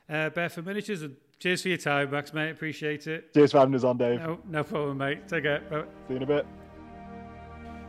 uh, 0.08 0.30
Bearfoot 0.30 0.64
Miniatures. 0.64 1.02
And 1.02 1.16
cheers 1.38 1.62
for 1.62 1.68
your 1.68 1.78
time, 1.78 2.10
Max, 2.10 2.32
mate. 2.32 2.50
Appreciate 2.50 3.06
it. 3.06 3.34
Cheers 3.34 3.52
for 3.52 3.58
having 3.58 3.74
us 3.74 3.84
on, 3.84 3.98
Dave. 3.98 4.20
No, 4.20 4.38
no 4.48 4.64
problem, 4.64 4.98
mate. 4.98 5.28
Take 5.28 5.44
care. 5.44 5.60
Bye. 5.70 5.82
See 6.08 6.14
you 6.14 6.16
in 6.16 6.22
a 6.22 6.26
bit. 6.26 6.46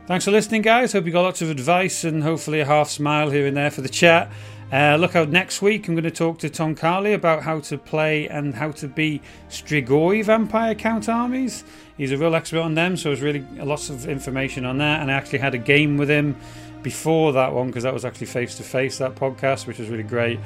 Thanks 0.06 0.24
for 0.24 0.30
listening, 0.30 0.62
guys. 0.62 0.92
Hope 0.92 1.04
you 1.04 1.12
got 1.12 1.22
lots 1.22 1.42
of 1.42 1.50
advice 1.50 2.04
and 2.04 2.22
hopefully 2.22 2.60
a 2.60 2.64
half 2.64 2.88
smile 2.88 3.30
here 3.30 3.46
and 3.46 3.56
there 3.56 3.72
for 3.72 3.80
the 3.80 3.88
chat. 3.88 4.30
Uh, 4.72 4.96
look 4.96 5.14
out 5.14 5.28
next 5.28 5.62
week. 5.62 5.86
I'm 5.86 5.94
going 5.94 6.04
to 6.04 6.10
talk 6.10 6.38
to 6.40 6.50
Tom 6.50 6.74
Carley 6.74 7.12
about 7.12 7.42
how 7.42 7.60
to 7.60 7.78
play 7.78 8.28
and 8.28 8.54
how 8.54 8.72
to 8.72 8.88
be 8.88 9.20
Strigoi 9.48 10.24
vampire 10.24 10.74
count 10.74 11.08
armies. 11.08 11.64
He's 11.96 12.12
a 12.12 12.18
real 12.18 12.34
expert 12.34 12.60
on 12.60 12.74
them, 12.74 12.96
so 12.96 13.08
there's 13.10 13.20
really 13.20 13.44
lots 13.56 13.90
of 13.90 14.08
information 14.08 14.64
on 14.64 14.78
that. 14.78 15.02
And 15.02 15.10
I 15.10 15.14
actually 15.14 15.38
had 15.38 15.54
a 15.54 15.58
game 15.58 15.96
with 15.96 16.10
him 16.10 16.36
before 16.82 17.32
that 17.32 17.52
one 17.52 17.68
because 17.68 17.84
that 17.84 17.94
was 17.94 18.04
actually 18.04 18.26
face 18.26 18.56
to 18.56 18.62
face 18.62 18.98
that 18.98 19.14
podcast, 19.14 19.66
which 19.66 19.78
was 19.78 19.88
really 19.88 20.02
great. 20.02 20.38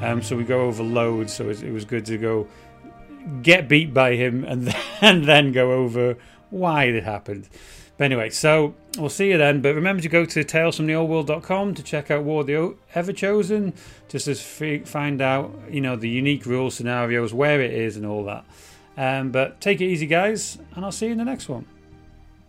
Um, 0.00 0.22
so 0.22 0.36
we 0.36 0.44
go 0.44 0.62
over 0.62 0.82
loads, 0.82 1.32
so 1.32 1.48
it 1.48 1.72
was, 1.72 1.84
good 1.84 2.06
to 2.06 2.18
go 2.18 2.48
get 3.42 3.68
beat 3.68 3.92
by 3.92 4.14
him 4.14 4.44
and 4.48 4.66
then, 4.66 4.82
and 5.00 5.24
then 5.24 5.52
go 5.52 5.72
over 5.72 6.16
why 6.50 6.84
it 6.84 7.04
happened. 7.04 7.48
But 7.98 8.04
anyway, 8.04 8.30
so 8.30 8.74
we'll 8.96 9.08
see 9.08 9.30
you 9.30 9.38
then. 9.38 9.60
But 9.60 9.74
remember 9.74 10.00
to 10.02 10.08
go 10.08 10.24
to 10.24 10.44
talesfromtheoldworld.com 10.44 11.74
to 11.74 11.82
check 11.82 12.12
out 12.12 12.22
War 12.22 12.42
of 12.42 12.46
the 12.46 12.76
Everchosen, 12.94 13.74
just 14.08 14.26
to 14.26 14.84
find 14.84 15.20
out, 15.20 15.52
you 15.68 15.80
know, 15.80 15.96
the 15.96 16.08
unique 16.08 16.46
rule 16.46 16.70
scenarios, 16.70 17.34
where 17.34 17.60
it 17.60 17.72
is, 17.72 17.96
and 17.96 18.06
all 18.06 18.24
that. 18.24 18.44
Um, 18.96 19.30
but 19.32 19.60
take 19.60 19.80
it 19.80 19.86
easy, 19.86 20.06
guys, 20.06 20.58
and 20.74 20.84
I'll 20.84 20.92
see 20.92 21.06
you 21.06 21.12
in 21.12 21.18
the 21.18 21.24
next 21.24 21.48
one. 21.48 21.66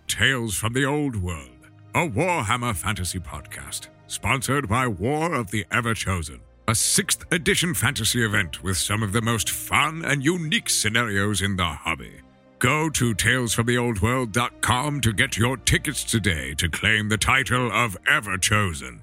Tales 0.08 0.56
from 0.56 0.74
the 0.74 0.86
Old 0.86 1.16
World, 1.16 1.50
a 1.95 2.08
Warhammer 2.08 2.76
fantasy 2.76 3.20
podcast, 3.20 3.88
sponsored 4.08 4.68
by 4.70 4.88
War 4.88 5.34
of 5.34 5.52
the 5.52 5.66
Everchosen, 5.72 6.39
a 6.70 6.74
6th 6.74 7.24
edition 7.32 7.74
fantasy 7.74 8.24
event 8.24 8.62
with 8.62 8.78
some 8.78 9.02
of 9.02 9.12
the 9.12 9.24
most 9.24 9.50
fun 9.50 10.06
and 10.06 10.24
unique 10.24 10.70
scenarios 10.70 11.42
in 11.42 11.56
the 11.56 11.66
hobby. 11.66 12.22
Go 12.60 12.92
to 12.92 13.16
talesfromtheoldworld.com 13.16 15.02
to 15.02 15.12
get 15.12 15.36
your 15.36 15.58
tickets 15.58 16.04
today 16.04 16.54
to 16.54 16.70
claim 16.70 17.10
the 17.10 17.18
title 17.18 17.72
of 17.72 17.98
Everchosen. 18.04 19.00